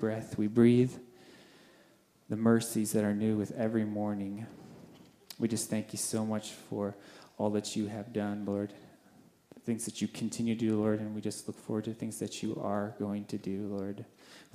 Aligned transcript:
breath 0.00 0.38
we 0.38 0.46
breathe, 0.46 0.92
the 2.30 2.36
mercies 2.36 2.92
that 2.92 3.04
are 3.04 3.14
new 3.14 3.36
with 3.36 3.52
every 3.52 3.84
morning. 3.84 4.46
We 5.38 5.46
just 5.46 5.68
thank 5.68 5.92
you 5.92 5.98
so 5.98 6.24
much 6.24 6.52
for 6.52 6.96
all 7.36 7.50
that 7.50 7.76
you 7.76 7.86
have 7.86 8.12
done, 8.12 8.46
Lord. 8.46 8.72
The 9.54 9.60
things 9.60 9.84
that 9.84 10.00
you 10.00 10.08
continue 10.08 10.54
to 10.54 10.60
do, 10.60 10.80
Lord, 10.80 11.00
and 11.00 11.14
we 11.14 11.20
just 11.20 11.46
look 11.46 11.58
forward 11.58 11.84
to 11.84 11.92
things 11.92 12.18
that 12.18 12.42
you 12.42 12.58
are 12.62 12.94
going 12.98 13.26
to 13.26 13.36
do, 13.36 13.66
Lord. 13.66 14.06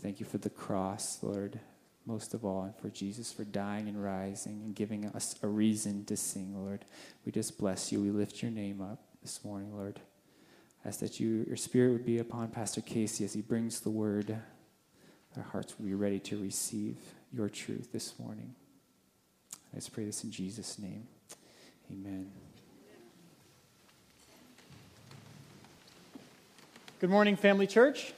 Thank 0.01 0.19
you 0.19 0.25
for 0.25 0.39
the 0.39 0.49
cross, 0.49 1.19
Lord, 1.21 1.59
most 2.07 2.33
of 2.33 2.43
all, 2.43 2.63
and 2.63 2.75
for 2.75 2.89
Jesus 2.89 3.31
for 3.31 3.43
dying 3.43 3.87
and 3.87 4.03
rising 4.03 4.63
and 4.65 4.75
giving 4.75 5.05
us 5.07 5.35
a 5.43 5.47
reason 5.47 6.05
to 6.05 6.17
sing, 6.17 6.55
Lord. 6.55 6.85
We 7.23 7.31
just 7.31 7.59
bless 7.59 7.91
you. 7.91 8.01
We 8.01 8.09
lift 8.09 8.41
your 8.41 8.51
name 8.51 8.81
up 8.81 8.99
this 9.21 9.45
morning, 9.45 9.75
Lord. 9.75 9.99
I 10.83 10.87
Ask 10.87 11.01
that 11.01 11.19
you, 11.19 11.45
your 11.47 11.57
spirit 11.57 11.91
would 11.91 12.05
be 12.05 12.17
upon 12.17 12.47
Pastor 12.49 12.81
Casey 12.81 13.23
as 13.23 13.33
he 13.33 13.41
brings 13.41 13.79
the 13.79 13.91
word. 13.91 14.39
Our 15.37 15.43
hearts 15.43 15.75
would 15.77 15.85
be 15.85 15.93
ready 15.93 16.19
to 16.19 16.37
receive 16.37 16.95
your 17.33 17.49
truth 17.49 17.89
this 17.91 18.17
morning. 18.17 18.55
I 19.73 19.77
just 19.77 19.91
pray 19.91 20.05
this 20.05 20.23
in 20.23 20.31
Jesus' 20.31 20.79
name. 20.79 21.07
Amen. 21.91 22.31
Good 27.01 27.09
morning, 27.09 27.35
Family 27.35 27.67
Church. 27.67 28.13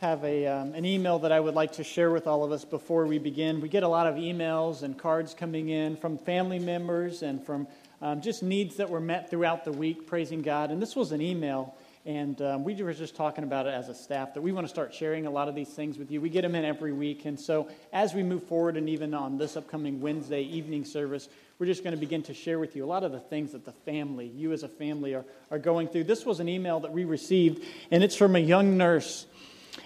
Have 0.00 0.22
a, 0.24 0.46
um, 0.46 0.74
an 0.74 0.84
email 0.84 1.18
that 1.20 1.32
I 1.32 1.40
would 1.40 1.54
like 1.54 1.72
to 1.72 1.84
share 1.84 2.10
with 2.10 2.28
all 2.28 2.44
of 2.44 2.52
us 2.52 2.64
before 2.64 3.06
we 3.06 3.18
begin. 3.18 3.60
We 3.60 3.68
get 3.68 3.82
a 3.82 3.88
lot 3.88 4.06
of 4.06 4.14
emails 4.14 4.82
and 4.82 4.96
cards 4.96 5.34
coming 5.34 5.70
in 5.70 5.96
from 5.96 6.18
family 6.18 6.60
members 6.60 7.22
and 7.22 7.44
from 7.44 7.66
um, 8.00 8.20
just 8.20 8.42
needs 8.42 8.76
that 8.76 8.90
were 8.90 9.00
met 9.00 9.28
throughout 9.28 9.64
the 9.64 9.72
week, 9.72 10.06
praising 10.06 10.42
God. 10.42 10.70
And 10.70 10.80
this 10.80 10.94
was 10.94 11.10
an 11.12 11.20
email, 11.20 11.74
and 12.06 12.40
um, 12.40 12.62
we 12.62 12.80
were 12.80 12.92
just 12.94 13.16
talking 13.16 13.42
about 13.42 13.66
it 13.66 13.74
as 13.74 13.88
a 13.88 13.94
staff 13.94 14.32
that 14.34 14.40
we 14.40 14.52
want 14.52 14.64
to 14.64 14.68
start 14.68 14.94
sharing 14.94 15.26
a 15.26 15.30
lot 15.30 15.48
of 15.48 15.56
these 15.56 15.70
things 15.70 15.98
with 15.98 16.08
you. 16.08 16.20
We 16.20 16.30
get 16.30 16.42
them 16.42 16.54
in 16.54 16.64
every 16.64 16.92
week, 16.92 17.24
and 17.24 17.38
so 17.38 17.68
as 17.92 18.14
we 18.14 18.22
move 18.22 18.44
forward, 18.44 18.76
and 18.76 18.88
even 18.88 19.12
on 19.12 19.38
this 19.38 19.56
upcoming 19.56 20.00
Wednesday 20.00 20.42
evening 20.42 20.84
service, 20.84 21.28
we're 21.58 21.66
just 21.66 21.82
going 21.82 21.94
to 21.94 22.00
begin 22.00 22.22
to 22.22 22.34
share 22.34 22.60
with 22.60 22.76
you 22.76 22.84
a 22.84 22.86
lot 22.86 23.02
of 23.02 23.10
the 23.10 23.18
things 23.18 23.52
that 23.52 23.64
the 23.64 23.72
family, 23.72 24.28
you 24.28 24.52
as 24.52 24.62
a 24.62 24.68
family, 24.68 25.14
are, 25.14 25.24
are 25.50 25.58
going 25.58 25.88
through. 25.88 26.04
This 26.04 26.24
was 26.24 26.38
an 26.38 26.48
email 26.48 26.78
that 26.80 26.92
we 26.92 27.04
received, 27.04 27.64
and 27.90 28.04
it's 28.04 28.14
from 28.14 28.36
a 28.36 28.40
young 28.40 28.76
nurse. 28.76 29.26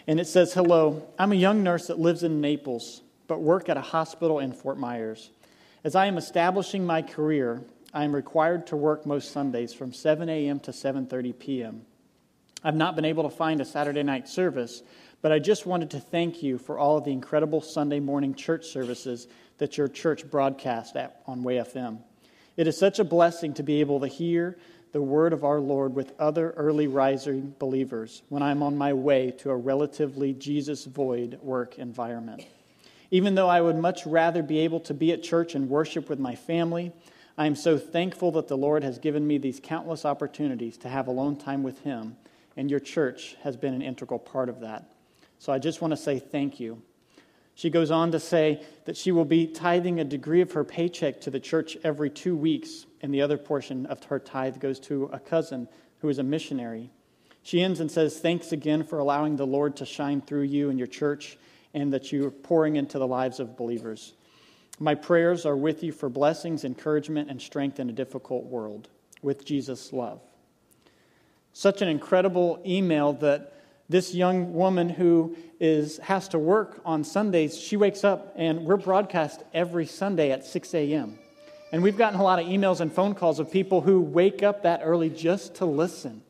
And 0.07 0.21
it 0.21 0.27
says, 0.27 0.53
Hello, 0.53 1.09
I'm 1.19 1.33
a 1.33 1.37
young 1.37 1.63
nurse 1.63 1.87
that 1.87 1.99
lives 1.99 2.23
in 2.23 2.43
Naples, 2.43 3.01
but 3.29 3.41
work 3.41 3.71
at 3.71 3.79
a 3.79 3.83
hospital 3.83 4.41
in 4.41 4.53
Fort 4.53 4.79
Myers. 4.79 5.31
As 5.85 5.95
I 5.95 6.05
am 6.05 6.19
establishing 6.19 6.85
my 6.85 7.01
career, 7.01 7.63
I 7.95 8.05
am 8.05 8.15
required 8.15 8.67
to 8.67 8.77
work 8.77 9.07
most 9.07 9.33
Sundays 9.33 9.73
from 9.73 9.95
7 9.95 10.29
a.m. 10.29 10.61
to 10.61 10.71
7:30 10.71 11.39
p.m. 11.39 11.87
I've 12.63 12.77
not 12.77 12.97
been 12.97 13.05
able 13.05 13.23
to 13.23 13.35
find 13.35 13.61
a 13.61 13.65
Saturday 13.65 14.03
night 14.03 14.29
service, 14.29 14.83
but 15.23 15.33
I 15.33 15.39
just 15.39 15.67
wanted 15.67 15.91
to 15.91 16.01
thank 16.01 16.43
you 16.43 16.59
for 16.59 16.79
all 16.79 16.99
of 16.99 17.05
the 17.05 17.13
incredible 17.13 17.61
Sunday 17.61 18.01
morning 18.01 18.35
church 18.35 18.67
services 18.67 19.29
that 19.59 19.79
your 19.79 19.89
church 19.89 20.31
broadcast 20.31 20.97
at, 20.97 21.23
on 21.27 21.43
Way 21.43 21.57
FM. 21.57 21.99
It 22.57 22.67
is 22.67 22.77
such 22.77 22.99
a 22.99 23.05
blessing 23.05 23.55
to 23.55 23.63
be 23.63 23.81
able 23.81 24.01
to 24.01 24.07
hear 24.07 24.59
the 24.93 25.01
word 25.01 25.33
of 25.33 25.45
our 25.45 25.61
Lord 25.61 25.95
with 25.95 26.13
other 26.19 26.51
early 26.53 26.87
rising 26.87 27.55
believers 27.59 28.23
when 28.29 28.43
I'm 28.43 28.63
on 28.63 28.77
my 28.77 28.93
way 28.93 29.31
to 29.39 29.51
a 29.51 29.57
relatively 29.57 30.33
Jesus 30.33 30.85
void 30.85 31.39
work 31.43 31.79
environment. 31.79 32.45
Even 33.11 33.35
though 33.35 33.49
I 33.49 33.61
would 33.61 33.77
much 33.77 34.07
rather 34.07 34.43
be 34.43 34.59
able 34.61 34.81
to 34.81 34.95
be 34.95 35.13
at 35.13 35.23
church 35.23 35.55
and 35.55 35.69
worship 35.69 36.09
with 36.09 36.19
my 36.19 36.35
family, 36.35 36.93
I 37.39 37.47
am 37.47 37.57
so 37.57 37.79
thankful 37.79 38.33
that 38.33 38.49
the 38.49 38.57
Lord 38.57 38.83
has 38.85 38.99
given 38.99 39.27
me 39.27 39.39
these 39.39 39.61
countless 39.63 40.05
opportunities 40.05 40.77
to 40.79 40.89
have 40.89 41.07
alone 41.07 41.37
time 41.37 41.63
with 41.63 41.81
Him, 41.81 42.17
and 42.61 42.71
your 42.71 42.79
church 42.79 43.37
has 43.43 43.57
been 43.57 43.73
an 43.73 43.81
integral 43.81 44.19
part 44.19 44.51
of 44.51 44.61
that. 44.61 44.93
So 45.39 45.51
I 45.51 45.59
just 45.59 45.81
want 45.81 45.93
to 45.93 45.97
say 45.97 46.19
thank 46.19 46.61
you. 46.61 46.83
She 47.55 47.71
goes 47.71 47.91
on 47.91 48.13
to 48.13 48.21
say 48.21 48.63
that 48.85 48.99
she 48.99 49.13
will 49.13 49.25
be 49.25 49.47
tithing 49.47 49.99
a 49.99 50.05
degree 50.05 50.43
of 50.43 50.53
her 50.53 50.63
paycheck 50.63 51.23
to 51.23 51.31
the 51.31 51.41
church 51.41 51.79
every 51.85 52.11
two 52.11 52.37
weeks, 52.37 52.85
and 53.01 53.15
the 53.15 53.23
other 53.23 53.39
portion 53.39 53.87
of 53.87 54.05
her 54.05 54.19
tithe 54.19 54.61
goes 54.61 54.79
to 54.81 55.09
a 55.11 55.19
cousin 55.19 55.69
who 56.01 56.11
is 56.11 56.19
a 56.19 56.23
missionary. 56.23 56.91
She 57.43 57.63
ends 57.63 57.81
and 57.81 57.91
says, 57.91 58.19
Thanks 58.19 58.53
again 58.53 58.85
for 58.85 58.99
allowing 58.99 59.37
the 59.37 59.47
Lord 59.47 59.77
to 59.77 59.87
shine 59.87 60.21
through 60.21 60.43
you 60.43 60.69
and 60.69 60.79
your 60.79 60.87
church, 60.87 61.39
and 61.73 61.91
that 61.95 62.13
you 62.13 62.27
are 62.27 62.31
pouring 62.31 62.77
into 62.77 62.99
the 62.99 63.07
lives 63.07 63.41
of 63.41 63.57
believers. 63.57 64.13
My 64.79 64.95
prayers 64.95 65.47
are 65.47 65.57
with 65.57 65.83
you 65.83 65.93
for 65.93 66.11
blessings, 66.11 66.65
encouragement, 66.65 67.31
and 67.31 67.41
strength 67.41 67.81
in 67.81 67.89
a 67.89 67.95
difficult 67.95 68.45
world. 68.45 68.91
With 69.23 69.47
Jesus' 69.47 69.95
love. 69.95 70.21
Such 71.53 71.83
an 71.83 71.89
incredible 71.89 72.63
email 72.67 73.13
that 73.15 73.53
this 73.89 74.15
young 74.15 74.55
woman 74.55 74.89
who 74.89 75.37
is, 75.59 75.99
has 75.99 76.29
to 76.29 76.39
work 76.39 76.81
on 76.85 77.03
Sundays, 77.03 77.59
she 77.59 77.77
wakes 77.77 78.05
up 78.05 78.33
and 78.37 78.65
we're 78.65 78.77
broadcast 78.77 79.43
every 79.53 79.85
Sunday 79.85 80.31
at 80.31 80.45
6 80.45 80.75
a.m. 80.75 81.19
And 81.73 81.83
we've 81.83 81.99
gotten 81.99 82.19
a 82.19 82.23
lot 82.23 82.39
of 82.39 82.47
emails 82.47 82.81
and 82.81 82.93
phone 82.93 83.15
calls 83.15 83.41
of 83.41 83.51
people 83.51 83.81
who 83.81 84.01
wake 84.01 84.43
up 84.43 84.63
that 84.63 84.81
early 84.83 85.11
just 85.11 85.57
to 85.57 85.65
listen. 85.65 86.23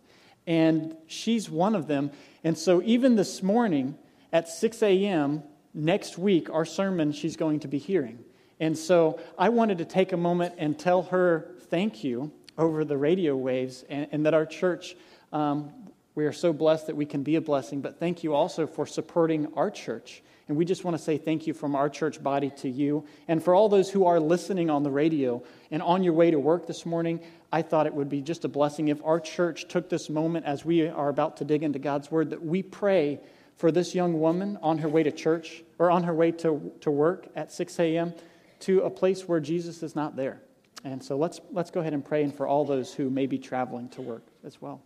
And 0.47 0.97
she's 1.07 1.51
one 1.51 1.75
of 1.75 1.87
them. 1.87 2.11
And 2.43 2.57
so 2.57 2.83
even 2.83 3.17
this 3.17 3.43
morning 3.43 3.97
at 4.33 4.49
6 4.49 4.83
a.m., 4.83 5.43
next 5.73 6.19
week, 6.19 6.51
our 6.51 6.65
sermon 6.65 7.13
she's 7.13 7.37
going 7.37 7.61
to 7.61 7.69
be 7.69 7.79
hearing. 7.79 8.25
And 8.59 8.77
so 8.77 9.21
I 9.39 9.49
wanted 9.49 9.79
to 9.79 9.85
take 9.85 10.13
a 10.13 10.17
moment 10.17 10.55
and 10.59 10.79
tell 10.79 11.05
her 11.05 11.53
thank 11.69 12.05
you 12.05 12.33
over 12.58 12.85
the 12.85 12.97
radio 12.97 13.37
waves 13.37 13.85
and, 13.88 14.08
and 14.12 14.26
that 14.26 14.35
our 14.35 14.47
church 14.47 14.97
um, 15.32 15.73
we 16.14 16.26
are 16.26 16.32
so 16.32 16.52
blessed 16.52 16.88
that 16.88 16.97
we 16.97 17.06
can 17.06 17.23
be 17.23 17.37
a 17.37 17.41
blessing, 17.41 17.81
but 17.81 17.99
thank 17.99 18.25
you 18.25 18.35
also 18.35 18.67
for 18.67 18.85
supporting 18.85 19.47
our 19.55 19.70
church. 19.70 20.23
And 20.49 20.56
we 20.56 20.64
just 20.64 20.82
want 20.82 20.97
to 20.97 21.02
say 21.02 21.17
thank 21.17 21.47
you 21.47 21.55
from 21.55 21.76
our 21.76 21.88
church 21.88 22.20
body 22.20 22.50
to 22.58 22.69
you. 22.69 23.05
And 23.29 23.43
for 23.43 23.55
all 23.55 23.69
those 23.69 23.88
who 23.88 24.05
are 24.06 24.19
listening 24.19 24.69
on 24.69 24.82
the 24.82 24.91
radio 24.91 25.43
and 25.70 25.81
on 25.81 26.02
your 26.02 26.12
way 26.12 26.32
to 26.32 26.38
work 26.41 26.67
this 26.67 26.85
morning, 26.85 27.20
I 27.52 27.62
thought 27.62 27.87
it 27.87 27.94
would 27.94 28.08
be 28.08 28.20
just 28.20 28.44
a 28.44 28.49
blessing 28.49 28.88
if 28.88 29.00
our 29.05 29.20
church 29.20 29.69
took 29.69 29.88
this 29.88 30.11
moment 30.11 30.47
as 30.47 30.64
we 30.64 30.88
are 30.88 31.08
about 31.08 31.37
to 31.37 31.44
dig 31.44 31.62
into 31.62 31.79
God's 31.79 32.11
word 32.11 32.31
that 32.31 32.44
we 32.44 32.62
pray 32.64 33.20
for 33.56 33.70
this 33.70 33.94
young 33.94 34.19
woman 34.19 34.58
on 34.62 34.79
her 34.79 34.88
way 34.88 35.05
to 35.05 35.12
church 35.12 35.62
or 35.79 35.91
on 35.91 36.02
her 36.02 36.14
way 36.14 36.32
to, 36.32 36.73
to 36.81 36.91
work 36.91 37.29
at 37.37 37.52
6 37.52 37.79
a.m. 37.79 38.12
to 38.61 38.81
a 38.81 38.91
place 38.91 39.29
where 39.29 39.38
Jesus 39.38 39.85
is 39.85 39.94
not 39.94 40.17
there. 40.17 40.43
And 40.85 41.03
so 41.03 41.17
let's, 41.17 41.41
let's 41.53 41.71
go 41.71 41.81
ahead 41.81 41.93
and 41.93 42.05
pray 42.05 42.23
and 42.23 42.35
for 42.35 42.47
all 42.47 42.65
those 42.65 42.94
who 42.94 43.11
may 43.11 43.27
be 43.27 43.38
traveling 43.38 43.88
to 43.91 44.03
work 44.03 44.27
as 44.44 44.61
well. 44.61 44.81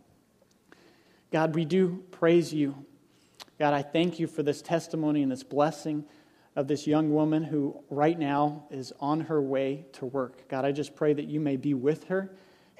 God, 1.31 1.55
we 1.55 1.65
do 1.65 2.05
praise 2.11 2.53
you. 2.53 2.75
God, 3.59 3.75
I 3.75 3.83
thank 3.83 4.19
you 4.19 4.27
for 4.27 4.43
this 4.43 4.63
testimony 4.63 5.23
and 5.23 5.31
this 5.31 5.43
blessing 5.43 6.05
of 6.57 6.69
this 6.69 6.87
young 6.87 7.13
woman 7.13 7.43
who 7.43 7.83
right 7.91 8.19
now 8.19 8.65
is 8.71 8.93
on 9.01 9.21
her 9.23 9.41
way 9.41 9.87
to 9.95 10.07
work. 10.07 10.49
God, 10.49 10.65
I 10.65 10.73
just 10.73 10.95
pray 10.95 11.13
that 11.13 11.27
you 11.27 11.41
may 11.41 11.57
be 11.57 11.75
with 11.75 12.05
her. 12.05 12.31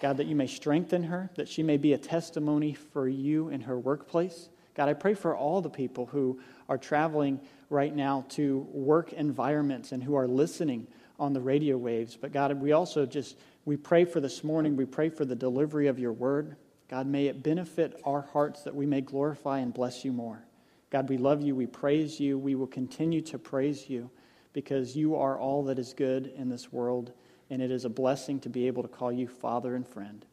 God, 0.01 0.17
that 0.17 0.27
you 0.27 0.37
may 0.37 0.47
strengthen 0.47 1.05
her, 1.05 1.31
that 1.37 1.49
she 1.49 1.63
may 1.63 1.77
be 1.77 1.93
a 1.93 1.99
testimony 1.99 2.75
for 2.75 3.09
you 3.09 3.49
in 3.49 3.63
her 3.63 3.79
workplace. 3.79 4.49
God, 4.75 4.89
I 4.89 4.95
pray 4.95 5.15
for 5.15 5.37
all 5.37 5.61
the 5.61 5.71
people 5.71 6.07
who 6.07 6.41
are 6.69 6.79
traveling 6.79 7.41
right 7.71 7.95
now 7.95 8.25
to 8.31 8.67
work 8.73 9.13
environments 9.13 9.93
and 9.93 10.03
who 10.03 10.17
are 10.17 10.27
listening 10.27 10.89
on 11.19 11.33
the 11.33 11.41
radio 11.41 11.77
waves. 11.77 12.17
But 12.17 12.33
God, 12.33 12.61
we 12.61 12.73
also 12.73 13.07
just 13.07 13.37
we 13.65 13.77
pray 13.77 14.05
for 14.05 14.21
this 14.21 14.45
morning. 14.45 14.77
We 14.77 14.85
pray 14.85 15.09
for 15.09 15.25
the 15.25 15.37
delivery 15.37 15.87
of 15.87 15.99
your 15.99 16.13
word. 16.13 16.57
God, 16.89 17.07
may 17.07 17.27
it 17.27 17.43
benefit 17.43 18.01
our 18.05 18.23
hearts 18.33 18.63
that 18.63 18.75
we 18.75 18.87
may 18.87 19.01
glorify 19.01 19.61
and 19.61 19.73
bless 19.73 20.05
you 20.05 20.13
more. 20.13 20.45
God, 20.91 21.09
we 21.09 21.17
love 21.17 21.43
you. 21.43 21.57
We 21.57 21.67
praise 21.67 22.21
you. 22.21 22.39
We 22.39 22.55
will 22.55 22.67
continue 22.67 23.21
to 23.23 23.39
praise 23.39 23.89
you 23.89 24.11
because 24.53 24.95
you 24.95 25.17
are 25.17 25.39
all 25.39 25.65
that 25.65 25.79
is 25.79 25.93
good 25.93 26.33
in 26.37 26.49
this 26.49 26.73
world, 26.73 27.13
and 27.51 27.61
it 27.61 27.71
is 27.71 27.85
a 27.85 27.89
blessing 27.89 28.39
to 28.41 28.49
be 28.49 28.67
able 28.67 28.83
to 28.83 28.89
call 28.89 29.11
you 29.11 29.27
Father 29.27 29.75
and 29.75 29.89
friend. 29.89 30.25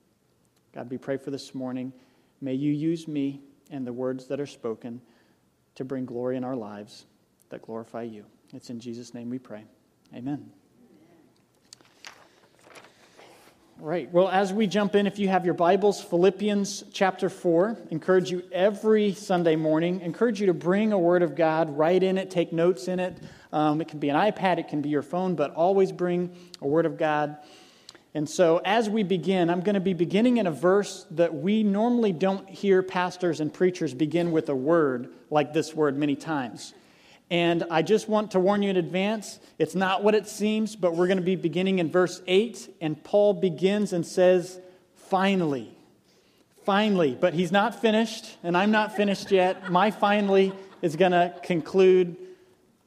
God, 0.73 0.89
we 0.89 0.97
pray 0.97 1.17
for 1.17 1.31
this 1.31 1.55
morning. 1.55 1.91
May 2.41 2.53
you 2.53 2.71
use 2.71 3.07
me 3.07 3.41
and 3.71 3.85
the 3.85 3.93
words 3.93 4.27
that 4.27 4.39
are 4.39 4.45
spoken 4.45 5.01
to 5.75 5.85
bring 5.85 6.05
glory 6.05 6.37
in 6.37 6.43
our 6.43 6.55
lives 6.55 7.05
that 7.49 7.61
glorify 7.61 8.03
you. 8.03 8.25
It's 8.53 8.69
in 8.69 8.79
Jesus' 8.79 9.13
name 9.13 9.29
we 9.29 9.39
pray. 9.39 9.65
Amen. 10.13 10.51
Right. 13.83 14.13
Well, 14.13 14.29
as 14.29 14.53
we 14.53 14.67
jump 14.67 14.93
in, 14.93 15.07
if 15.07 15.17
you 15.17 15.27
have 15.29 15.43
your 15.43 15.55
Bibles, 15.55 16.03
Philippians 16.03 16.83
chapter 16.93 17.29
4, 17.29 17.79
encourage 17.89 18.29
you 18.29 18.43
every 18.51 19.13
Sunday 19.13 19.55
morning, 19.55 20.01
encourage 20.01 20.39
you 20.39 20.45
to 20.45 20.53
bring 20.53 20.93
a 20.93 20.99
word 20.99 21.23
of 21.23 21.33
God, 21.33 21.75
write 21.75 22.03
in 22.03 22.19
it, 22.19 22.29
take 22.29 22.53
notes 22.53 22.87
in 22.87 22.99
it. 22.99 23.17
Um, 23.51 23.81
it 23.81 23.87
can 23.87 23.97
be 23.97 24.09
an 24.09 24.15
iPad, 24.15 24.59
it 24.59 24.67
can 24.67 24.83
be 24.83 24.89
your 24.89 25.01
phone, 25.01 25.33
but 25.33 25.55
always 25.55 25.91
bring 25.91 26.29
a 26.61 26.67
word 26.67 26.85
of 26.85 26.95
God. 26.95 27.37
And 28.13 28.29
so, 28.29 28.61
as 28.63 28.87
we 28.87 29.01
begin, 29.01 29.49
I'm 29.49 29.61
going 29.61 29.73
to 29.73 29.79
be 29.79 29.93
beginning 29.93 30.37
in 30.37 30.45
a 30.45 30.51
verse 30.51 31.07
that 31.09 31.33
we 31.33 31.63
normally 31.63 32.13
don't 32.13 32.47
hear 32.47 32.83
pastors 32.83 33.39
and 33.39 33.51
preachers 33.51 33.95
begin 33.95 34.31
with 34.31 34.49
a 34.49 34.55
word 34.55 35.11
like 35.31 35.53
this 35.53 35.73
word 35.73 35.97
many 35.97 36.15
times. 36.15 36.75
And 37.31 37.63
I 37.71 37.81
just 37.81 38.09
want 38.09 38.31
to 38.31 38.41
warn 38.41 38.61
you 38.61 38.69
in 38.69 38.75
advance 38.75 39.39
it's 39.57 39.73
not 39.73 40.03
what 40.03 40.13
it 40.13 40.27
seems, 40.27 40.75
but 40.75 40.95
we're 40.95 41.07
going 41.07 41.17
to 41.17 41.23
be 41.23 41.37
beginning 41.37 41.79
in 41.79 41.89
verse 41.89 42.21
8. 42.27 42.75
And 42.81 43.01
Paul 43.01 43.33
begins 43.33 43.93
and 43.93 44.05
says, 44.05 44.59
Finally. 44.95 45.75
Finally. 46.65 47.17
But 47.19 47.33
he's 47.33 47.51
not 47.51 47.81
finished, 47.81 48.37
and 48.43 48.55
I'm 48.55 48.69
not 48.69 48.95
finished 48.95 49.31
yet. 49.31 49.71
My 49.71 49.91
finally 49.91 50.51
is 50.81 50.95
going 50.97 51.13
to 51.13 51.33
conclude 51.41 52.17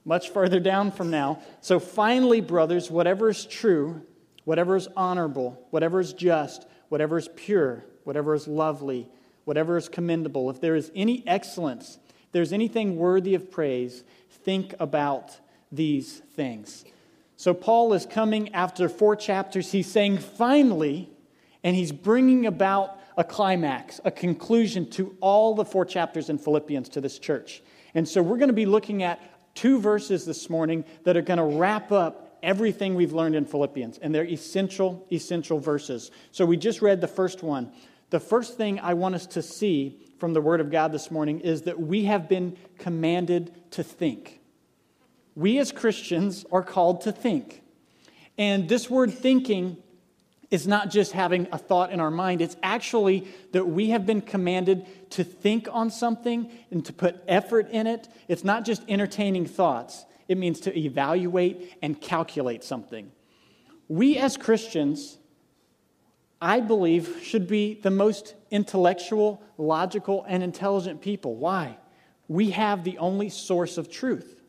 much 0.04 0.28
further 0.28 0.60
down 0.60 0.92
from 0.92 1.10
now. 1.10 1.40
So, 1.62 1.80
finally, 1.80 2.42
brothers, 2.42 2.90
whatever 2.90 3.30
is 3.30 3.46
true, 3.46 4.02
whatever 4.44 4.76
is 4.76 4.88
honorable, 4.94 5.66
whatever 5.70 6.00
is 6.00 6.12
just, 6.12 6.66
whatever 6.90 7.16
is 7.16 7.28
pure, 7.34 7.84
whatever 8.04 8.34
is 8.34 8.46
lovely, 8.46 9.08
whatever 9.44 9.78
is 9.78 9.88
commendable, 9.88 10.50
if 10.50 10.60
there 10.60 10.76
is 10.76 10.92
any 10.94 11.26
excellence, 11.26 11.98
if 12.24 12.32
there's 12.32 12.52
anything 12.52 12.96
worthy 12.96 13.34
of 13.34 13.50
praise, 13.50 14.04
think 14.44 14.74
about 14.78 15.38
these 15.72 16.18
things. 16.34 16.84
So, 17.36 17.52
Paul 17.52 17.92
is 17.94 18.06
coming 18.06 18.54
after 18.54 18.88
four 18.88 19.16
chapters. 19.16 19.72
He's 19.72 19.90
saying, 19.90 20.18
finally, 20.18 21.10
and 21.62 21.74
he's 21.74 21.92
bringing 21.92 22.46
about 22.46 22.98
a 23.16 23.24
climax, 23.24 24.00
a 24.04 24.10
conclusion 24.10 24.88
to 24.90 25.16
all 25.20 25.54
the 25.54 25.64
four 25.64 25.84
chapters 25.84 26.30
in 26.30 26.38
Philippians 26.38 26.88
to 26.90 27.00
this 27.00 27.18
church. 27.18 27.62
And 27.94 28.08
so, 28.08 28.22
we're 28.22 28.36
going 28.36 28.48
to 28.48 28.54
be 28.54 28.66
looking 28.66 29.02
at 29.02 29.20
two 29.54 29.80
verses 29.80 30.24
this 30.24 30.48
morning 30.50 30.84
that 31.04 31.16
are 31.16 31.22
going 31.22 31.38
to 31.38 31.58
wrap 31.58 31.90
up 31.92 32.38
everything 32.44 32.94
we've 32.94 33.12
learned 33.12 33.34
in 33.34 33.44
Philippians, 33.44 33.98
and 33.98 34.14
they're 34.14 34.26
essential, 34.26 35.06
essential 35.10 35.58
verses. 35.58 36.10
So 36.30 36.44
we 36.44 36.56
just 36.56 36.82
read 36.82 37.00
the 37.00 37.08
first 37.08 37.42
one. 37.42 37.72
The 38.10 38.20
first 38.20 38.56
thing 38.56 38.78
I 38.78 38.94
want 38.94 39.14
us 39.14 39.26
to 39.28 39.42
see 39.42 40.13
from 40.24 40.32
the 40.32 40.40
Word 40.40 40.62
of 40.62 40.70
God 40.70 40.90
this 40.90 41.10
morning 41.10 41.40
is 41.40 41.64
that 41.64 41.78
we 41.78 42.06
have 42.06 42.30
been 42.30 42.56
commanded 42.78 43.54
to 43.72 43.82
think. 43.82 44.40
We 45.34 45.58
as 45.58 45.70
Christians 45.70 46.46
are 46.50 46.62
called 46.62 47.02
to 47.02 47.12
think. 47.12 47.60
And 48.38 48.66
this 48.66 48.88
word 48.88 49.12
thinking 49.12 49.76
is 50.50 50.66
not 50.66 50.88
just 50.88 51.12
having 51.12 51.46
a 51.52 51.58
thought 51.58 51.92
in 51.92 52.00
our 52.00 52.10
mind, 52.10 52.40
it's 52.40 52.56
actually 52.62 53.28
that 53.52 53.66
we 53.66 53.90
have 53.90 54.06
been 54.06 54.22
commanded 54.22 54.86
to 55.10 55.24
think 55.24 55.68
on 55.70 55.90
something 55.90 56.50
and 56.70 56.86
to 56.86 56.94
put 56.94 57.22
effort 57.28 57.68
in 57.68 57.86
it. 57.86 58.08
It's 58.26 58.44
not 58.44 58.64
just 58.64 58.82
entertaining 58.88 59.44
thoughts, 59.44 60.06
it 60.26 60.38
means 60.38 60.58
to 60.60 60.74
evaluate 60.74 61.76
and 61.82 62.00
calculate 62.00 62.64
something. 62.64 63.12
We 63.88 64.16
as 64.16 64.38
Christians, 64.38 65.18
I 66.44 66.60
believe, 66.60 67.20
should 67.22 67.48
be 67.48 67.80
the 67.82 67.90
most 67.90 68.34
intellectual, 68.50 69.42
logical, 69.56 70.26
and 70.28 70.42
intelligent 70.42 71.00
people. 71.00 71.36
Why? 71.36 71.78
We 72.28 72.50
have 72.50 72.84
the 72.84 72.98
only 72.98 73.30
source 73.30 73.78
of 73.78 73.90
truth. 73.90 74.42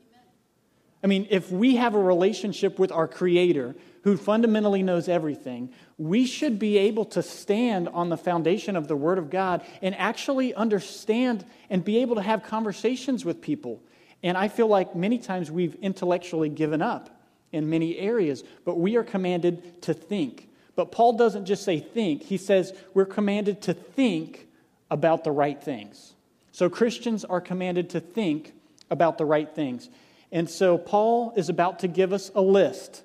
I 1.01 1.07
mean, 1.07 1.25
if 1.29 1.51
we 1.51 1.77
have 1.77 1.95
a 1.95 1.99
relationship 1.99 2.79
with 2.79 2.91
our 2.91 3.07
Creator, 3.07 3.75
who 4.03 4.17
fundamentally 4.17 4.83
knows 4.83 5.07
everything, 5.07 5.71
we 5.97 6.25
should 6.25 6.59
be 6.59 6.77
able 6.77 7.05
to 7.05 7.23
stand 7.23 7.87
on 7.87 8.09
the 8.09 8.17
foundation 8.17 8.75
of 8.75 8.89
the 8.89 8.95
Word 8.97 9.17
of 9.17 9.29
God 9.29 9.65
and 9.81 9.95
actually 9.95 10.53
understand 10.53 11.45
and 11.69 11.81
be 11.85 11.99
able 11.99 12.15
to 12.15 12.21
have 12.21 12.43
conversations 12.43 13.23
with 13.23 13.41
people. 13.41 13.81
And 14.21 14.37
I 14.37 14.49
feel 14.49 14.67
like 14.67 14.95
many 14.97 15.17
times 15.17 15.49
we've 15.49 15.75
intellectually 15.75 16.49
given 16.49 16.81
up 16.81 17.09
in 17.53 17.69
many 17.69 17.97
areas, 17.97 18.43
but 18.65 18.77
we 18.77 18.97
are 18.97 19.03
commanded 19.03 19.81
to 19.83 19.93
think. 19.93 20.49
But 20.75 20.91
Paul 20.91 21.13
doesn't 21.13 21.45
just 21.45 21.63
say 21.63 21.79
think, 21.79 22.23
he 22.23 22.37
says 22.37 22.73
we're 22.93 23.05
commanded 23.05 23.61
to 23.63 23.73
think 23.73 24.47
about 24.91 25.23
the 25.23 25.31
right 25.31 25.61
things. 25.61 26.13
So 26.51 26.69
Christians 26.69 27.25
are 27.25 27.41
commanded 27.41 27.89
to 27.91 27.99
think 27.99 28.53
about 28.89 29.17
the 29.17 29.25
right 29.25 29.53
things. 29.53 29.89
And 30.31 30.49
so 30.49 30.77
Paul 30.77 31.33
is 31.35 31.49
about 31.49 31.79
to 31.79 31.87
give 31.87 32.13
us 32.13 32.31
a 32.35 32.41
list 32.41 33.03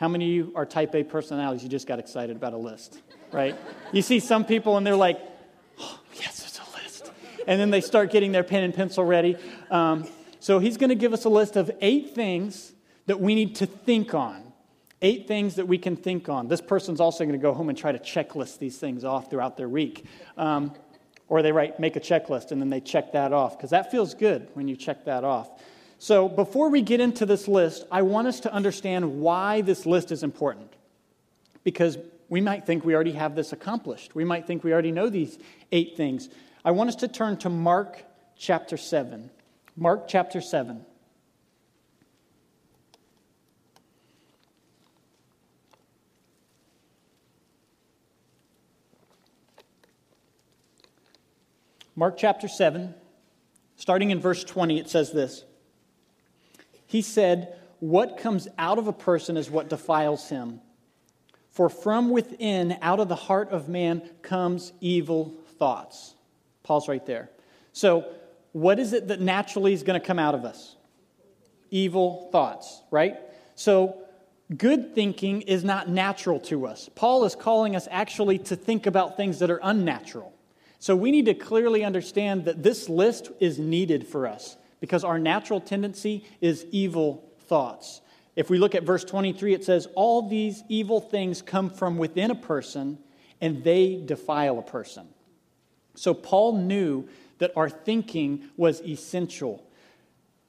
how 0.00 0.08
many 0.08 0.24
of 0.24 0.30
you 0.30 0.52
are 0.56 0.64
type 0.64 0.94
A 0.94 1.04
personalities? 1.04 1.62
You 1.62 1.68
just 1.68 1.86
got 1.86 1.98
excited 1.98 2.34
about 2.34 2.54
a 2.54 2.56
list, 2.56 3.02
right? 3.32 3.54
you 3.92 4.00
see 4.00 4.18
some 4.18 4.46
people 4.46 4.78
and 4.78 4.86
they're 4.86 4.96
like, 4.96 5.20
oh, 5.78 6.00
yes, 6.14 6.42
it's 6.46 6.58
a 6.58 6.82
list. 6.82 7.12
And 7.46 7.60
then 7.60 7.68
they 7.68 7.82
start 7.82 8.10
getting 8.10 8.32
their 8.32 8.42
pen 8.42 8.64
and 8.64 8.72
pencil 8.72 9.04
ready. 9.04 9.36
Um, 9.70 10.08
so 10.38 10.58
he's 10.58 10.78
going 10.78 10.88
to 10.88 10.94
give 10.94 11.12
us 11.12 11.26
a 11.26 11.28
list 11.28 11.56
of 11.56 11.70
eight 11.82 12.14
things 12.14 12.72
that 13.06 13.20
we 13.20 13.34
need 13.34 13.56
to 13.56 13.66
think 13.66 14.14
on. 14.14 14.49
Eight 15.02 15.26
things 15.26 15.56
that 15.56 15.66
we 15.66 15.78
can 15.78 15.96
think 15.96 16.28
on. 16.28 16.48
This 16.48 16.60
person's 16.60 17.00
also 17.00 17.24
going 17.24 17.38
to 17.38 17.42
go 17.42 17.54
home 17.54 17.68
and 17.68 17.78
try 17.78 17.92
to 17.92 17.98
checklist 17.98 18.58
these 18.58 18.76
things 18.76 19.04
off 19.04 19.30
throughout 19.30 19.56
their 19.56 19.68
week. 19.68 20.04
Um, 20.36 20.72
or 21.28 21.42
they 21.42 21.52
write, 21.52 21.80
make 21.80 21.96
a 21.96 22.00
checklist 22.00 22.50
and 22.50 22.60
then 22.60 22.68
they 22.68 22.80
check 22.80 23.12
that 23.12 23.32
off, 23.32 23.56
because 23.56 23.70
that 23.70 23.90
feels 23.90 24.14
good 24.14 24.48
when 24.54 24.68
you 24.68 24.76
check 24.76 25.04
that 25.06 25.24
off. 25.24 25.48
So, 25.98 26.28
before 26.28 26.70
we 26.70 26.80
get 26.82 27.00
into 27.00 27.26
this 27.26 27.46
list, 27.46 27.84
I 27.90 28.02
want 28.02 28.26
us 28.26 28.40
to 28.40 28.52
understand 28.52 29.20
why 29.20 29.60
this 29.60 29.84
list 29.84 30.10
is 30.10 30.22
important. 30.22 30.72
Because 31.62 31.98
we 32.30 32.40
might 32.40 32.64
think 32.64 32.84
we 32.84 32.94
already 32.94 33.12
have 33.12 33.34
this 33.34 33.52
accomplished. 33.52 34.14
We 34.14 34.24
might 34.24 34.46
think 34.46 34.64
we 34.64 34.72
already 34.72 34.92
know 34.92 35.10
these 35.10 35.38
eight 35.72 35.96
things. 35.96 36.30
I 36.64 36.70
want 36.70 36.88
us 36.88 36.96
to 36.96 37.08
turn 37.08 37.36
to 37.38 37.50
Mark 37.50 38.02
chapter 38.36 38.76
7. 38.76 39.30
Mark 39.76 40.08
chapter 40.08 40.40
7. 40.40 40.86
Mark 52.00 52.16
chapter 52.16 52.48
7, 52.48 52.94
starting 53.76 54.10
in 54.10 54.20
verse 54.20 54.42
20, 54.42 54.78
it 54.78 54.88
says 54.88 55.12
this. 55.12 55.44
He 56.86 57.02
said, 57.02 57.58
What 57.80 58.16
comes 58.16 58.48
out 58.56 58.78
of 58.78 58.86
a 58.86 58.92
person 58.94 59.36
is 59.36 59.50
what 59.50 59.68
defiles 59.68 60.30
him. 60.30 60.62
For 61.50 61.68
from 61.68 62.08
within, 62.08 62.78
out 62.80 63.00
of 63.00 63.10
the 63.10 63.16
heart 63.16 63.50
of 63.50 63.68
man, 63.68 64.00
comes 64.22 64.72
evil 64.80 65.34
thoughts. 65.58 66.14
Pause 66.62 66.88
right 66.88 67.04
there. 67.04 67.28
So, 67.74 68.06
what 68.52 68.78
is 68.78 68.94
it 68.94 69.08
that 69.08 69.20
naturally 69.20 69.74
is 69.74 69.82
going 69.82 70.00
to 70.00 70.06
come 70.06 70.18
out 70.18 70.34
of 70.34 70.46
us? 70.46 70.76
Evil 71.70 72.30
thoughts, 72.32 72.80
right? 72.90 73.18
So, 73.56 73.98
good 74.56 74.94
thinking 74.94 75.42
is 75.42 75.64
not 75.64 75.90
natural 75.90 76.40
to 76.40 76.66
us. 76.66 76.88
Paul 76.94 77.26
is 77.26 77.34
calling 77.34 77.76
us 77.76 77.86
actually 77.90 78.38
to 78.38 78.56
think 78.56 78.86
about 78.86 79.18
things 79.18 79.40
that 79.40 79.50
are 79.50 79.60
unnatural. 79.62 80.32
So, 80.80 80.96
we 80.96 81.10
need 81.12 81.26
to 81.26 81.34
clearly 81.34 81.84
understand 81.84 82.46
that 82.46 82.62
this 82.62 82.88
list 82.88 83.30
is 83.38 83.58
needed 83.58 84.08
for 84.08 84.26
us 84.26 84.56
because 84.80 85.04
our 85.04 85.18
natural 85.18 85.60
tendency 85.60 86.24
is 86.40 86.66
evil 86.72 87.30
thoughts. 87.46 88.00
If 88.34 88.48
we 88.48 88.58
look 88.58 88.74
at 88.74 88.84
verse 88.84 89.04
23, 89.04 89.54
it 89.54 89.64
says, 89.64 89.86
All 89.94 90.28
these 90.28 90.62
evil 90.68 91.00
things 91.00 91.42
come 91.42 91.70
from 91.70 91.98
within 91.98 92.30
a 92.30 92.34
person 92.34 92.98
and 93.40 93.62
they 93.62 94.02
defile 94.04 94.58
a 94.58 94.62
person. 94.62 95.06
So 95.94 96.14
Paul 96.14 96.56
knew 96.58 97.08
that 97.38 97.52
our 97.56 97.68
thinking 97.68 98.48
was 98.56 98.80
essential. 98.82 99.66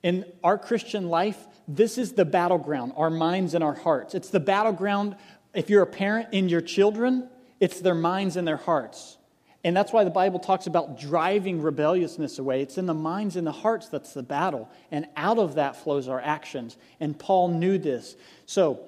In 0.04 0.26
our 0.44 0.58
Christian 0.58 1.10
life, 1.10 1.48
this 1.68 1.98
is 1.98 2.14
the 2.14 2.26
battleground, 2.26 2.94
our 2.96 3.10
minds 3.10 3.54
and 3.54 3.64
our 3.64 3.74
hearts. 3.74 4.16
It's 4.16 4.30
the 4.30 4.40
battleground, 4.40 5.16
if 5.54 5.70
you're 5.70 5.84
a 5.84 5.88
parent 5.88 6.30
in 6.32 6.50
your 6.50 6.62
children, 6.62 7.30
it's 7.60 7.80
their 7.80 7.96
minds 7.96 8.36
and 8.36 8.48
their 8.48 8.58
hearts. 8.58 9.18
And 9.64 9.78
that's 9.78 9.94
why 9.94 10.04
the 10.04 10.10
Bible 10.10 10.40
talks 10.40 10.66
about 10.66 11.00
driving 11.00 11.62
rebelliousness 11.62 12.40
away. 12.40 12.62
It's 12.62 12.78
in 12.78 12.88
the 12.88 12.96
minds 12.96 13.36
and 13.36 13.46
the 13.46 13.52
hearts 13.52 13.90
that's 13.90 14.14
the 14.14 14.24
battle. 14.24 14.70
And 14.90 15.08
out 15.16 15.38
of 15.38 15.56
that 15.56 15.76
flows 15.76 16.08
our 16.08 16.20
actions. 16.20 16.78
And 17.00 17.18
Paul 17.18 17.50
knew 17.50 17.78
this. 17.78 18.16
So, 18.46 18.80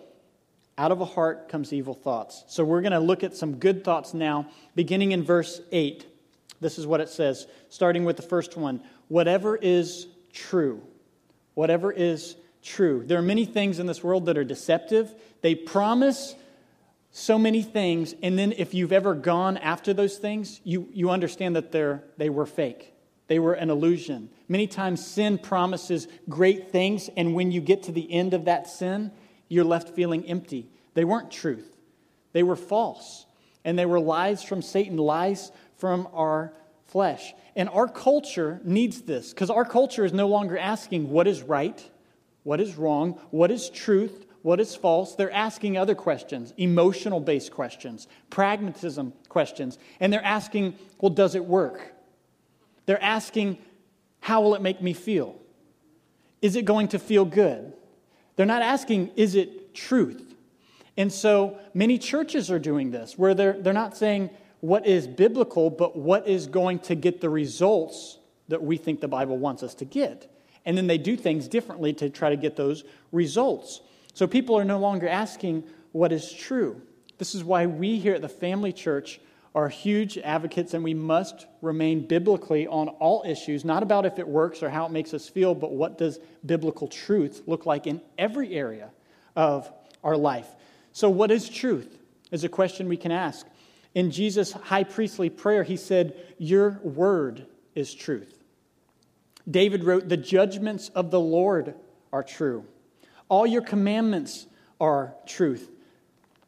out 0.75 0.91
of 0.91 0.99
a 1.01 1.05
heart 1.05 1.49
comes 1.49 1.71
evil 1.71 1.93
thoughts. 1.93 2.43
So, 2.47 2.63
we're 2.63 2.81
going 2.81 2.93
to 2.93 2.99
look 2.99 3.23
at 3.23 3.35
some 3.35 3.57
good 3.57 3.83
thoughts 3.83 4.15
now, 4.15 4.47
beginning 4.73 5.11
in 5.11 5.23
verse 5.23 5.61
8. 5.71 6.07
This 6.59 6.79
is 6.79 6.87
what 6.87 7.01
it 7.01 7.09
says, 7.09 7.45
starting 7.69 8.05
with 8.05 8.17
the 8.17 8.23
first 8.23 8.57
one 8.57 8.81
whatever 9.09 9.55
is 9.55 10.07
true. 10.31 10.81
Whatever 11.53 11.91
is 11.91 12.35
true. 12.63 13.03
There 13.05 13.19
are 13.19 13.23
many 13.23 13.45
things 13.45 13.77
in 13.77 13.85
this 13.85 14.03
world 14.03 14.25
that 14.25 14.39
are 14.39 14.43
deceptive. 14.43 15.13
They 15.41 15.53
promise 15.53 16.33
so 17.15 17.37
many 17.37 17.61
things, 17.61 18.15
and 18.23 18.39
then 18.39 18.53
if 18.57 18.73
you've 18.73 18.91
ever 18.91 19.13
gone 19.13 19.57
after 19.57 19.93
those 19.93 20.17
things, 20.17 20.59
you, 20.63 20.89
you 20.91 21.11
understand 21.11 21.55
that 21.55 21.71
they're, 21.71 22.03
they 22.17 22.29
were 22.29 22.47
fake. 22.47 22.91
They 23.27 23.37
were 23.37 23.53
an 23.53 23.69
illusion. 23.69 24.29
Many 24.47 24.65
times, 24.65 25.05
sin 25.05 25.37
promises 25.37 26.07
great 26.27 26.71
things, 26.71 27.11
and 27.15 27.35
when 27.35 27.51
you 27.51 27.61
get 27.61 27.83
to 27.83 27.91
the 27.91 28.11
end 28.11 28.33
of 28.33 28.45
that 28.45 28.67
sin, 28.67 29.11
you're 29.47 29.63
left 29.63 29.89
feeling 29.89 30.25
empty. 30.25 30.67
They 30.95 31.05
weren't 31.05 31.29
truth, 31.29 31.77
they 32.33 32.43
were 32.43 32.55
false. 32.55 33.27
And 33.65 33.79
they 33.79 33.85
were 33.85 33.99
lies 33.99 34.43
from 34.43 34.61
Satan, 34.61 34.97
lies 34.97 35.49
from 35.77 36.09
our 36.11 36.51
flesh. 36.87 37.33
And 37.55 37.69
our 37.69 37.87
culture 37.87 38.59
needs 38.65 39.03
this 39.03 39.29
because 39.29 39.49
our 39.49 39.63
culture 39.63 40.03
is 40.03 40.11
no 40.11 40.27
longer 40.27 40.57
asking 40.57 41.09
what 41.09 41.27
is 41.27 41.41
right, 41.41 41.81
what 42.43 42.59
is 42.59 42.75
wrong, 42.75 43.13
what 43.31 43.51
is 43.51 43.69
truth, 43.69 44.25
what 44.43 44.59
is 44.59 44.75
false. 44.75 45.15
They're 45.15 45.31
asking 45.31 45.77
other 45.77 45.95
questions, 45.95 46.53
emotional 46.57 47.19
based 47.19 47.51
questions, 47.51 48.07
pragmatism 48.29 49.13
questions, 49.27 49.79
and 49.99 50.13
they're 50.13 50.23
asking, 50.23 50.75
well, 51.01 51.11
does 51.11 51.33
it 51.33 51.43
work? 51.43 51.93
They're 52.85 53.03
asking, 53.03 53.57
how 54.19 54.41
will 54.41 54.53
it 54.53 54.61
make 54.61 54.81
me 54.81 54.93
feel? 54.93 55.39
is 56.43 56.57
it 56.57 56.65
going 56.65 56.89
to 56.89 56.99
feel 56.99 57.23
good? 57.23 57.73
They're 58.35 58.45
not 58.45 58.61
asking, 58.61 59.11
is 59.15 59.33
it 59.33 59.73
truth? 59.73 60.35
And 60.97 61.11
so 61.11 61.57
many 61.73 61.97
churches 61.97 62.51
are 62.51 62.59
doing 62.59 62.91
this, 62.91 63.17
where 63.17 63.33
they're, 63.33 63.53
they're 63.53 63.73
not 63.73 63.95
saying 63.95 64.29
what 64.59 64.85
is 64.85 65.07
biblical, 65.07 65.69
but 65.69 65.95
what 65.95 66.27
is 66.27 66.45
going 66.47 66.79
to 66.79 66.95
get 66.95 67.21
the 67.21 67.29
results 67.29 68.19
that 68.49 68.61
we 68.61 68.75
think 68.75 68.99
the 68.99 69.07
Bible 69.07 69.37
wants 69.37 69.63
us 69.63 69.73
to 69.75 69.85
get. 69.85 70.29
And 70.65 70.77
then 70.77 70.87
they 70.87 70.97
do 70.97 71.15
things 71.15 71.47
differently 71.47 71.93
to 71.93 72.09
try 72.09 72.29
to 72.29 72.35
get 72.35 72.57
those 72.57 72.83
results. 73.13 73.79
So 74.13 74.27
people 74.27 74.57
are 74.57 74.65
no 74.65 74.79
longer 74.79 75.07
asking 75.07 75.63
what 75.91 76.11
is 76.11 76.31
true. 76.31 76.81
This 77.17 77.35
is 77.35 77.43
why 77.43 77.65
we 77.65 77.99
here 77.99 78.13
at 78.13 78.21
the 78.21 78.29
Family 78.29 78.73
Church 78.73 79.19
are 79.55 79.69
huge 79.69 80.17
advocates 80.17 80.73
and 80.73 80.83
we 80.83 80.93
must 80.93 81.45
remain 81.61 82.07
biblically 82.07 82.65
on 82.67 82.89
all 82.89 83.23
issues, 83.25 83.63
not 83.63 83.83
about 83.83 84.05
if 84.05 84.17
it 84.17 84.27
works 84.27 84.63
or 84.63 84.69
how 84.69 84.85
it 84.85 84.91
makes 84.91 85.13
us 85.13 85.29
feel, 85.29 85.53
but 85.53 85.71
what 85.71 85.97
does 85.97 86.19
biblical 86.45 86.87
truth 86.87 87.43
look 87.45 87.65
like 87.65 87.85
in 87.85 88.01
every 88.17 88.53
area 88.53 88.89
of 89.35 89.71
our 90.03 90.17
life. 90.17 90.47
So, 90.91 91.09
what 91.09 91.31
is 91.31 91.49
truth? 91.49 91.99
Is 92.31 92.43
a 92.43 92.49
question 92.49 92.87
we 92.87 92.97
can 92.97 93.11
ask. 93.11 93.45
In 93.93 94.09
Jesus' 94.09 94.53
high 94.53 94.83
priestly 94.83 95.29
prayer, 95.29 95.63
he 95.63 95.77
said, 95.77 96.15
Your 96.39 96.79
word 96.83 97.45
is 97.75 97.93
truth. 97.93 98.43
David 99.49 99.83
wrote, 99.83 100.09
The 100.09 100.17
judgments 100.17 100.89
of 100.89 101.11
the 101.11 101.19
Lord 101.19 101.75
are 102.11 102.23
true. 102.23 102.65
All 103.29 103.47
your 103.47 103.61
commandments 103.61 104.47
are 104.79 105.15
truth. 105.25 105.69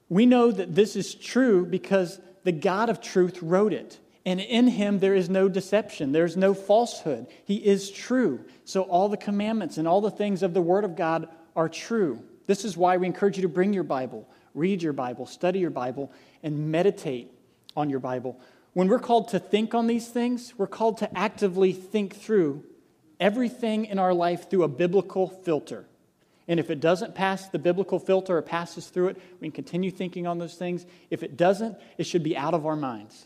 We 0.09 0.25
know 0.25 0.51
that 0.51 0.75
this 0.75 0.95
is 0.95 1.15
true 1.15 1.65
because 1.65 2.19
the 2.43 2.51
God 2.51 2.89
of 2.89 3.01
truth 3.01 3.41
wrote 3.41 3.73
it. 3.73 3.99
And 4.25 4.39
in 4.39 4.67
him 4.67 4.99
there 4.99 5.13
is 5.13 5.29
no 5.29 5.47
deception, 5.47 6.11
there's 6.11 6.35
no 6.35 6.53
falsehood. 6.53 7.27
He 7.45 7.57
is 7.57 7.91
true. 7.91 8.43
So 8.63 8.83
all 8.83 9.07
the 9.07 9.17
commandments 9.17 9.77
and 9.77 9.87
all 9.87 10.01
the 10.01 10.11
things 10.11 10.41
of 10.41 10.53
the 10.53 10.61
Word 10.61 10.83
of 10.83 10.95
God 10.95 11.27
are 11.55 11.69
true. 11.69 12.21
This 12.47 12.65
is 12.65 12.75
why 12.75 12.97
we 12.97 13.07
encourage 13.07 13.37
you 13.37 13.43
to 13.43 13.49
bring 13.49 13.73
your 13.73 13.83
Bible, 13.83 14.27
read 14.53 14.81
your 14.81 14.93
Bible, 14.93 15.25
study 15.25 15.59
your 15.59 15.69
Bible, 15.69 16.11
and 16.43 16.71
meditate 16.71 17.31
on 17.75 17.89
your 17.89 17.99
Bible. 17.99 18.39
When 18.73 18.87
we're 18.87 18.99
called 18.99 19.29
to 19.29 19.39
think 19.39 19.73
on 19.73 19.87
these 19.87 20.07
things, 20.07 20.53
we're 20.57 20.67
called 20.67 20.97
to 20.97 21.17
actively 21.17 21.71
think 21.71 22.15
through 22.15 22.63
everything 23.19 23.85
in 23.85 23.99
our 23.99 24.13
life 24.13 24.49
through 24.49 24.63
a 24.63 24.67
biblical 24.67 25.27
filter. 25.27 25.85
And 26.47 26.59
if 26.59 26.69
it 26.69 26.79
doesn't 26.79 27.15
pass 27.15 27.49
the 27.49 27.59
biblical 27.59 27.99
filter 27.99 28.37
or 28.37 28.41
passes 28.41 28.87
through 28.87 29.09
it, 29.09 29.17
we 29.39 29.47
can 29.47 29.51
continue 29.51 29.89
thinking 29.89 30.27
on 30.27 30.37
those 30.37 30.55
things. 30.55 30.85
If 31.09 31.23
it 31.23 31.37
doesn't, 31.37 31.77
it 31.97 32.05
should 32.05 32.23
be 32.23 32.37
out 32.37 32.53
of 32.53 32.65
our 32.65 32.75
minds. 32.75 33.25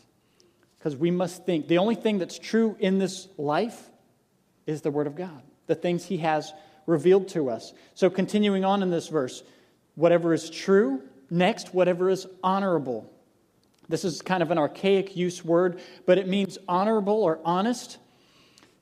Because 0.78 0.96
we 0.96 1.10
must 1.10 1.44
think. 1.44 1.68
The 1.68 1.78
only 1.78 1.94
thing 1.94 2.18
that's 2.18 2.38
true 2.38 2.76
in 2.80 2.98
this 2.98 3.28
life 3.36 3.90
is 4.66 4.80
the 4.80 4.90
Word 4.90 5.06
of 5.06 5.16
God, 5.16 5.42
the 5.66 5.74
things 5.74 6.06
He 6.06 6.18
has 6.18 6.52
revealed 6.86 7.28
to 7.28 7.50
us. 7.50 7.74
So, 7.94 8.08
continuing 8.08 8.64
on 8.64 8.82
in 8.82 8.90
this 8.90 9.08
verse, 9.08 9.42
whatever 9.94 10.32
is 10.32 10.48
true, 10.48 11.02
next, 11.28 11.74
whatever 11.74 12.08
is 12.08 12.26
honorable. 12.42 13.10
This 13.90 14.04
is 14.04 14.22
kind 14.22 14.42
of 14.42 14.50
an 14.50 14.58
archaic 14.58 15.16
use 15.16 15.44
word, 15.44 15.80
but 16.06 16.16
it 16.16 16.28
means 16.28 16.56
honorable 16.68 17.22
or 17.22 17.40
honest 17.44 17.98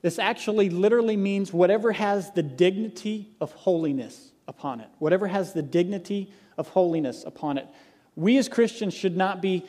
this 0.01 0.17
actually 0.17 0.69
literally 0.69 1.17
means 1.17 1.51
whatever 1.51 1.91
has 1.91 2.31
the 2.31 2.43
dignity 2.43 3.29
of 3.41 3.51
holiness 3.51 4.31
upon 4.47 4.79
it. 4.79 4.87
Whatever 4.99 5.27
has 5.27 5.53
the 5.53 5.61
dignity 5.61 6.31
of 6.57 6.69
holiness 6.69 7.23
upon 7.25 7.57
it. 7.57 7.67
We 8.15 8.37
as 8.37 8.49
Christians 8.49 8.93
should 8.93 9.17
not 9.17 9.41
be 9.41 9.65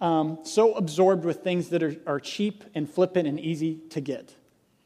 um, 0.00 0.38
so 0.42 0.74
absorbed 0.74 1.24
with 1.24 1.42
things 1.42 1.70
that 1.70 1.82
are, 1.82 1.96
are 2.06 2.20
cheap 2.20 2.64
and 2.74 2.88
flippant 2.88 3.28
and 3.28 3.38
easy 3.40 3.80
to 3.90 4.00
get. 4.00 4.34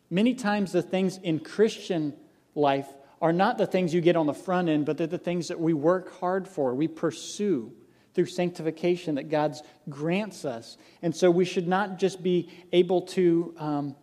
Many 0.09 0.35
times, 0.35 0.73
the 0.73 0.83
things 0.83 1.19
in 1.19 1.39
Christian 1.39 2.15
life 2.55 2.89
are 3.23 3.33
not 3.33 3.59
the 3.59 3.67
things 3.67 3.95
you 3.95 4.01
get 4.01 4.17
on 4.17 4.27
the 4.27 4.35
front 4.35 4.69
end, 4.69 4.87
but 4.87 4.99
they're 4.99 5.07
the 5.07 5.19
things 5.19 5.49
that 5.49 5.61
we 5.61 5.73
work 5.73 6.19
hard 6.19 6.49
for, 6.49 6.75
we 6.75 6.89
pursue 6.89 7.73
through 8.15 8.27
sanctification 8.27 9.15
that 9.15 9.29
God 9.29 9.55
grants 9.89 10.45
us. 10.45 10.77
And 11.01 11.15
so 11.15 11.31
we 11.31 11.45
should 11.45 11.69
not 11.69 11.99
just 11.99 12.23
be 12.23 12.51
able 12.73 13.03
to. 13.03 13.55
Um, 13.57 13.97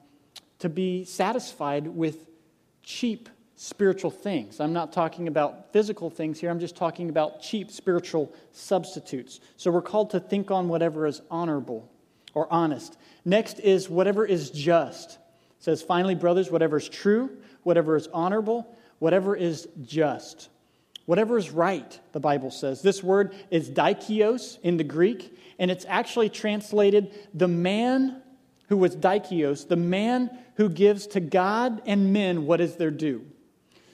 to 0.59 0.69
be 0.69 1.03
satisfied 1.03 1.87
with 1.87 2.25
cheap 2.83 3.29
spiritual 3.55 4.11
things. 4.11 4.59
I'm 4.59 4.73
not 4.73 4.93
talking 4.93 5.27
about 5.27 5.73
physical 5.73 6.09
things 6.09 6.39
here, 6.39 6.49
I'm 6.49 6.59
just 6.59 6.75
talking 6.75 7.09
about 7.09 7.41
cheap 7.41 7.71
spiritual 7.71 8.31
substitutes. 8.51 9.39
So 9.57 9.71
we're 9.71 9.81
called 9.81 10.11
to 10.11 10.19
think 10.19 10.51
on 10.51 10.69
whatever 10.69 11.07
is 11.07 11.21
honorable 11.29 11.91
or 12.33 12.47
honest. 12.51 12.97
Next 13.25 13.59
is 13.59 13.89
whatever 13.89 14.25
is 14.25 14.51
just. 14.51 15.13
It 15.13 15.63
says, 15.63 15.81
finally, 15.81 16.13
brothers, 16.13 16.51
whatever 16.51 16.77
is 16.77 16.87
true, 16.87 17.31
whatever 17.63 17.95
is 17.95 18.07
honorable, 18.13 18.77
whatever 18.99 19.35
is 19.35 19.67
just. 19.81 20.49
Whatever 21.05 21.37
is 21.37 21.49
right, 21.49 21.99
the 22.11 22.19
Bible 22.19 22.51
says. 22.51 22.81
This 22.81 23.01
word 23.01 23.33
is 23.49 23.69
dikaios 23.71 24.59
in 24.61 24.77
the 24.77 24.83
Greek, 24.83 25.35
and 25.57 25.71
it's 25.71 25.85
actually 25.87 26.29
translated 26.29 27.11
the 27.33 27.47
man 27.47 28.21
who 28.67 28.77
was 28.77 28.95
dikaios, 28.95 29.67
the 29.67 29.77
man 29.77 30.29
who 30.57 30.69
gives 30.69 31.07
to 31.07 31.19
God 31.19 31.81
and 31.85 32.11
men 32.11 32.45
what 32.45 32.59
is 32.59 32.75
their 32.75 32.91
due. 32.91 33.25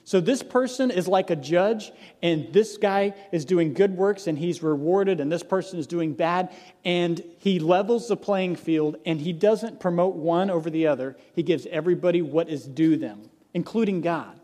So 0.05 0.20
this 0.20 0.43
person 0.43 0.91
is 0.91 1.08
like 1.08 1.29
a 1.29 1.36
judge, 1.36 1.93
and 2.22 2.51
this 2.51 2.77
guy 2.77 3.13
is 3.32 3.46
doing 3.46 3.74
good 3.74 3.96
works 3.96 4.27
and 4.27 4.38
he's 4.38 4.62
rewarded, 4.62 5.22
and 5.22 5.32
this 5.32 5.43
person 5.43 5.79
is 5.79 5.88
doing 5.88 6.13
bad, 6.13 6.53
and 6.84 7.24
he 7.39 7.60
levels 7.60 8.10
the 8.10 8.17
playing 8.17 8.58
field 8.58 8.98
and 9.05 9.22
he 9.22 9.32
doesn't 9.32 9.79
promote 9.79 10.15
one 10.15 10.50
over 10.50 10.70
the 10.70 10.88
other. 10.88 11.15
He 11.34 11.43
gives 11.43 11.65
everybody 11.67 12.22
what 12.22 12.50
is 12.50 12.65
due 12.65 12.98
them, 12.98 13.29
including 13.53 14.01
God. 14.01 14.39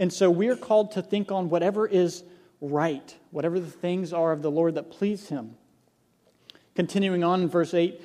And 0.00 0.12
so 0.12 0.30
we 0.30 0.48
are 0.48 0.56
called 0.56 0.92
to 0.92 1.02
think 1.02 1.30
on 1.30 1.48
whatever 1.48 1.86
is 1.86 2.24
right, 2.60 3.14
whatever 3.30 3.60
the 3.60 3.70
things 3.70 4.12
are 4.12 4.32
of 4.32 4.42
the 4.42 4.50
Lord 4.50 4.74
that 4.74 4.90
please 4.90 5.28
him. 5.28 5.56
Continuing 6.74 7.22
on 7.24 7.42
in 7.42 7.48
verse 7.48 7.74
8 7.74 8.00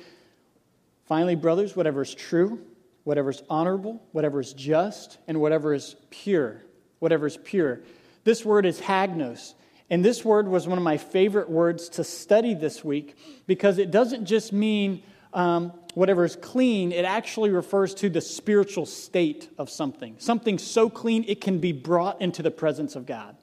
Finally, 1.06 1.34
brothers, 1.34 1.76
whatever 1.76 2.02
is 2.02 2.14
true, 2.14 2.60
whatever 3.04 3.30
is 3.30 3.42
honorable, 3.48 4.02
whatever 4.12 4.40
is 4.40 4.52
just, 4.52 5.18
and 5.28 5.40
whatever 5.40 5.72
is 5.72 5.96
pure. 6.10 6.62
Whatever 6.98 7.26
is 7.26 7.36
pure. 7.36 7.80
This 8.24 8.44
word 8.44 8.66
is 8.66 8.80
hagnos. 8.80 9.54
And 9.90 10.04
this 10.04 10.24
word 10.24 10.48
was 10.48 10.66
one 10.66 10.78
of 10.78 10.84
my 10.84 10.96
favorite 10.96 11.50
words 11.50 11.90
to 11.90 12.04
study 12.04 12.54
this 12.54 12.82
week 12.82 13.16
because 13.46 13.78
it 13.78 13.90
doesn't 13.90 14.24
just 14.24 14.52
mean 14.52 15.02
um, 15.34 15.72
whatever 15.94 16.24
is 16.24 16.36
clean, 16.36 16.92
it 16.92 17.04
actually 17.04 17.50
refers 17.50 17.94
to 17.94 18.08
the 18.08 18.20
spiritual 18.20 18.86
state 18.86 19.48
of 19.58 19.68
something. 19.68 20.16
Something 20.18 20.58
so 20.58 20.88
clean 20.88 21.24
it 21.28 21.40
can 21.40 21.58
be 21.58 21.72
brought 21.72 22.20
into 22.20 22.42
the 22.42 22.50
presence 22.50 22.96
of 22.96 23.04
God. 23.04 23.36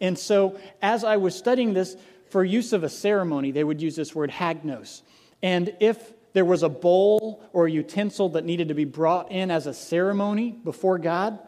And 0.00 0.18
so, 0.18 0.58
as 0.80 1.04
I 1.04 1.16
was 1.18 1.36
studying 1.36 1.74
this, 1.74 1.96
for 2.30 2.42
use 2.42 2.72
of 2.72 2.82
a 2.82 2.88
ceremony, 2.88 3.50
they 3.50 3.62
would 3.62 3.82
use 3.82 3.94
this 3.94 4.14
word 4.14 4.30
hagnos. 4.30 5.02
And 5.42 5.74
if 5.80 6.12
there 6.32 6.44
was 6.44 6.62
a 6.62 6.68
bowl 6.68 7.42
or 7.52 7.66
a 7.66 7.70
utensil 7.70 8.30
that 8.30 8.44
needed 8.44 8.68
to 8.68 8.74
be 8.74 8.84
brought 8.84 9.30
in 9.30 9.50
as 9.50 9.66
a 9.66 9.74
ceremony 9.74 10.50
before 10.50 10.98
God, 10.98 11.38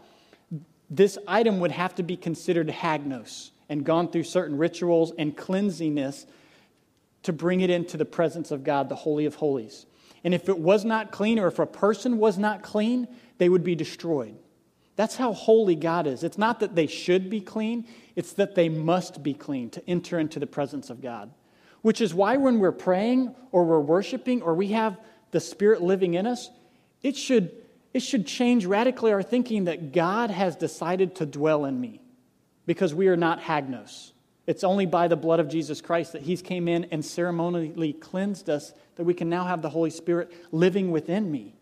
this 0.91 1.19
item 1.26 1.61
would 1.61 1.71
have 1.71 1.95
to 1.97 2.03
be 2.03 2.17
considered 2.17 2.69
hagnos 2.69 3.50
and 3.69 3.85
gone 3.85 4.09
through 4.09 4.25
certain 4.25 4.59
rituals 4.59 5.12
and 5.19 5.37
cleansiness 5.37 6.26
to 7.23 7.33
bring 7.33 7.62
it 7.62 7.71
into 7.71 7.97
the 7.97 8.05
presence 8.05 8.50
of 8.50 8.64
God, 8.64 8.88
the 8.88 8.95
Holy 8.95 9.25
of 9.25 9.37
Holies. 9.37 9.87
And 10.23 10.35
if 10.35 10.49
it 10.49 10.59
was 10.59 10.85
not 10.85 11.11
clean, 11.11 11.38
or 11.38 11.49
if 11.49 11.59
a 11.59 11.67
person 11.67 12.19
was 12.19 12.38
not 12.38 12.62
clean, 12.62 13.09
they 13.38 13.49
would 13.49 13.64
be 13.64 13.75
destroyed. 13.75 14.37
That's 14.97 15.17
how 15.17 15.33
holy 15.33 15.75
God 15.75 16.07
is. 16.07 16.23
It's 16.23 16.38
not 16.38 16.61
that 16.61 16.75
they 16.75 16.87
should 16.87 17.29
be 17.29 17.41
clean, 17.41 17.87
it's 18.14 18.33
that 18.35 18.55
they 18.55 18.69
must 18.69 19.23
be 19.23 19.35
clean 19.35 19.71
to 19.71 19.83
enter 19.88 20.19
into 20.19 20.38
the 20.38 20.47
presence 20.47 20.88
of 20.88 21.03
God. 21.03 21.33
Which 21.85 22.00
is 22.00 22.14
why 22.14 22.38
when 22.38 22.61
we're 22.61 22.73
praying 22.73 23.35
or 23.53 23.67
we're 23.67 23.79
worshiping 23.79 24.41
or 24.41 24.55
we 24.55 24.69
have 24.69 24.99
the 25.33 25.41
Spirit 25.41 25.83
living 25.83 26.14
in 26.14 26.26
us, 26.26 26.49
it 27.03 27.14
should, 27.14 27.50
it 27.93 28.00
should 28.00 28.26
change 28.26 28.64
radically 28.64 29.12
our 29.12 29.23
thinking 29.23 29.64
that 29.64 29.93
God 29.93 30.31
has 30.31 30.57
decided 30.57 31.17
to 31.17 31.26
dwell 31.26 31.67
in 31.67 31.79
me 31.79 32.00
because 32.64 32.95
we 32.95 33.09
are 33.09 33.19
not 33.19 33.38
hagnos. 33.38 34.12
It's 34.47 34.64
only 34.64 34.87
by 34.87 35.09
the 35.09 35.17
blood 35.17 35.41
of 35.41 35.50
Jesus 35.50 35.83
Christ 35.83 36.14
that 36.14 36.23
He's 36.23 36.41
came 36.41 36.69
in 36.69 36.85
and 36.85 37.05
ceremonially 37.05 37.93
cleansed 37.93 38.49
us 38.49 38.73
that 38.97 39.05
we 39.05 39.12
can 39.12 39.29
now 39.29 39.45
have 39.45 39.61
the 39.61 39.69
Holy 39.69 39.91
Spirit 39.91 40.33
living 40.53 40.91
within 40.91 41.31
me. 41.31 41.55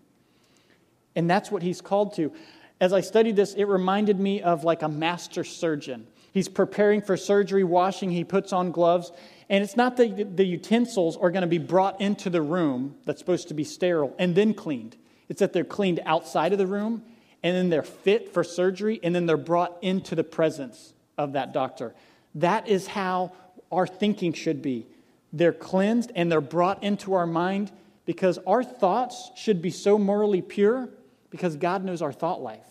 And 1.17 1.29
that's 1.29 1.50
what 1.50 1.64
He's 1.64 1.81
called 1.81 2.14
to. 2.14 2.33
As 2.81 2.93
I 2.93 3.00
studied 3.00 3.35
this, 3.35 3.55
it 3.55 3.64
reminded 3.64 4.21
me 4.21 4.41
of 4.41 4.62
like 4.62 4.83
a 4.83 4.88
master 4.88 5.43
surgeon. 5.43 6.07
He's 6.33 6.49
preparing 6.49 7.03
for 7.03 7.17
surgery, 7.17 7.62
washing, 7.62 8.11
he 8.11 8.25
puts 8.25 8.53
on 8.53 8.73
gloves, 8.73 9.12
and 9.49 9.62
it's 9.62 9.77
not 9.77 9.99
that 9.99 10.37
the 10.37 10.47
utensils 10.47 11.17
are 11.19 11.31
going 11.31 11.43
to 11.43 11.47
be 11.47 11.59
brought 11.59 12.01
into 12.01 12.31
the 12.31 12.41
room 12.41 12.97
that's 13.05 13.21
supposed 13.21 13.49
to 13.49 13.55
be 13.55 13.65
sterile 13.65 14.15
and 14.19 14.35
then 14.35 14.55
cleaned. 14.55 14.97
It's 15.29 15.41
that 15.41 15.53
they're 15.53 15.62
cleaned 15.62 16.01
outside 16.07 16.53
of 16.53 16.59
the 16.59 16.67
room 16.67 17.03
and 17.43 17.55
then 17.55 17.69
they're 17.69 17.83
fit 17.83 18.33
for 18.33 18.45
surgery 18.45 18.99
and 19.03 19.15
then 19.15 19.27
they're 19.27 19.37
brought 19.37 19.77
into 19.83 20.15
the 20.15 20.25
presence 20.25 20.95
of 21.19 21.35
that 21.35 21.53
doctor. 21.53 21.95
That 22.35 22.67
is 22.67 22.87
how 22.87 23.33
our 23.71 23.87
thinking 23.87 24.33
should 24.33 24.62
be. 24.62 24.87
They're 25.35 25.53
cleansed 25.53 26.12
and 26.15 26.33
they're 26.33 26.41
brought 26.41 26.83
into 26.83 27.12
our 27.12 27.27
mind 27.27 27.71
because 28.07 28.39
our 28.47 28.65
thoughts 28.65 29.31
should 29.37 29.61
be 29.61 29.71
so 29.71 29.99
morally 29.99 30.43
pure 30.43 30.89
because 31.31 31.57
God 31.57 31.85
knows 31.85 32.01
our 32.01 32.12
thought 32.12 32.41
life. 32.41 32.67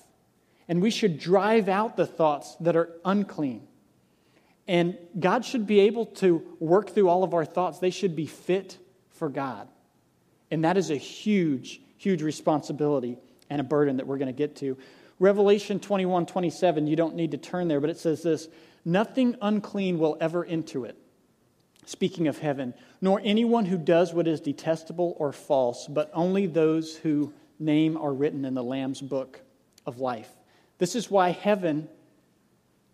And 0.71 0.81
we 0.81 0.89
should 0.89 1.19
drive 1.19 1.67
out 1.67 1.97
the 1.97 2.05
thoughts 2.05 2.55
that 2.61 2.77
are 2.77 2.91
unclean. 3.03 3.67
And 4.69 4.97
God 5.19 5.43
should 5.43 5.67
be 5.67 5.81
able 5.81 6.05
to 6.05 6.41
work 6.61 6.91
through 6.91 7.09
all 7.09 7.25
of 7.25 7.33
our 7.33 7.43
thoughts. 7.43 7.79
They 7.79 7.89
should 7.89 8.15
be 8.15 8.25
fit 8.25 8.77
for 9.09 9.27
God. 9.27 9.67
And 10.49 10.63
that 10.63 10.77
is 10.77 10.89
a 10.89 10.95
huge, 10.95 11.81
huge 11.97 12.21
responsibility 12.21 13.17
and 13.49 13.59
a 13.59 13.65
burden 13.65 13.97
that 13.97 14.07
we're 14.07 14.17
going 14.17 14.27
to 14.27 14.31
get 14.31 14.55
to. 14.57 14.77
Revelation 15.19 15.81
21 15.81 16.25
27, 16.25 16.87
you 16.87 16.95
don't 16.95 17.15
need 17.15 17.31
to 17.31 17.37
turn 17.37 17.67
there, 17.67 17.81
but 17.81 17.89
it 17.89 17.99
says 17.99 18.23
this 18.23 18.47
Nothing 18.85 19.35
unclean 19.41 19.99
will 19.99 20.15
ever 20.21 20.45
enter 20.45 20.85
it. 20.85 20.95
Speaking 21.85 22.29
of 22.29 22.37
heaven, 22.37 22.73
nor 23.01 23.19
anyone 23.25 23.65
who 23.65 23.77
does 23.77 24.13
what 24.13 24.25
is 24.25 24.39
detestable 24.39 25.17
or 25.19 25.33
false, 25.33 25.85
but 25.89 26.09
only 26.13 26.47
those 26.47 26.95
whose 26.95 27.27
name 27.59 27.97
are 27.97 28.13
written 28.13 28.45
in 28.45 28.53
the 28.53 28.63
Lamb's 28.63 29.01
book 29.01 29.41
of 29.85 29.99
life. 29.99 30.31
This 30.81 30.95
is 30.95 31.11
why 31.11 31.29
heaven 31.29 31.87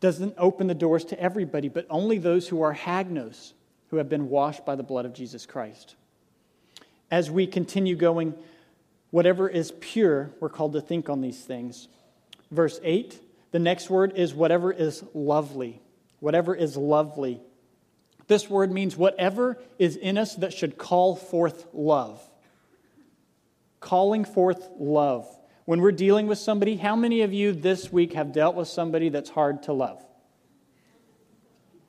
doesn't 0.02 0.34
open 0.38 0.68
the 0.68 0.76
doors 0.76 1.06
to 1.06 1.18
everybody, 1.18 1.70
but 1.70 1.88
only 1.90 2.18
those 2.18 2.46
who 2.46 2.62
are 2.62 2.76
hagnos, 2.76 3.54
who 3.92 3.96
have 3.96 4.10
been 4.10 4.28
washed 4.28 4.66
by 4.66 4.76
the 4.76 4.84
blood 4.84 5.06
of 5.06 5.14
Jesus 5.14 5.46
Christ. 5.46 5.96
As 7.10 7.32
we 7.32 7.48
continue 7.48 7.96
going, 7.96 8.36
whatever 9.12 9.48
is 9.48 9.72
pure, 9.80 10.32
we're 10.42 10.50
called 10.50 10.74
to 10.74 10.82
think 10.82 11.08
on 11.08 11.22
these 11.22 11.40
things. 11.40 11.88
Verse 12.52 12.78
8, 12.84 13.22
the 13.52 13.60
next 13.60 13.90
word 13.90 14.18
is 14.18 14.36
whatever 14.36 14.74
is 14.74 15.02
lovely. 15.14 15.82
Whatever 16.20 16.54
is 16.54 16.76
lovely. 16.76 17.40
This 18.28 18.50
word 18.50 18.70
means 18.70 18.98
whatever 18.98 19.58
is 19.80 19.96
in 19.96 20.18
us 20.18 20.36
that 20.36 20.52
should 20.52 20.78
call 20.78 21.16
forth 21.16 21.66
love. 21.72 22.22
Calling 23.80 24.26
forth 24.26 24.72
love. 24.78 25.26
When 25.68 25.82
we're 25.82 25.92
dealing 25.92 26.28
with 26.28 26.38
somebody, 26.38 26.78
how 26.78 26.96
many 26.96 27.24
of 27.24 27.34
you 27.34 27.52
this 27.52 27.92
week 27.92 28.14
have 28.14 28.32
dealt 28.32 28.56
with 28.56 28.70
somebody 28.70 29.10
that's 29.10 29.30
hard 29.30 29.64
to 29.64 29.74
love? 29.74 30.02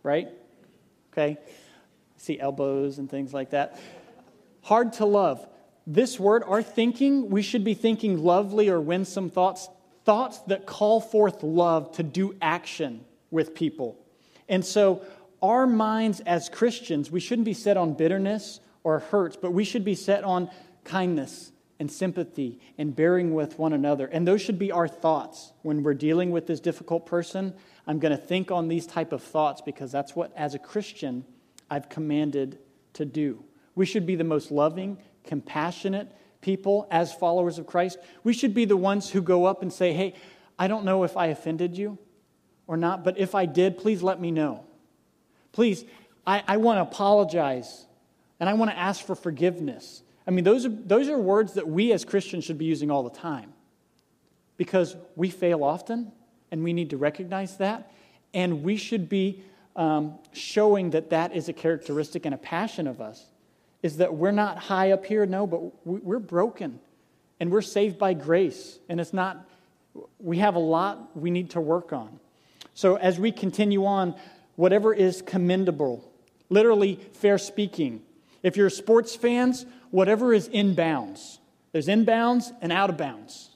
Right? 0.02 0.26
Okay. 1.12 1.38
See 2.16 2.40
elbows 2.40 2.98
and 2.98 3.08
things 3.08 3.32
like 3.32 3.50
that. 3.50 3.78
Hard 4.62 4.94
to 4.94 5.04
love. 5.04 5.46
This 5.86 6.18
word, 6.18 6.42
our 6.44 6.60
thinking, 6.60 7.30
we 7.30 7.40
should 7.40 7.62
be 7.62 7.74
thinking 7.74 8.18
lovely 8.18 8.68
or 8.68 8.80
winsome 8.80 9.30
thoughts, 9.30 9.68
thoughts 10.04 10.38
that 10.48 10.66
call 10.66 11.00
forth 11.00 11.44
love 11.44 11.92
to 11.92 12.02
do 12.02 12.34
action 12.42 13.04
with 13.30 13.54
people. 13.54 13.96
And 14.48 14.66
so, 14.66 15.02
our 15.40 15.68
minds 15.68 16.18
as 16.18 16.48
Christians, 16.48 17.12
we 17.12 17.20
shouldn't 17.20 17.46
be 17.46 17.54
set 17.54 17.76
on 17.76 17.94
bitterness 17.94 18.58
or 18.82 18.98
hurts, 18.98 19.36
but 19.36 19.52
we 19.52 19.62
should 19.62 19.84
be 19.84 19.94
set 19.94 20.24
on 20.24 20.50
kindness 20.82 21.52
and 21.78 21.90
sympathy 21.90 22.60
and 22.76 22.94
bearing 22.94 23.34
with 23.34 23.58
one 23.58 23.72
another. 23.72 24.06
And 24.06 24.26
those 24.26 24.42
should 24.42 24.58
be 24.58 24.72
our 24.72 24.88
thoughts 24.88 25.52
when 25.62 25.82
we're 25.82 25.94
dealing 25.94 26.30
with 26.30 26.46
this 26.46 26.60
difficult 26.60 27.06
person. 27.06 27.54
I'm 27.86 27.98
going 27.98 28.16
to 28.16 28.22
think 28.22 28.50
on 28.50 28.68
these 28.68 28.86
type 28.86 29.12
of 29.12 29.22
thoughts 29.22 29.60
because 29.60 29.92
that's 29.92 30.16
what 30.16 30.32
as 30.36 30.54
a 30.54 30.58
Christian 30.58 31.24
I've 31.70 31.88
commanded 31.88 32.58
to 32.94 33.04
do. 33.04 33.44
We 33.74 33.86
should 33.86 34.06
be 34.06 34.16
the 34.16 34.24
most 34.24 34.50
loving, 34.50 34.98
compassionate 35.24 36.10
people 36.40 36.86
as 36.90 37.12
followers 37.12 37.58
of 37.58 37.66
Christ. 37.66 37.98
We 38.24 38.32
should 38.32 38.54
be 38.54 38.64
the 38.64 38.76
ones 38.76 39.10
who 39.10 39.22
go 39.22 39.44
up 39.44 39.62
and 39.62 39.72
say, 39.72 39.92
"Hey, 39.92 40.14
I 40.58 40.66
don't 40.68 40.84
know 40.84 41.04
if 41.04 41.16
I 41.16 41.26
offended 41.26 41.76
you 41.76 41.98
or 42.66 42.76
not, 42.76 43.04
but 43.04 43.18
if 43.18 43.34
I 43.34 43.46
did, 43.46 43.78
please 43.78 44.02
let 44.02 44.20
me 44.20 44.30
know." 44.30 44.64
Please, 45.52 45.84
I, 46.26 46.42
I 46.46 46.56
want 46.58 46.78
to 46.78 46.82
apologize 46.82 47.86
and 48.40 48.48
I 48.48 48.54
want 48.54 48.70
to 48.70 48.78
ask 48.78 49.04
for 49.04 49.14
forgiveness. 49.14 50.02
I 50.28 50.30
mean, 50.30 50.44
those 50.44 50.66
are, 50.66 50.68
those 50.68 51.08
are 51.08 51.18
words 51.18 51.54
that 51.54 51.66
we 51.66 51.90
as 51.92 52.04
Christians 52.04 52.44
should 52.44 52.58
be 52.58 52.66
using 52.66 52.90
all 52.90 53.02
the 53.02 53.18
time 53.18 53.54
because 54.58 54.94
we 55.16 55.30
fail 55.30 55.64
often 55.64 56.12
and 56.50 56.62
we 56.62 56.74
need 56.74 56.90
to 56.90 56.98
recognize 56.98 57.56
that. 57.56 57.90
And 58.34 58.62
we 58.62 58.76
should 58.76 59.08
be 59.08 59.42
um, 59.74 60.18
showing 60.34 60.90
that 60.90 61.08
that 61.10 61.34
is 61.34 61.48
a 61.48 61.54
characteristic 61.54 62.26
and 62.26 62.34
a 62.34 62.38
passion 62.38 62.86
of 62.86 63.00
us 63.00 63.24
is 63.82 63.96
that 63.96 64.12
we're 64.12 64.30
not 64.32 64.58
high 64.58 64.92
up 64.92 65.06
here, 65.06 65.24
no, 65.24 65.46
but 65.46 65.86
we're 65.86 66.18
broken 66.18 66.78
and 67.40 67.50
we're 67.50 67.62
saved 67.62 67.98
by 67.98 68.12
grace. 68.12 68.78
And 68.90 69.00
it's 69.00 69.14
not, 69.14 69.48
we 70.18 70.38
have 70.38 70.56
a 70.56 70.60
lot 70.60 71.16
we 71.16 71.30
need 71.30 71.50
to 71.50 71.60
work 71.60 71.94
on. 71.94 72.20
So 72.74 72.96
as 72.96 73.18
we 73.18 73.32
continue 73.32 73.86
on, 73.86 74.14
whatever 74.56 74.92
is 74.92 75.22
commendable, 75.22 76.12
literally 76.50 77.00
fair 77.14 77.38
speaking. 77.38 78.02
If 78.42 78.58
you're 78.58 78.68
sports 78.68 79.16
fans, 79.16 79.64
whatever 79.90 80.32
is 80.32 80.48
in 80.48 80.74
bounds. 80.74 81.38
There's 81.72 81.88
in 81.88 82.04
bounds 82.04 82.52
and 82.60 82.72
out 82.72 82.90
of 82.90 82.96
bounds. 82.96 83.50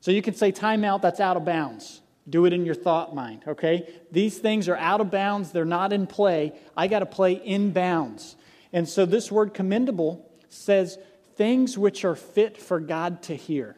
So 0.00 0.10
you 0.10 0.22
can 0.22 0.34
say 0.34 0.52
timeout, 0.52 1.02
that's 1.02 1.20
out 1.20 1.36
of 1.36 1.44
bounds. 1.44 2.00
Do 2.28 2.46
it 2.46 2.52
in 2.52 2.64
your 2.64 2.74
thought 2.74 3.14
mind, 3.14 3.42
okay? 3.46 3.88
These 4.10 4.38
things 4.38 4.68
are 4.68 4.76
out 4.76 5.00
of 5.00 5.10
bounds, 5.10 5.52
they're 5.52 5.64
not 5.64 5.92
in 5.92 6.06
play. 6.06 6.52
I 6.76 6.88
got 6.88 7.00
to 7.00 7.06
play 7.06 7.32
in 7.32 7.72
bounds. 7.72 8.36
And 8.72 8.88
so 8.88 9.06
this 9.06 9.30
word 9.30 9.54
commendable 9.54 10.30
says 10.48 10.98
things 11.36 11.76
which 11.76 12.04
are 12.04 12.14
fit 12.14 12.56
for 12.56 12.80
God 12.80 13.22
to 13.24 13.34
hear. 13.34 13.76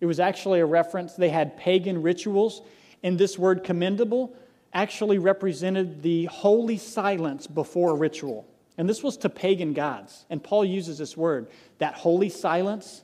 It 0.00 0.06
was 0.06 0.20
actually 0.20 0.60
a 0.60 0.66
reference, 0.66 1.14
they 1.14 1.28
had 1.28 1.56
pagan 1.56 2.02
rituals, 2.02 2.62
and 3.02 3.18
this 3.18 3.38
word 3.38 3.64
commendable 3.64 4.34
actually 4.72 5.18
represented 5.18 6.02
the 6.02 6.24
holy 6.26 6.78
silence 6.78 7.46
before 7.46 7.92
a 7.92 7.94
ritual. 7.94 8.46
And 8.76 8.88
this 8.88 9.02
was 9.02 9.16
to 9.18 9.28
pagan 9.28 9.72
gods. 9.72 10.24
And 10.28 10.42
Paul 10.42 10.64
uses 10.64 10.98
this 10.98 11.16
word 11.16 11.48
that 11.78 11.94
holy 11.94 12.28
silence 12.28 13.02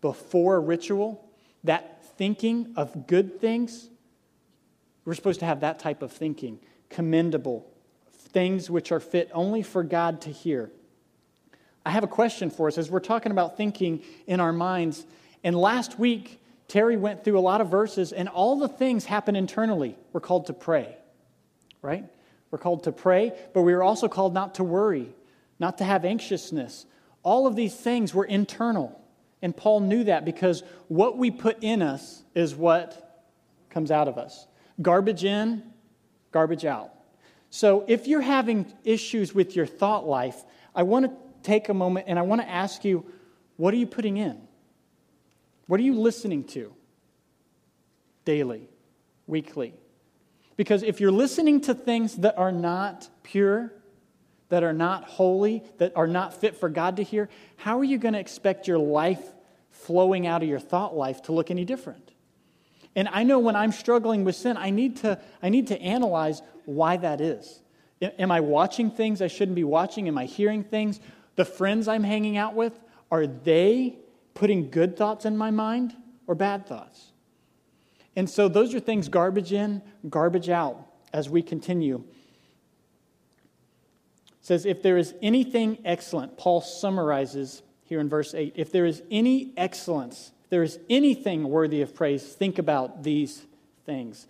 before 0.00 0.60
ritual, 0.60 1.28
that 1.64 2.04
thinking 2.16 2.74
of 2.76 3.06
good 3.06 3.40
things. 3.40 3.88
We're 5.04 5.14
supposed 5.14 5.40
to 5.40 5.46
have 5.46 5.60
that 5.60 5.78
type 5.78 6.02
of 6.02 6.12
thinking, 6.12 6.58
commendable, 6.90 7.70
things 8.10 8.68
which 8.68 8.90
are 8.90 9.00
fit 9.00 9.30
only 9.32 9.62
for 9.62 9.82
God 9.82 10.22
to 10.22 10.30
hear. 10.30 10.70
I 11.84 11.90
have 11.90 12.02
a 12.02 12.08
question 12.08 12.50
for 12.50 12.66
us 12.66 12.78
as 12.78 12.90
we're 12.90 12.98
talking 12.98 13.30
about 13.30 13.56
thinking 13.56 14.02
in 14.26 14.40
our 14.40 14.52
minds. 14.52 15.06
And 15.44 15.54
last 15.54 16.00
week, 16.00 16.40
Terry 16.66 16.96
went 16.96 17.22
through 17.22 17.38
a 17.38 17.40
lot 17.40 17.60
of 17.60 17.70
verses, 17.70 18.12
and 18.12 18.28
all 18.28 18.58
the 18.58 18.68
things 18.68 19.04
happen 19.04 19.36
internally. 19.36 19.96
We're 20.12 20.20
called 20.20 20.46
to 20.46 20.52
pray, 20.52 20.96
right? 21.82 22.04
We're 22.56 22.62
called 22.62 22.84
to 22.84 22.92
pray, 22.92 23.32
but 23.52 23.60
we 23.60 23.74
are 23.74 23.82
also 23.82 24.08
called 24.08 24.32
not 24.32 24.54
to 24.54 24.64
worry, 24.64 25.14
not 25.58 25.76
to 25.76 25.84
have 25.84 26.06
anxiousness. 26.06 26.86
All 27.22 27.46
of 27.46 27.54
these 27.54 27.74
things 27.74 28.14
were 28.14 28.24
internal. 28.24 28.98
And 29.42 29.54
Paul 29.54 29.80
knew 29.80 30.04
that 30.04 30.24
because 30.24 30.62
what 30.88 31.18
we 31.18 31.30
put 31.30 31.62
in 31.62 31.82
us 31.82 32.22
is 32.34 32.54
what 32.54 33.26
comes 33.68 33.90
out 33.90 34.08
of 34.08 34.16
us. 34.16 34.46
Garbage 34.80 35.22
in, 35.22 35.64
garbage 36.32 36.64
out. 36.64 36.94
So 37.50 37.84
if 37.88 38.06
you're 38.06 38.22
having 38.22 38.72
issues 38.84 39.34
with 39.34 39.54
your 39.54 39.66
thought 39.66 40.06
life, 40.06 40.42
I 40.74 40.84
want 40.84 41.04
to 41.04 41.12
take 41.42 41.68
a 41.68 41.74
moment 41.74 42.06
and 42.08 42.18
I 42.18 42.22
want 42.22 42.40
to 42.40 42.48
ask 42.48 42.86
you 42.86 43.04
what 43.58 43.74
are 43.74 43.76
you 43.76 43.86
putting 43.86 44.16
in? 44.16 44.40
What 45.66 45.78
are 45.78 45.82
you 45.82 46.00
listening 46.00 46.44
to 46.44 46.72
daily, 48.24 48.70
weekly? 49.26 49.74
Because 50.56 50.82
if 50.82 51.00
you're 51.00 51.12
listening 51.12 51.60
to 51.62 51.74
things 51.74 52.16
that 52.16 52.38
are 52.38 52.52
not 52.52 53.08
pure, 53.22 53.72
that 54.48 54.62
are 54.62 54.72
not 54.72 55.04
holy, 55.04 55.62
that 55.78 55.96
are 55.96 56.06
not 56.06 56.34
fit 56.34 56.56
for 56.56 56.68
God 56.68 56.96
to 56.96 57.02
hear, 57.02 57.28
how 57.56 57.78
are 57.78 57.84
you 57.84 57.98
going 57.98 58.14
to 58.14 58.20
expect 58.20 58.66
your 58.66 58.78
life 58.78 59.22
flowing 59.70 60.26
out 60.26 60.42
of 60.42 60.48
your 60.48 60.60
thought 60.60 60.96
life 60.96 61.22
to 61.22 61.32
look 61.32 61.50
any 61.50 61.64
different? 61.64 62.12
And 62.94 63.08
I 63.08 63.24
know 63.24 63.38
when 63.38 63.56
I'm 63.56 63.72
struggling 63.72 64.24
with 64.24 64.36
sin, 64.36 64.56
I 64.56 64.70
need 64.70 64.96
to, 64.98 65.20
I 65.42 65.50
need 65.50 65.66
to 65.66 65.80
analyze 65.80 66.40
why 66.64 66.96
that 66.96 67.20
is. 67.20 67.60
Am 68.00 68.30
I 68.30 68.40
watching 68.40 68.90
things 68.90 69.20
I 69.20 69.26
shouldn't 69.26 69.54
be 69.54 69.64
watching? 69.64 70.08
Am 70.08 70.16
I 70.16 70.24
hearing 70.24 70.64
things? 70.64 71.00
The 71.36 71.44
friends 71.44 71.88
I'm 71.88 72.04
hanging 72.04 72.38
out 72.38 72.54
with, 72.54 72.78
are 73.10 73.26
they 73.26 73.98
putting 74.34 74.70
good 74.70 74.96
thoughts 74.96 75.24
in 75.26 75.36
my 75.36 75.50
mind 75.50 75.94
or 76.26 76.34
bad 76.34 76.66
thoughts? 76.66 77.12
And 78.16 78.28
so 78.28 78.48
those 78.48 78.74
are 78.74 78.80
things 78.80 79.08
garbage 79.08 79.52
in, 79.52 79.82
garbage 80.08 80.48
out 80.48 80.84
as 81.12 81.28
we 81.28 81.42
continue. 81.42 82.02
It 84.28 84.46
says, 84.46 84.64
if 84.64 84.82
there 84.82 84.96
is 84.96 85.14
anything 85.22 85.78
excellent, 85.84 86.38
Paul 86.38 86.62
summarizes 86.62 87.62
here 87.84 88.00
in 88.00 88.08
verse 88.08 88.34
8, 88.34 88.54
if 88.56 88.72
there 88.72 88.86
is 88.86 89.02
any 89.10 89.52
excellence, 89.56 90.32
if 90.44 90.50
there 90.50 90.62
is 90.62 90.78
anything 90.88 91.44
worthy 91.44 91.82
of 91.82 91.94
praise, 91.94 92.24
think 92.24 92.58
about 92.58 93.02
these 93.02 93.44
things. 93.84 94.26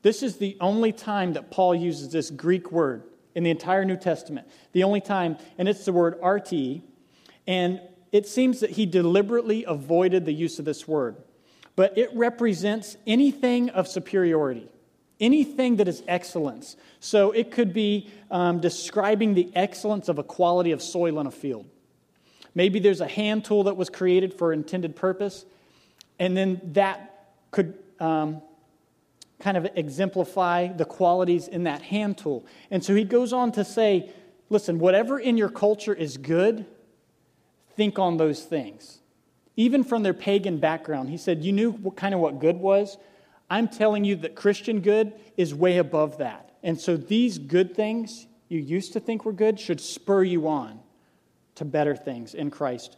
This 0.00 0.22
is 0.22 0.38
the 0.38 0.56
only 0.60 0.92
time 0.92 1.34
that 1.34 1.50
Paul 1.50 1.74
uses 1.74 2.10
this 2.10 2.30
Greek 2.30 2.72
word 2.72 3.04
in 3.34 3.44
the 3.44 3.50
entire 3.50 3.84
New 3.84 3.96
Testament. 3.96 4.48
The 4.72 4.84
only 4.84 5.00
time, 5.00 5.36
and 5.58 5.68
it's 5.68 5.84
the 5.84 5.92
word 5.92 6.18
arti, 6.22 6.82
and 7.46 7.80
it 8.10 8.26
seems 8.26 8.60
that 8.60 8.70
he 8.70 8.86
deliberately 8.86 9.64
avoided 9.64 10.24
the 10.24 10.32
use 10.32 10.58
of 10.58 10.64
this 10.64 10.88
word. 10.88 11.16
But 11.74 11.96
it 11.96 12.10
represents 12.14 12.96
anything 13.06 13.70
of 13.70 13.88
superiority, 13.88 14.70
anything 15.20 15.76
that 15.76 15.88
is 15.88 16.02
excellence. 16.06 16.76
So 17.00 17.30
it 17.30 17.50
could 17.50 17.72
be 17.72 18.10
um, 18.30 18.60
describing 18.60 19.34
the 19.34 19.50
excellence 19.54 20.08
of 20.08 20.18
a 20.18 20.22
quality 20.22 20.72
of 20.72 20.82
soil 20.82 21.18
in 21.18 21.26
a 21.26 21.30
field. 21.30 21.66
Maybe 22.54 22.78
there's 22.78 23.00
a 23.00 23.08
hand 23.08 23.44
tool 23.44 23.64
that 23.64 23.76
was 23.76 23.88
created 23.88 24.34
for 24.34 24.52
intended 24.52 24.94
purpose, 24.94 25.46
and 26.18 26.36
then 26.36 26.60
that 26.72 27.30
could 27.50 27.78
um, 27.98 28.42
kind 29.40 29.56
of 29.56 29.66
exemplify 29.74 30.68
the 30.68 30.84
qualities 30.84 31.48
in 31.48 31.64
that 31.64 31.82
hand 31.82 32.18
tool. 32.18 32.44
And 32.70 32.84
so 32.84 32.94
he 32.94 33.04
goes 33.04 33.32
on 33.32 33.52
to 33.52 33.64
say, 33.64 34.10
listen, 34.50 34.78
whatever 34.78 35.18
in 35.18 35.36
your 35.36 35.48
culture 35.48 35.94
is 35.94 36.16
good, 36.16 36.66
think 37.74 37.98
on 37.98 38.18
those 38.18 38.42
things. 38.44 39.00
Even 39.56 39.84
from 39.84 40.02
their 40.02 40.14
pagan 40.14 40.58
background, 40.58 41.10
he 41.10 41.16
said, 41.16 41.44
You 41.44 41.52
knew 41.52 41.72
what, 41.72 41.96
kind 41.96 42.14
of 42.14 42.20
what 42.20 42.38
good 42.40 42.56
was. 42.56 42.96
I'm 43.50 43.68
telling 43.68 44.04
you 44.04 44.16
that 44.16 44.34
Christian 44.34 44.80
good 44.80 45.12
is 45.36 45.54
way 45.54 45.78
above 45.78 46.18
that. 46.18 46.56
And 46.62 46.80
so 46.80 46.96
these 46.96 47.38
good 47.38 47.74
things 47.74 48.26
you 48.48 48.60
used 48.60 48.94
to 48.94 49.00
think 49.00 49.24
were 49.24 49.32
good 49.32 49.60
should 49.60 49.80
spur 49.80 50.22
you 50.22 50.48
on 50.48 50.80
to 51.56 51.64
better 51.64 51.94
things 51.94 52.34
in 52.34 52.50
Christ. 52.50 52.96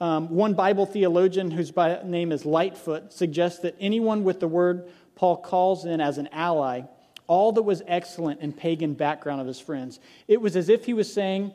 Um, 0.00 0.30
one 0.30 0.54
Bible 0.54 0.86
theologian 0.86 1.50
whose 1.50 1.74
name 2.04 2.32
is 2.32 2.46
Lightfoot 2.46 3.12
suggests 3.12 3.60
that 3.60 3.76
anyone 3.78 4.24
with 4.24 4.40
the 4.40 4.48
word 4.48 4.88
Paul 5.14 5.36
calls 5.36 5.84
in 5.84 6.00
as 6.00 6.16
an 6.16 6.28
ally 6.32 6.82
all 7.26 7.52
that 7.52 7.62
was 7.62 7.80
excellent 7.86 8.40
in 8.40 8.52
pagan 8.52 8.94
background 8.94 9.40
of 9.40 9.46
his 9.46 9.60
friends. 9.60 10.00
It 10.26 10.40
was 10.40 10.56
as 10.56 10.68
if 10.68 10.84
he 10.84 10.94
was 10.94 11.12
saying, 11.12 11.52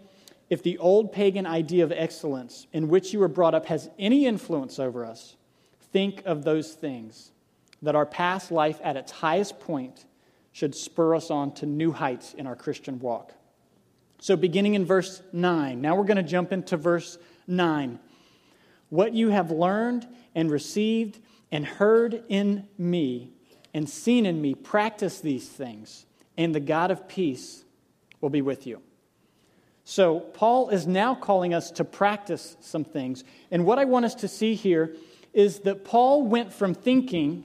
if 0.50 0.62
the 0.62 0.78
old 0.78 1.12
pagan 1.12 1.46
idea 1.46 1.84
of 1.84 1.92
excellence 1.92 2.68
in 2.72 2.88
which 2.88 3.14
you 3.14 3.20
were 3.20 3.28
brought 3.28 3.56
up 3.56 3.66
has 3.66 3.90
any 3.98 4.26
influence 4.26 4.80
over 4.80 5.06
us, 5.06 5.36
think 5.92 6.22
of 6.26 6.44
those 6.44 6.74
things, 6.74 7.32
that 7.82 7.96
our 7.96 8.06
past 8.06 8.52
life 8.52 8.80
at 8.84 8.98
its 8.98 9.12
highest 9.12 9.60
point 9.60 10.06
should 10.52 10.76
spur 10.76 11.16
us 11.16 11.30
on 11.30 11.54
to 11.54 11.66
new 11.66 11.92
heights 11.92 12.34
in 12.34 12.48
our 12.48 12.56
Christian 12.56 13.00
walk. 13.00 13.34
So, 14.22 14.36
beginning 14.36 14.76
in 14.76 14.86
verse 14.86 15.22
9, 15.34 15.82
now 15.82 15.96
we're 15.96 16.06
going 16.06 16.18
to 16.18 16.24
jump 16.24 16.54
into 16.54 16.78
verse 16.78 17.18
9. 17.48 18.00
What 18.90 19.14
you 19.14 19.30
have 19.30 19.52
learned 19.52 20.08
and 20.34 20.50
received 20.50 21.20
and 21.52 21.66
heard 21.66 22.24
in 22.30 22.68
me 22.78 23.32
and 23.76 23.90
seen 23.90 24.26
in 24.26 24.42
me, 24.42 24.56
practice 24.56 25.20
these 25.20 25.50
things, 25.50 26.06
and 26.38 26.56
the 26.56 26.62
God 26.62 26.92
of 26.92 27.10
peace 27.10 27.66
will 28.22 28.30
be 28.30 28.42
with 28.42 28.66
you. 28.66 28.82
So, 29.86 30.20
Paul 30.20 30.70
is 30.70 30.88
now 30.88 31.14
calling 31.14 31.54
us 31.54 31.72
to 31.72 31.86
practice 31.86 32.58
some 32.60 32.84
things. 32.84 33.24
And 33.52 33.66
what 33.66 33.80
I 33.80 33.86
want 33.86 34.06
us 34.06 34.16
to 34.16 34.28
see 34.28 34.56
here 34.56 34.96
is 35.32 35.60
that 35.60 35.86
Paul 35.86 36.26
went 36.26 36.52
from 36.52 36.74
thinking, 36.74 37.44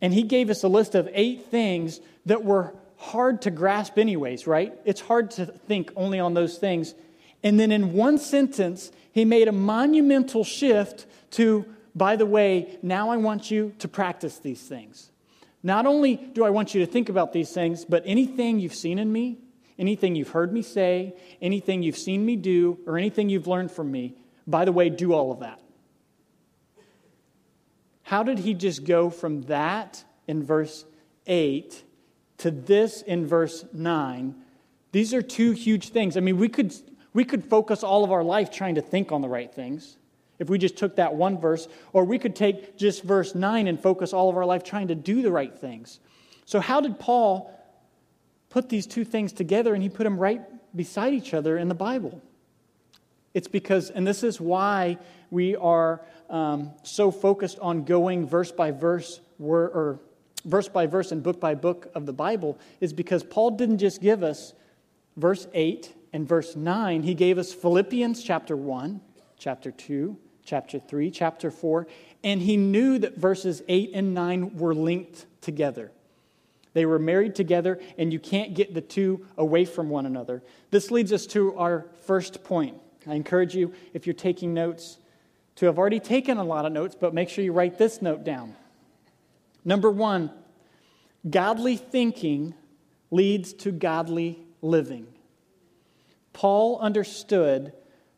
and 0.00 0.14
he 0.14 0.22
gave 0.22 0.48
us 0.48 0.64
a 0.64 0.68
list 0.68 0.94
of 0.94 1.08
eight 1.12 1.46
things 1.46 2.00
that 2.26 2.42
were 2.42 2.74
hard 2.96 3.42
to 3.42 3.50
grasp, 3.50 3.98
anyways, 3.98 4.46
right? 4.46 4.72
It's 4.84 5.00
hard 5.00 5.30
to 5.32 5.46
think 5.46 5.92
only 5.94 6.18
on 6.20 6.34
those 6.34 6.56
things. 6.58 6.94
And 7.42 7.60
then 7.60 7.70
in 7.70 7.92
one 7.92 8.18
sentence, 8.18 8.90
he 9.12 9.24
made 9.24 9.46
a 9.46 9.52
monumental 9.52 10.42
shift 10.42 11.06
to 11.32 11.66
by 11.98 12.14
the 12.14 12.26
way, 12.26 12.78
now 12.80 13.10
I 13.10 13.16
want 13.16 13.50
you 13.50 13.74
to 13.80 13.88
practice 13.88 14.38
these 14.38 14.62
things. 14.62 15.10
Not 15.62 15.84
only 15.84 16.16
do 16.16 16.44
I 16.44 16.50
want 16.50 16.72
you 16.72 16.86
to 16.86 16.90
think 16.90 17.08
about 17.08 17.32
these 17.32 17.50
things, 17.50 17.84
but 17.84 18.04
anything 18.06 18.60
you've 18.60 18.74
seen 18.74 19.00
in 19.00 19.12
me, 19.12 19.38
anything 19.78 20.14
you've 20.14 20.30
heard 20.30 20.52
me 20.52 20.62
say, 20.62 21.14
anything 21.40 21.82
you've 21.82 21.96
seen 21.96 22.24
me 22.24 22.36
do, 22.36 22.78
or 22.86 22.98
anything 22.98 23.28
you've 23.28 23.46
learned 23.46 23.70
from 23.70 23.90
me, 23.90 24.14
by 24.46 24.64
the 24.64 24.72
way, 24.72 24.88
do 24.88 25.12
all 25.12 25.30
of 25.30 25.40
that. 25.40 25.60
How 28.02 28.22
did 28.22 28.38
he 28.38 28.54
just 28.54 28.84
go 28.84 29.10
from 29.10 29.42
that 29.42 30.02
in 30.26 30.42
verse 30.42 30.86
8 31.26 31.84
to 32.38 32.50
this 32.50 33.02
in 33.02 33.26
verse 33.26 33.66
9? 33.72 34.34
These 34.92 35.12
are 35.12 35.20
two 35.20 35.52
huge 35.52 35.90
things. 35.90 36.16
I 36.16 36.20
mean, 36.20 36.38
we 36.38 36.48
could, 36.48 36.74
we 37.12 37.24
could 37.24 37.44
focus 37.44 37.82
all 37.84 38.04
of 38.04 38.10
our 38.10 38.24
life 38.24 38.50
trying 38.50 38.76
to 38.76 38.80
think 38.80 39.12
on 39.12 39.20
the 39.20 39.28
right 39.28 39.52
things 39.52 39.98
if 40.38 40.48
we 40.48 40.56
just 40.56 40.76
took 40.76 40.96
that 40.96 41.14
one 41.14 41.38
verse, 41.38 41.68
or 41.92 42.04
we 42.04 42.18
could 42.18 42.36
take 42.36 42.76
just 42.76 43.02
verse 43.02 43.34
9 43.34 43.66
and 43.66 43.80
focus 43.80 44.12
all 44.12 44.30
of 44.30 44.36
our 44.36 44.46
life 44.46 44.62
trying 44.62 44.88
to 44.88 44.94
do 44.94 45.20
the 45.20 45.32
right 45.32 45.56
things. 45.56 46.00
So, 46.44 46.60
how 46.60 46.80
did 46.80 46.98
Paul 46.98 47.52
put 48.50 48.68
these 48.68 48.86
two 48.86 49.04
things 49.04 49.32
together 49.32 49.74
and 49.74 49.82
he 49.82 49.88
put 49.88 50.04
them 50.04 50.18
right 50.18 50.42
beside 50.74 51.14
each 51.14 51.34
other 51.34 51.56
in 51.58 51.68
the 51.68 51.74
Bible? 51.74 52.20
It's 53.34 53.48
because, 53.48 53.90
and 53.90 54.06
this 54.06 54.22
is 54.22 54.40
why 54.40 54.98
we 55.30 55.54
are 55.56 56.00
um, 56.30 56.72
so 56.82 57.10
focused 57.10 57.58
on 57.60 57.84
going 57.84 58.26
verse 58.26 58.50
by 58.50 58.70
verse, 58.70 59.20
or 59.38 60.00
verse 60.44 60.68
by 60.68 60.86
verse 60.86 61.12
and 61.12 61.22
book 61.22 61.40
by 61.40 61.54
book 61.54 61.90
of 61.94 62.06
the 62.06 62.12
Bible, 62.12 62.58
is 62.80 62.92
because 62.92 63.22
Paul 63.22 63.52
didn't 63.52 63.78
just 63.78 64.00
give 64.00 64.22
us 64.22 64.54
verse 65.16 65.46
8 65.52 65.94
and 66.12 66.26
verse 66.26 66.56
9, 66.56 67.02
he 67.02 67.14
gave 67.14 67.38
us 67.38 67.52
Philippians 67.52 68.22
chapter 68.22 68.56
1, 68.56 69.00
chapter 69.38 69.70
2, 69.70 70.16
chapter 70.44 70.78
3, 70.78 71.10
chapter 71.10 71.50
4, 71.50 71.86
and 72.24 72.40
he 72.40 72.56
knew 72.56 72.98
that 72.98 73.16
verses 73.16 73.62
8 73.68 73.90
and 73.94 74.14
9 74.14 74.56
were 74.56 74.74
linked 74.74 75.26
together. 75.42 75.92
They 76.74 76.86
were 76.86 76.98
married 76.98 77.34
together, 77.34 77.80
and 77.96 78.12
you 78.12 78.18
can't 78.18 78.54
get 78.54 78.74
the 78.74 78.80
two 78.80 79.26
away 79.36 79.64
from 79.64 79.88
one 79.88 80.06
another. 80.06 80.42
This 80.70 80.90
leads 80.90 81.12
us 81.12 81.26
to 81.28 81.56
our 81.56 81.86
first 82.02 82.44
point. 82.44 82.76
I 83.06 83.14
encourage 83.14 83.54
you, 83.54 83.72
if 83.94 84.06
you're 84.06 84.14
taking 84.14 84.54
notes, 84.54 84.98
to 85.56 85.66
have 85.66 85.78
already 85.78 86.00
taken 86.00 86.38
a 86.38 86.44
lot 86.44 86.66
of 86.66 86.72
notes, 86.72 86.96
but 86.98 87.14
make 87.14 87.28
sure 87.28 87.44
you 87.44 87.52
write 87.52 87.78
this 87.78 88.00
note 88.02 88.24
down. 88.24 88.54
Number 89.64 89.90
one, 89.90 90.30
godly 91.28 91.76
thinking 91.76 92.54
leads 93.10 93.52
to 93.54 93.72
godly 93.72 94.38
living. 94.62 95.06
Paul 96.32 96.78
understood 96.78 97.72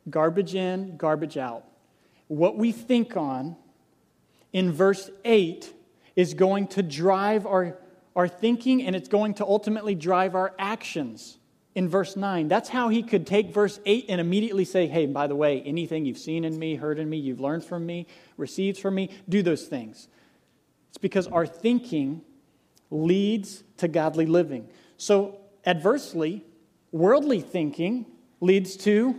garbage 0.08 0.54
in, 0.54 0.96
garbage 0.96 1.36
out 1.36 1.64
what 2.30 2.56
we 2.56 2.70
think 2.70 3.16
on 3.16 3.56
in 4.52 4.70
verse 4.70 5.10
8 5.24 5.74
is 6.14 6.34
going 6.34 6.68
to 6.68 6.80
drive 6.80 7.44
our, 7.44 7.76
our 8.16 8.28
thinking 8.28 8.82
and 8.82 8.94
it's 8.96 9.08
going 9.08 9.34
to 9.34 9.44
ultimately 9.46 9.94
drive 9.94 10.34
our 10.34 10.54
actions 10.58 11.38
in 11.74 11.88
verse 11.88 12.16
9. 12.16 12.48
That's 12.48 12.68
how 12.68 12.88
he 12.88 13.02
could 13.02 13.26
take 13.26 13.52
verse 13.52 13.78
8 13.86 14.06
and 14.08 14.20
immediately 14.20 14.64
say, 14.64 14.86
Hey, 14.86 15.06
by 15.06 15.26
the 15.26 15.36
way, 15.36 15.62
anything 15.62 16.04
you've 16.04 16.18
seen 16.18 16.44
in 16.44 16.58
me, 16.58 16.74
heard 16.74 16.98
in 16.98 17.08
me, 17.08 17.16
you've 17.16 17.40
learned 17.40 17.64
from 17.64 17.86
me, 17.86 18.06
received 18.36 18.78
from 18.78 18.94
me, 18.94 19.10
do 19.28 19.42
those 19.42 19.66
things. 19.66 20.08
It's 20.88 20.98
because 20.98 21.28
our 21.28 21.46
thinking 21.46 22.22
leads 22.90 23.62
to 23.76 23.86
godly 23.86 24.26
living. 24.26 24.68
So, 24.96 25.38
adversely, 25.64 26.44
worldly 26.90 27.40
thinking 27.40 28.06
leads 28.40 28.76
to 28.78 29.14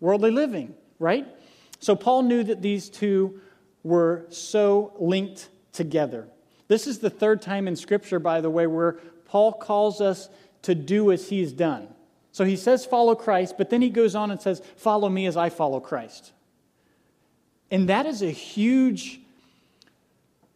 worldly 0.00 0.30
living, 0.30 0.74
right? 0.98 1.26
So 1.80 1.94
Paul 1.94 2.22
knew 2.22 2.42
that 2.44 2.62
these 2.62 2.88
two 2.88 3.40
were 3.82 4.26
so 4.30 4.94
linked 4.98 5.48
together. 5.72 6.28
This 6.68 6.86
is 6.86 6.98
the 6.98 7.10
third 7.10 7.42
time 7.42 7.68
in 7.68 7.76
Scripture, 7.76 8.18
by 8.18 8.40
the 8.40 8.50
way, 8.50 8.66
where 8.66 8.92
Paul 9.26 9.52
calls 9.52 10.00
us 10.00 10.28
to 10.62 10.74
do 10.74 11.12
as 11.12 11.28
he's 11.28 11.52
done. 11.52 11.88
So 12.32 12.44
he 12.44 12.56
says, 12.56 12.84
follow 12.84 13.14
Christ, 13.14 13.56
but 13.58 13.70
then 13.70 13.82
he 13.82 13.90
goes 13.90 14.14
on 14.14 14.30
and 14.30 14.40
says, 14.40 14.62
follow 14.76 15.08
me 15.08 15.26
as 15.26 15.36
I 15.36 15.50
follow 15.50 15.80
Christ. 15.80 16.32
And 17.70 17.88
that 17.88 18.06
is 18.06 18.22
a 18.22 18.30
huge, 18.30 19.20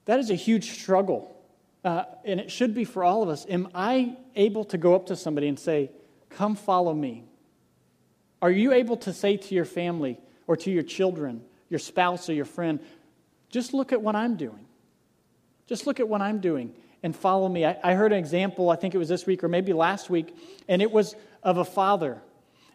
that 0.07 0.19
is 0.19 0.31
a 0.31 0.35
huge 0.35 0.71
struggle. 0.71 1.37
Uh, 1.85 2.05
and 2.25 2.41
it 2.41 2.51
should 2.51 2.75
be 2.75 2.85
for 2.85 3.05
all 3.05 3.23
of 3.23 3.29
us. 3.29 3.47
Am 3.49 3.69
I 3.75 4.17
able 4.35 4.65
to 4.65 4.79
go 4.79 4.95
up 4.95 5.07
to 5.07 5.17
somebody 5.17 5.49
and 5.49 5.59
say, 5.59 5.91
come 6.31 6.57
follow 6.57 6.95
me? 6.95 7.25
Are 8.43 8.51
you 8.51 8.73
able 8.73 8.97
to 8.99 9.13
say 9.13 9.37
to 9.37 9.55
your 9.55 9.65
family, 9.65 10.19
or 10.49 10.57
to 10.57 10.71
your 10.71 10.83
children, 10.83 11.43
your 11.69 11.79
spouse, 11.79 12.29
or 12.29 12.33
your 12.33 12.45
friend, 12.45 12.81
just 13.51 13.73
look 13.73 13.93
at 13.93 14.03
what 14.03 14.17
I'm 14.17 14.35
doing. 14.37 14.65
Just 15.69 15.87
look 15.87 16.01
at 16.01 16.09
what 16.09 16.21
I'm 16.21 16.41
doing 16.41 16.75
and 17.03 17.15
follow 17.15 17.49
me. 17.49 17.65
I, 17.65 17.77
I, 17.83 17.95
heard 17.95 18.13
an 18.13 18.19
example, 18.19 18.71
I 18.71 18.77
think 18.77 18.95
it 18.95 18.99
was 18.99 19.09
this 19.09 19.27
week 19.27 19.45
or 19.45 19.49
maybe 19.49 19.73
last 19.73 20.11
week, 20.11 20.37
and 20.69 20.83
it 20.83 20.91
was 20.91 21.15
of 21.43 21.59
a 21.59 21.65
father. 21.65 22.19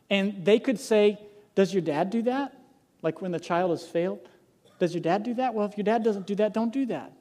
And 0.09 0.45
they 0.45 0.59
could 0.59 0.79
say, 0.79 1.19
Does 1.55 1.73
your 1.73 1.81
dad 1.81 2.09
do 2.09 2.21
that? 2.23 2.57
Like 3.01 3.21
when 3.21 3.31
the 3.31 3.39
child 3.39 3.71
has 3.71 3.85
failed? 3.85 4.19
Does 4.79 4.93
your 4.93 5.01
dad 5.01 5.23
do 5.23 5.33
that? 5.35 5.53
Well, 5.53 5.65
if 5.65 5.77
your 5.77 5.83
dad 5.83 6.03
doesn't 6.03 6.27
do 6.27 6.35
that, 6.35 6.53
don't 6.53 6.71
do 6.71 6.85
that. 6.87 7.11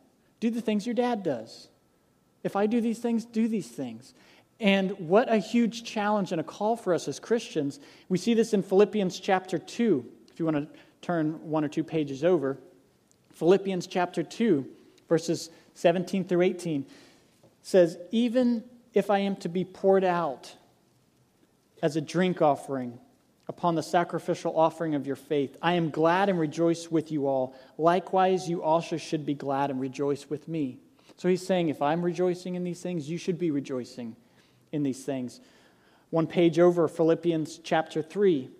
Do 0.40 0.50
the 0.50 0.60
things 0.60 0.86
your 0.86 0.94
dad 0.94 1.22
does. 1.22 1.68
If 2.42 2.56
I 2.56 2.66
do 2.66 2.80
these 2.80 2.98
things, 2.98 3.24
do 3.24 3.48
these 3.48 3.68
things. 3.68 4.14
And 4.58 4.92
what 4.98 5.32
a 5.32 5.38
huge 5.38 5.84
challenge 5.84 6.32
and 6.32 6.40
a 6.40 6.44
call 6.44 6.76
for 6.76 6.94
us 6.94 7.08
as 7.08 7.18
Christians. 7.18 7.80
We 8.08 8.18
see 8.18 8.34
this 8.34 8.52
in 8.52 8.62
Philippians 8.62 9.18
chapter 9.18 9.58
2 9.58 10.04
if 10.32 10.38
you 10.38 10.46
want 10.46 10.56
to 10.56 10.78
turn 11.02 11.50
one 11.50 11.64
or 11.64 11.68
two 11.68 11.84
pages 11.84 12.24
over, 12.24 12.56
Philippians 13.32 13.86
chapter 13.86 14.22
2, 14.22 14.66
verses 15.08 15.50
17 15.74 16.24
through 16.24 16.42
18 16.42 16.86
says, 17.62 17.98
Even 18.10 18.64
if 18.94 19.10
I 19.10 19.20
am 19.20 19.36
to 19.36 19.48
be 19.48 19.64
poured 19.64 20.04
out 20.04 20.54
as 21.82 21.96
a 21.96 22.00
drink 22.00 22.42
offering 22.42 22.98
upon 23.48 23.74
the 23.74 23.82
sacrificial 23.82 24.58
offering 24.58 24.94
of 24.94 25.06
your 25.06 25.16
faith, 25.16 25.56
I 25.62 25.74
am 25.74 25.90
glad 25.90 26.28
and 26.28 26.38
rejoice 26.38 26.90
with 26.90 27.10
you 27.10 27.26
all. 27.26 27.54
Likewise, 27.78 28.48
you 28.48 28.62
also 28.62 28.96
should 28.96 29.26
be 29.26 29.34
glad 29.34 29.70
and 29.70 29.80
rejoice 29.80 30.28
with 30.28 30.48
me. 30.48 30.78
So 31.16 31.28
he's 31.28 31.46
saying, 31.46 31.68
if 31.68 31.82
I'm 31.82 32.02
rejoicing 32.02 32.54
in 32.54 32.64
these 32.64 32.80
things, 32.80 33.08
you 33.08 33.18
should 33.18 33.38
be 33.38 33.50
rejoicing 33.50 34.16
in 34.72 34.82
these 34.82 35.04
things. 35.04 35.40
One 36.10 36.26
page 36.26 36.58
over, 36.58 36.88
Philippians 36.88 37.58
chapter 37.58 38.02
3 38.02 38.50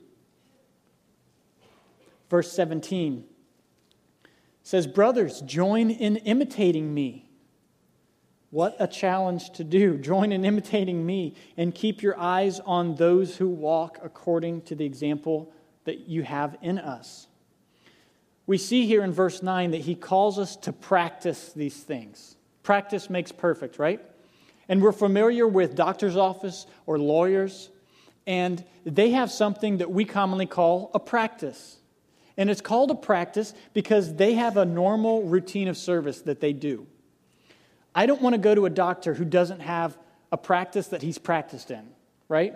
Verse 2.33 2.51
17 2.51 3.27
says, 4.73 4.87
Brothers, 4.87 5.43
join 5.43 5.91
in 5.91 6.17
imitating 6.17 6.95
me 6.95 7.29
What 8.49 8.75
a 8.79 8.87
challenge 8.87 9.51
to 9.51 9.65
do. 9.65 9.99
Join 10.11 10.33
in 10.33 10.47
imitating 10.47 11.05
me 11.05 11.35
and 11.59 11.75
keep 11.75 12.01
your 12.03 12.19
eyes 12.19 12.59
on 12.61 12.95
those 12.95 13.37
who 13.37 13.49
walk 13.51 13.99
according 14.03 14.63
to 14.63 14.75
the 14.75 14.87
example 14.87 15.53
that 15.85 16.09
you 16.09 16.23
have 16.23 16.57
in 16.63 16.79
us. 16.79 17.27
We 18.47 18.57
see 18.57 18.87
here 18.87 19.05
in 19.05 19.13
verse 19.13 19.43
9 19.43 19.73
that 19.73 19.83
he 19.83 19.95
calls 19.95 20.39
us 20.39 20.57
to 20.57 20.73
practice 20.73 21.53
these 21.53 21.77
things. 21.77 22.37
Practice 22.63 23.11
makes 23.11 23.31
perfect, 23.31 23.79
right? 23.79 24.01
And 24.71 24.81
we're 24.81 24.93
familiar 24.93 25.47
with 25.47 25.75
doctor's 25.75 26.17
office 26.17 26.65
or 26.87 26.99
lawyers, 26.99 27.69
and 28.27 28.65
they 28.87 29.11
have 29.11 29.31
something 29.31 29.79
that 29.79 29.91
we 29.91 30.07
commonly 30.07 30.47
call 30.47 30.91
a 30.95 30.99
practice. 30.99 31.77
And 32.37 32.49
it's 32.51 32.61
called 32.61 32.91
a 32.91 32.95
practice 32.95 33.53
because 33.75 34.15
they 34.15 34.35
have 34.35 34.57
a 34.57 34.65
normal 34.65 35.25
routine 35.25 35.69
of 35.69 35.77
service 35.77 36.23
that 36.23 36.41
they 36.41 36.53
do. 36.53 36.87
I 37.95 38.07
don't 38.07 38.23
want 38.23 38.35
to 38.35 38.39
go 38.39 38.55
to 38.55 38.67
a 38.67 38.71
doctor 38.71 39.15
who 39.15 39.25
doesn't 39.25 39.61
have 39.61 39.99
a 40.31 40.39
practice 40.39 40.89
that 40.89 41.03
he's 41.03 41.19
practiced 41.19 41.71
in, 41.71 41.87
right? 42.29 42.55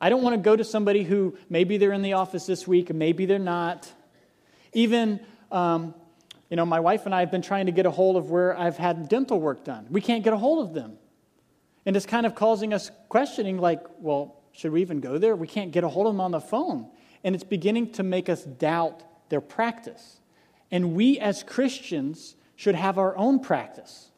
I 0.00 0.08
don't 0.08 0.22
want 0.22 0.34
to 0.34 0.40
go 0.40 0.56
to 0.56 0.64
somebody 0.64 1.04
who 1.04 1.36
maybe 1.50 1.76
they're 1.76 1.92
in 1.92 2.02
the 2.02 2.14
office 2.14 2.46
this 2.46 2.66
week 2.66 2.90
and 2.90 2.98
maybe 2.98 3.26
they're 3.26 3.38
not. 3.38 3.90
Even, 4.72 5.20
um, 5.50 5.94
you 6.48 6.56
know, 6.56 6.64
my 6.64 6.80
wife 6.80 7.04
and 7.04 7.14
I 7.14 7.20
have 7.20 7.30
been 7.30 7.42
trying 7.42 7.66
to 7.66 7.72
get 7.72 7.84
a 7.84 7.90
hold 7.90 8.16
of 8.16 8.30
where 8.30 8.58
I've 8.58 8.78
had 8.78 9.08
dental 9.08 9.38
work 9.38 9.62
done. 9.62 9.86
We 9.90 10.00
can't 10.00 10.24
get 10.24 10.32
a 10.32 10.38
hold 10.38 10.66
of 10.66 10.74
them. 10.74 10.98
And 11.84 11.96
it's 11.96 12.06
kind 12.06 12.26
of 12.26 12.34
causing 12.34 12.72
us 12.72 12.90
questioning, 13.08 13.58
like, 13.58 13.80
well, 13.98 14.36
should 14.52 14.72
we 14.72 14.80
even 14.80 15.00
go 15.00 15.18
there? 15.18 15.36
We 15.36 15.46
can't 15.46 15.72
get 15.72 15.84
a 15.84 15.88
hold 15.88 16.06
of 16.06 16.14
them 16.14 16.20
on 16.20 16.30
the 16.30 16.40
phone. 16.40 16.88
And 17.24 17.34
it's 17.34 17.44
beginning 17.44 17.92
to 17.92 18.02
make 18.02 18.28
us 18.28 18.44
doubt 18.44 19.02
their 19.28 19.40
practice. 19.40 20.20
And 20.70 20.94
we 20.94 21.18
as 21.18 21.42
Christians 21.42 22.36
should 22.56 22.74
have 22.74 22.98
our 22.98 23.16
own 23.16 23.40
practice 23.40 24.10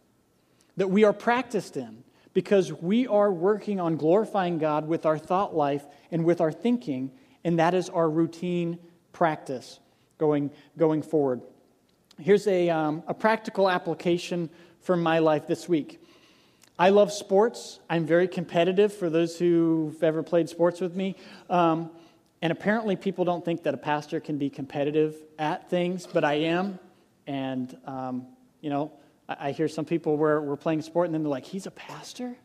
that 0.76 0.90
we 0.90 1.04
are 1.04 1.12
practiced 1.12 1.76
in 1.76 2.04
because 2.32 2.72
we 2.72 3.06
are 3.06 3.32
working 3.32 3.78
on 3.78 3.96
glorifying 3.96 4.58
God 4.58 4.88
with 4.88 5.06
our 5.06 5.18
thought 5.18 5.54
life 5.54 5.84
and 6.10 6.24
with 6.24 6.40
our 6.40 6.50
thinking, 6.50 7.12
and 7.44 7.58
that 7.58 7.74
is 7.74 7.88
our 7.88 8.10
routine 8.10 8.78
practice 9.12 9.78
going, 10.18 10.50
going 10.76 11.02
forward. 11.02 11.40
Here's 12.18 12.46
a, 12.46 12.70
um, 12.70 13.02
a 13.06 13.14
practical 13.14 13.70
application 13.70 14.50
from 14.80 15.02
my 15.02 15.20
life 15.20 15.46
this 15.46 15.68
week. 15.68 16.00
I 16.78 16.90
love 16.90 17.12
sports. 17.12 17.78
I'm 17.88 18.04
very 18.04 18.26
competitive 18.26 18.92
for 18.92 19.08
those 19.08 19.38
who've 19.38 20.02
ever 20.02 20.22
played 20.24 20.48
sports 20.48 20.80
with 20.80 20.96
me. 20.96 21.16
Um, 21.48 21.90
and 22.42 22.52
apparently, 22.52 22.96
people 22.96 23.24
don't 23.24 23.44
think 23.44 23.62
that 23.62 23.74
a 23.74 23.78
pastor 23.78 24.20
can 24.20 24.38
be 24.38 24.50
competitive 24.50 25.16
at 25.38 25.70
things, 25.70 26.06
but 26.06 26.24
I 26.24 26.34
am. 26.34 26.78
And, 27.26 27.76
um, 27.86 28.26
you 28.60 28.70
know, 28.70 28.92
I, 29.28 29.52
hear 29.52 29.68
some 29.68 29.84
people 29.84 30.16
where 30.16 30.40
we're 30.40 30.56
playing 30.56 30.82
sport 30.82 31.06
and 31.06 31.14
then 31.14 31.22
they're 31.22 31.30
like, 31.30 31.46
he's 31.46 31.66
a 31.66 31.70
pastor? 31.70 32.36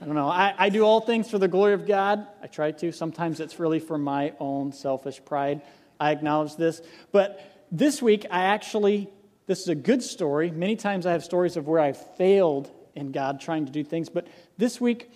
I 0.00 0.06
don't 0.06 0.14
know. 0.14 0.28
I, 0.28 0.54
I 0.56 0.68
do 0.68 0.82
all 0.82 1.00
things 1.00 1.28
for 1.30 1.38
the 1.38 1.48
glory 1.48 1.74
of 1.74 1.86
God. 1.86 2.26
I 2.42 2.46
try 2.46 2.70
to. 2.70 2.92
Sometimes 2.92 3.40
it's 3.40 3.58
really 3.58 3.80
for 3.80 3.98
my 3.98 4.32
own 4.38 4.72
selfish 4.72 5.22
pride. 5.24 5.60
I 5.98 6.12
acknowledge 6.12 6.56
this. 6.56 6.80
But 7.12 7.66
this 7.70 8.00
week, 8.00 8.24
I 8.30 8.44
actually, 8.44 9.10
this 9.46 9.60
is 9.60 9.68
a 9.68 9.74
good 9.74 10.02
story. 10.02 10.50
Many 10.50 10.76
times 10.76 11.04
I 11.04 11.12
have 11.12 11.24
stories 11.24 11.56
of 11.56 11.66
where 11.66 11.80
I 11.80 11.92
failed 11.92 12.70
in 12.94 13.12
God 13.12 13.40
trying 13.40 13.66
to 13.66 13.72
do 13.72 13.84
things. 13.84 14.08
But 14.08 14.26
this 14.56 14.80
week, 14.80 15.10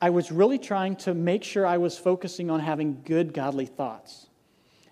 I 0.00 0.10
was 0.10 0.30
really 0.30 0.58
trying 0.58 0.96
to 0.96 1.14
make 1.14 1.42
sure 1.42 1.66
I 1.66 1.78
was 1.78 1.96
focusing 1.96 2.50
on 2.50 2.60
having 2.60 3.02
good, 3.04 3.32
godly 3.32 3.66
thoughts 3.66 4.26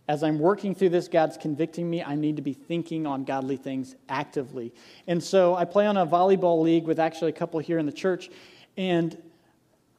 as 0.06 0.22
I'm 0.22 0.38
working 0.38 0.74
through 0.74 0.90
this, 0.90 1.08
God's 1.08 1.36
convicting 1.38 1.88
me. 1.88 2.02
I 2.02 2.14
need 2.14 2.36
to 2.36 2.42
be 2.42 2.52
thinking 2.52 3.06
on 3.06 3.24
godly 3.24 3.56
things 3.56 3.96
actively. 4.08 4.74
And 5.06 5.22
so 5.22 5.54
I 5.54 5.64
play 5.64 5.86
on 5.86 5.96
a 5.96 6.06
volleyball 6.06 6.62
league 6.62 6.84
with 6.84 6.98
actually 6.98 7.30
a 7.30 7.34
couple 7.34 7.58
here 7.60 7.78
in 7.78 7.86
the 7.86 7.92
church. 7.92 8.30
And 8.76 9.16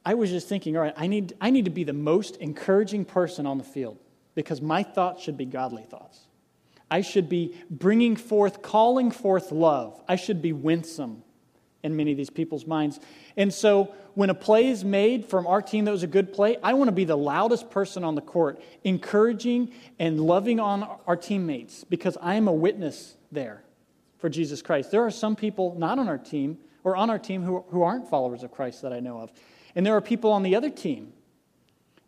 I 0.04 0.14
was 0.14 0.30
just 0.30 0.48
thinking, 0.48 0.76
all 0.76 0.82
right, 0.84 0.94
I 0.96 1.08
need, 1.08 1.34
I 1.40 1.50
need 1.50 1.64
to 1.64 1.72
be 1.72 1.82
the 1.82 1.92
most 1.92 2.36
encouraging 2.36 3.04
person 3.04 3.46
on 3.46 3.58
the 3.58 3.64
field 3.64 3.98
because 4.36 4.60
my 4.60 4.84
thoughts 4.84 5.24
should 5.24 5.36
be 5.36 5.44
godly 5.44 5.82
thoughts. 5.82 6.20
I 6.88 7.00
should 7.00 7.28
be 7.28 7.56
bringing 7.68 8.14
forth, 8.14 8.62
calling 8.62 9.10
forth 9.10 9.50
love. 9.50 10.00
I 10.08 10.14
should 10.14 10.40
be 10.40 10.52
winsome 10.52 11.24
in 11.82 11.96
many 11.96 12.10
of 12.10 12.16
these 12.16 12.30
people's 12.30 12.66
minds. 12.66 12.98
And 13.36 13.52
so 13.52 13.94
when 14.14 14.30
a 14.30 14.34
play 14.34 14.68
is 14.68 14.84
made 14.84 15.26
from 15.26 15.46
our 15.46 15.62
team 15.62 15.84
that 15.84 15.90
was 15.90 16.02
a 16.02 16.08
good 16.08 16.32
play, 16.32 16.56
I 16.62 16.74
want 16.74 16.88
to 16.88 16.92
be 16.92 17.04
the 17.04 17.16
loudest 17.16 17.70
person 17.70 18.02
on 18.02 18.14
the 18.14 18.20
court, 18.20 18.60
encouraging 18.82 19.72
and 19.98 20.20
loving 20.20 20.58
on 20.58 20.88
our 21.06 21.16
teammates 21.16 21.84
because 21.84 22.16
I 22.20 22.34
am 22.34 22.48
a 22.48 22.52
witness 22.52 23.16
there 23.30 23.62
for 24.18 24.28
Jesus 24.28 24.62
Christ. 24.62 24.90
There 24.90 25.04
are 25.04 25.10
some 25.10 25.36
people 25.36 25.74
not 25.78 25.98
on 25.98 26.08
our 26.08 26.18
team 26.18 26.58
or 26.82 26.96
on 26.96 27.10
our 27.10 27.18
team 27.18 27.42
who, 27.42 27.64
who 27.70 27.82
aren't 27.82 28.08
followers 28.08 28.42
of 28.42 28.50
Christ 28.50 28.82
that 28.82 28.92
I 28.92 29.00
know 29.00 29.20
of. 29.20 29.32
And 29.74 29.84
there 29.84 29.96
are 29.96 30.00
people 30.00 30.32
on 30.32 30.42
the 30.42 30.56
other 30.56 30.70
team. 30.70 31.12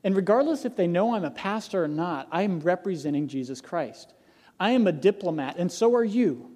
And 0.05 0.17
regardless 0.17 0.65
if 0.65 0.77
they 0.77 0.87
know 0.87 1.15
I'm 1.15 1.25
a 1.25 1.31
pastor 1.31 1.85
or 1.85 1.89
not, 1.89 2.29
I 2.31 2.43
am 2.43 2.61
representing 2.61 3.29
Jesus 3.29 3.61
Christ. 3.61 4.15
I 4.59 4.71
am 4.71 4.87
a 4.87 4.93
diplomat, 4.93 5.57
and 5.59 5.71
so 5.71 5.95
are 5.95 6.05
you. 6.05 6.51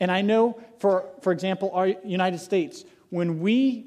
And 0.00 0.10
I 0.10 0.20
know, 0.20 0.60
for, 0.78 1.08
for 1.22 1.32
example, 1.32 1.70
our 1.72 1.88
United 2.04 2.38
States, 2.38 2.84
when 3.10 3.40
we 3.40 3.86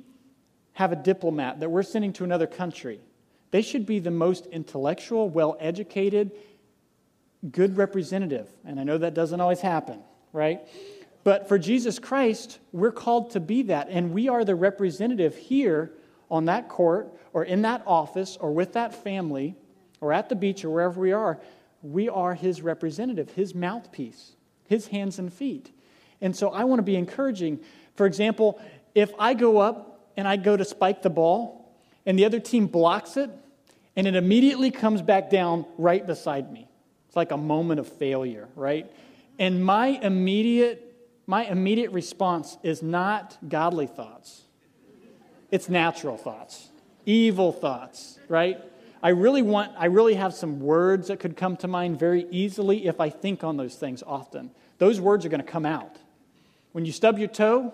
have 0.74 0.91
a 0.91 0.95
diplomat 0.95 1.60
that 1.60 1.69
we're 1.69 1.84
sending 1.84 2.13
to 2.13 2.24
another 2.24 2.48
country, 2.48 3.00
they 3.52 3.62
should 3.62 3.86
be 3.86 4.00
the 4.00 4.12
most 4.12 4.45
intellectual, 4.48 5.30
well 5.30 5.58
educated, 5.60 6.32
good 7.52 7.78
representative. 7.78 8.48
And 8.65 8.80
I 8.80 8.84
know 8.84 8.98
that 8.98 9.13
doesn't 9.13 9.39
always 9.39 9.62
happen, 9.62 10.00
right? 10.34 10.62
But 11.24 11.48
for 11.48 11.60
Jesus 11.60 12.00
Christ, 12.00 12.60
we're 12.72 12.91
called 12.91 13.32
to 13.32 13.39
be 13.39 13.63
that. 13.63 13.89
And 13.89 14.13
we 14.13 14.30
are 14.30 14.45
the 14.45 14.56
representative 14.56 15.36
here 15.36 15.91
on 16.32 16.45
that 16.45 16.69
court 16.69 17.13
or 17.34 17.43
in 17.43 17.62
that 17.63 17.84
office 17.86 18.38
or 18.39 18.52
with 18.52 18.74
that 18.74 19.04
family 19.04 19.56
or 20.02 20.13
at 20.13 20.30
the 20.30 20.36
beach 20.36 20.63
or 20.63 20.69
wherever 20.69 21.00
we 21.00 21.12
are. 21.12 21.39
We 21.82 22.10
are 22.10 22.36
his 22.36 22.62
representative, 22.62 23.32
his 23.32 23.54
mouthpiece, 23.56 24.36
his 24.65 24.88
hands 24.88 25.19
and 25.19 25.32
feet. 25.32 25.72
And 26.22 26.36
so 26.36 26.50
I 26.50 26.64
want 26.64 26.80
to 26.80 26.84
be 26.84 26.96
encouraging. 26.96 27.60
For 27.96 28.06
example, 28.06 28.62
if 28.96 29.12
I 29.20 29.34
go 29.34 29.58
up 29.60 30.12
and 30.18 30.28
I 30.28 30.36
go 30.38 30.58
to 30.58 30.66
spike 30.66 31.02
the 31.02 31.10
ball, 31.10 31.60
and 32.06 32.18
the 32.18 32.26
other 32.26 32.40
team 32.40 32.68
blocks 32.68 33.18
it, 33.18 33.30
and 33.96 34.08
it 34.08 34.16
immediately 34.16 34.72
comes 34.72 35.02
back 35.02 35.30
down 35.30 35.66
right 35.78 36.06
beside 36.06 36.52
me. 36.52 36.68
It's 37.08 37.16
like 37.16 37.32
a 37.32 37.38
moment 37.38 37.80
of 37.80 37.88
failure, 37.88 38.48
right? 38.56 38.92
And 39.38 39.64
my 39.64 39.88
immediate 39.88 40.86
my 41.28 41.46
immediate 41.46 41.92
response 41.92 42.58
is 42.64 42.82
not 42.82 43.38
godly 43.48 43.86
thoughts. 43.86 44.42
It's 45.52 45.70
natural 45.70 46.18
thoughts, 46.18 46.70
evil 47.06 47.52
thoughts, 47.52 48.18
right? 48.28 48.60
I 49.04 49.10
really 49.10 49.44
want 49.44 49.74
I 49.78 49.86
really 49.86 50.16
have 50.16 50.34
some 50.34 50.60
words 50.60 51.10
that 51.10 51.20
could 51.20 51.38
come 51.38 51.58
to 51.58 51.68
mind 51.68 52.00
very 52.00 52.26
easily 52.32 52.88
if 52.88 53.00
I 53.00 53.10
think 53.10 53.44
on 53.44 53.58
those 53.58 53.76
things 53.76 54.02
often. 54.06 54.50
Those 54.80 55.00
words 55.00 55.26
are 55.26 55.30
going 55.30 55.44
to 55.44 55.52
come 55.52 55.66
out. 55.66 55.98
When 56.72 56.86
you 56.86 56.92
stub 56.92 57.18
your 57.18 57.28
toe, 57.28 57.74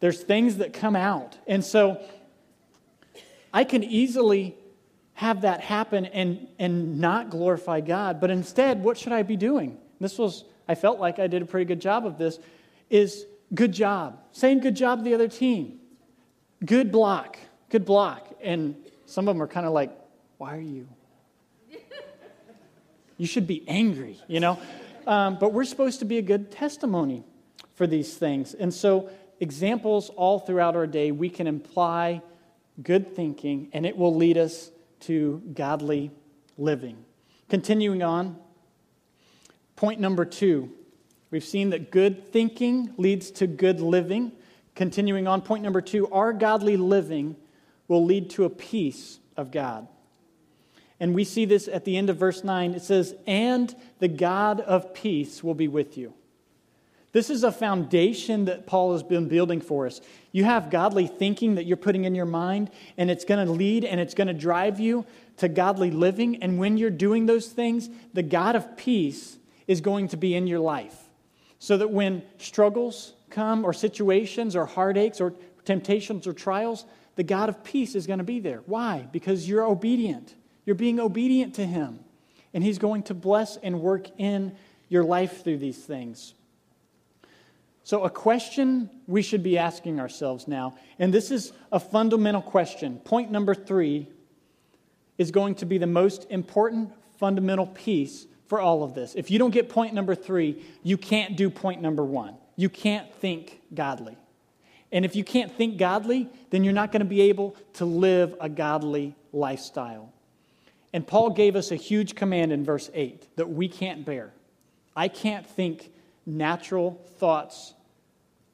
there's 0.00 0.22
things 0.22 0.56
that 0.58 0.72
come 0.72 0.96
out. 0.96 1.38
And 1.46 1.64
so 1.64 2.02
I 3.52 3.64
can 3.64 3.84
easily 3.84 4.56
have 5.14 5.42
that 5.42 5.60
happen 5.60 6.06
and, 6.06 6.48
and 6.58 6.98
not 6.98 7.30
glorify 7.30 7.80
God. 7.80 8.20
But 8.20 8.30
instead, 8.30 8.82
what 8.82 8.98
should 8.98 9.12
I 9.12 9.22
be 9.22 9.36
doing? 9.36 9.78
This 10.00 10.18
was, 10.18 10.44
I 10.68 10.74
felt 10.74 10.98
like 10.98 11.18
I 11.18 11.26
did 11.28 11.42
a 11.42 11.46
pretty 11.46 11.66
good 11.66 11.80
job 11.80 12.04
of 12.04 12.18
this, 12.18 12.38
is 12.90 13.26
good 13.54 13.72
job. 13.72 14.18
Saying 14.32 14.60
good 14.60 14.74
job 14.74 14.98
to 14.98 15.04
the 15.04 15.14
other 15.14 15.28
team. 15.28 15.78
Good 16.64 16.90
block. 16.90 17.38
Good 17.70 17.84
block. 17.84 18.28
And 18.42 18.74
some 19.06 19.28
of 19.28 19.34
them 19.34 19.42
are 19.42 19.46
kind 19.48 19.66
of 19.66 19.72
like, 19.72 19.96
why 20.38 20.56
are 20.56 20.60
you? 20.60 20.88
You 23.18 23.26
should 23.26 23.46
be 23.46 23.62
angry, 23.68 24.18
you 24.26 24.40
know? 24.40 24.58
Um, 25.06 25.38
but 25.38 25.52
we're 25.52 25.64
supposed 25.64 26.00
to 26.00 26.04
be 26.04 26.18
a 26.18 26.22
good 26.22 26.50
testimony 26.50 27.22
for 27.74 27.86
these 27.86 28.14
things. 28.14 28.54
And 28.54 28.72
so 28.72 29.10
examples 29.40 30.10
all 30.10 30.38
throughout 30.38 30.76
our 30.76 30.86
day, 30.86 31.10
we 31.10 31.28
can 31.28 31.46
imply 31.46 32.22
good 32.82 33.14
thinking, 33.14 33.68
and 33.72 33.84
it 33.84 33.96
will 33.96 34.14
lead 34.14 34.38
us 34.38 34.70
to 35.00 35.42
godly 35.52 36.10
living. 36.56 37.04
Continuing 37.48 38.02
on, 38.02 38.36
point 39.76 40.00
number 40.00 40.24
two. 40.24 40.70
We've 41.30 41.44
seen 41.44 41.70
that 41.70 41.90
good 41.90 42.30
thinking 42.30 42.92
leads 42.96 43.30
to 43.32 43.46
good 43.46 43.80
living. 43.80 44.32
Continuing 44.74 45.26
on, 45.26 45.42
point 45.42 45.62
number 45.62 45.80
two 45.80 46.08
our 46.12 46.32
godly 46.32 46.76
living 46.76 47.36
will 47.88 48.04
lead 48.04 48.30
to 48.30 48.44
a 48.44 48.50
peace 48.50 49.18
of 49.36 49.50
God. 49.50 49.88
And 51.00 51.14
we 51.14 51.24
see 51.24 51.46
this 51.46 51.66
at 51.66 51.84
the 51.84 51.96
end 51.96 52.10
of 52.10 52.16
verse 52.16 52.44
9. 52.44 52.74
It 52.74 52.82
says, 52.82 53.14
And 53.26 53.74
the 53.98 54.08
God 54.08 54.60
of 54.60 54.94
peace 54.94 55.42
will 55.42 55.54
be 55.54 55.66
with 55.66 55.98
you. 55.98 56.14
This 57.12 57.28
is 57.28 57.44
a 57.44 57.52
foundation 57.52 58.46
that 58.46 58.66
Paul 58.66 58.92
has 58.92 59.02
been 59.02 59.28
building 59.28 59.60
for 59.60 59.86
us. 59.86 60.00
You 60.32 60.44
have 60.44 60.70
godly 60.70 61.06
thinking 61.06 61.56
that 61.56 61.66
you're 61.66 61.76
putting 61.76 62.04
in 62.04 62.14
your 62.14 62.26
mind, 62.26 62.70
and 62.96 63.10
it's 63.10 63.26
going 63.26 63.46
to 63.46 63.52
lead 63.52 63.84
and 63.84 64.00
it's 64.00 64.14
going 64.14 64.28
to 64.28 64.34
drive 64.34 64.80
you 64.80 65.04
to 65.36 65.48
godly 65.48 65.90
living. 65.90 66.42
And 66.42 66.58
when 66.58 66.78
you're 66.78 66.90
doing 66.90 67.26
those 67.26 67.48
things, 67.48 67.90
the 68.14 68.22
God 68.22 68.56
of 68.56 68.78
peace 68.78 69.36
is 69.66 69.82
going 69.82 70.08
to 70.08 70.16
be 70.16 70.34
in 70.34 70.46
your 70.46 70.58
life. 70.58 70.96
So 71.58 71.76
that 71.76 71.90
when 71.90 72.22
struggles 72.38 73.12
come, 73.28 73.64
or 73.64 73.72
situations, 73.72 74.56
or 74.56 74.66
heartaches, 74.66 75.20
or 75.20 75.34
temptations, 75.64 76.26
or 76.26 76.32
trials, 76.32 76.84
the 77.16 77.22
God 77.22 77.48
of 77.48 77.62
peace 77.62 77.94
is 77.94 78.06
going 78.06 78.18
to 78.18 78.24
be 78.24 78.40
there. 78.40 78.62
Why? 78.66 79.06
Because 79.12 79.48
you're 79.48 79.64
obedient. 79.64 80.34
You're 80.64 80.76
being 80.76 80.98
obedient 80.98 81.54
to 81.56 81.66
Him. 81.66 82.00
And 82.54 82.64
He's 82.64 82.78
going 82.78 83.02
to 83.04 83.14
bless 83.14 83.58
and 83.58 83.80
work 83.80 84.08
in 84.18 84.54
your 84.88 85.04
life 85.04 85.44
through 85.44 85.58
these 85.58 85.78
things. 85.78 86.34
So, 87.84 88.04
a 88.04 88.10
question 88.10 88.88
we 89.06 89.22
should 89.22 89.42
be 89.42 89.58
asking 89.58 89.98
ourselves 89.98 90.46
now, 90.46 90.76
and 90.98 91.12
this 91.12 91.30
is 91.30 91.52
a 91.72 91.80
fundamental 91.80 92.42
question. 92.42 92.98
Point 92.98 93.30
number 93.30 93.54
three 93.54 94.08
is 95.18 95.30
going 95.30 95.56
to 95.56 95.66
be 95.66 95.78
the 95.78 95.86
most 95.86 96.26
important 96.30 96.92
fundamental 97.18 97.66
piece 97.66 98.26
for 98.46 98.60
all 98.60 98.82
of 98.82 98.94
this. 98.94 99.14
If 99.14 99.30
you 99.30 99.38
don't 99.38 99.50
get 99.50 99.68
point 99.68 99.94
number 99.94 100.14
three, 100.14 100.62
you 100.82 100.96
can't 100.96 101.36
do 101.36 101.50
point 101.50 101.80
number 101.80 102.04
one. 102.04 102.34
You 102.56 102.68
can't 102.68 103.12
think 103.14 103.60
godly. 103.74 104.16
And 104.92 105.04
if 105.04 105.16
you 105.16 105.24
can't 105.24 105.50
think 105.50 105.78
godly, 105.78 106.28
then 106.50 106.62
you're 106.62 106.74
not 106.74 106.92
going 106.92 107.00
to 107.00 107.06
be 107.06 107.22
able 107.22 107.56
to 107.74 107.84
live 107.84 108.34
a 108.40 108.48
godly 108.48 109.14
lifestyle. 109.32 110.12
And 110.92 111.06
Paul 111.06 111.30
gave 111.30 111.56
us 111.56 111.70
a 111.70 111.76
huge 111.76 112.14
command 112.14 112.52
in 112.52 112.64
verse 112.64 112.90
8 112.92 113.36
that 113.36 113.48
we 113.48 113.68
can't 113.68 114.04
bear. 114.04 114.32
I 114.94 115.08
can't 115.08 115.46
think 115.46 115.90
natural 116.26 117.00
thoughts 117.18 117.74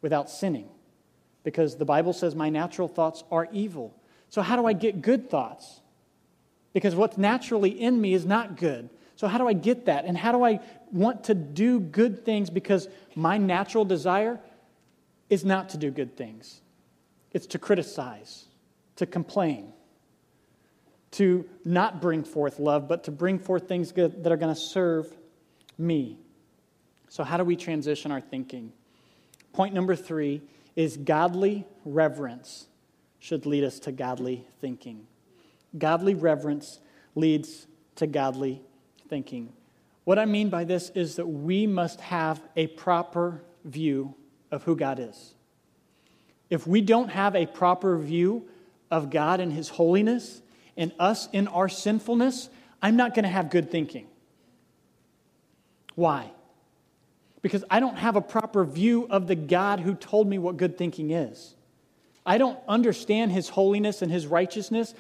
without 0.01 0.31
sinning 0.31 0.69
because 1.45 1.77
the 1.77 1.85
Bible 1.85 2.13
says 2.13 2.35
my 2.35 2.51
natural 2.51 2.89
thoughts 2.89 3.25
are 3.31 3.49
evil. 3.53 3.95
So, 4.29 4.43
how 4.43 4.57
do 4.57 4.67
I 4.67 4.73
get 4.73 5.01
good 5.01 5.31
thoughts? 5.31 5.81
Because 6.73 6.95
what's 6.95 7.17
naturally 7.17 7.71
in 7.71 8.01
me 8.01 8.13
is 8.13 8.27
not 8.27 8.57
good. 8.57 8.91
So, 9.17 9.27
how 9.27 9.39
do 9.39 9.49
I 9.49 9.53
get 9.53 9.87
that? 9.87 10.05
And 10.05 10.17
how 10.17 10.33
do 10.33 10.45
I 10.45 10.61
want 10.93 11.25
to 11.25 11.35
do 11.35 11.81
good 11.81 12.25
things? 12.25 12.51
Because 12.51 12.89
my 13.15 13.39
natural 13.39 13.85
desire 13.85 14.39
is 15.31 15.45
not 15.45 15.71
to 15.71 15.79
do 15.79 15.91
good 15.91 16.17
things, 16.17 16.61
it's 17.33 17.47
to 17.49 17.59
criticize, 17.59 18.47
to 18.97 19.07
complain, 19.07 19.73
to 21.13 21.49
not 21.65 22.01
bring 22.01 22.25
forth 22.25 22.59
love, 22.59 22.89
but 22.89 23.05
to 23.05 23.11
bring 23.11 23.39
forth 23.39 23.69
things 23.69 23.93
that 23.93 24.27
are 24.27 24.37
going 24.37 24.55
to 24.55 24.61
serve 24.61 25.11
me. 25.77 26.19
So, 27.09 27.25
how 27.25 27.37
do 27.37 27.45
we 27.45 27.57
transition 27.57 28.13
our 28.13 28.21
thinking? 28.21 28.73
Point 29.53 29.75
number 29.75 29.97
three 29.97 30.43
is 30.77 30.97
godly 30.97 31.67
reverence 31.85 32.67
should 33.19 33.47
lead 33.47 33.65
us 33.65 33.79
to 33.81 33.93
godly 33.93 34.47
thinking. 34.61 35.07
Godly 35.77 36.15
reverence 36.15 36.81
leads 37.15 37.67
to 37.97 38.07
godly 38.07 38.63
thinking. 39.09 39.53
What 40.05 40.19
I 40.19 40.25
mean 40.25 40.49
by 40.49 40.65
this 40.65 40.91
is 40.91 41.17
that 41.17 41.27
we 41.27 41.67
must 41.67 42.01
have 42.01 42.41
a 42.57 42.69
proper 42.69 43.43
view 43.65 44.15
of 44.51 44.63
who 44.63 44.77
God 44.77 44.99
is. 45.01 45.35
If 46.49 46.67
we 46.67 46.81
don't 46.81 47.09
have 47.09 47.35
a 47.35 47.47
proper 47.47 47.99
view 47.99 48.49
of 48.91 49.11
God 49.11 49.41
and 49.41 49.53
His 49.53 49.69
holiness 49.69 50.41
and 50.77 50.93
us 50.99 51.29
in 51.33 51.49
our 51.49 51.69
sinfulness, 51.69 52.49
I'm 52.81 52.97
not 52.97 53.15
going 53.15 53.25
to 53.25 53.29
have 53.29 53.51
good 53.51 53.71
thinking. 53.71 54.07
Why? 55.95 56.31
Because 57.43 57.65
I 57.71 57.81
don't 57.81 57.97
have 57.97 58.17
a 58.17 58.21
proper 58.21 58.65
view 58.65 59.07
of 59.09 59.27
the 59.27 59.35
God 59.35 59.81
who 59.81 59.95
told 59.95 60.29
me 60.29 60.39
what 60.39 60.57
good 60.57 60.77
thinking 60.77 61.11
is. 61.11 61.55
I 62.27 62.39
don't 62.39 62.59
understand 62.69 63.33
His 63.33 63.49
holiness 63.49 64.03
and 64.03 64.11
His 64.11 64.27
righteousness, 64.27 64.95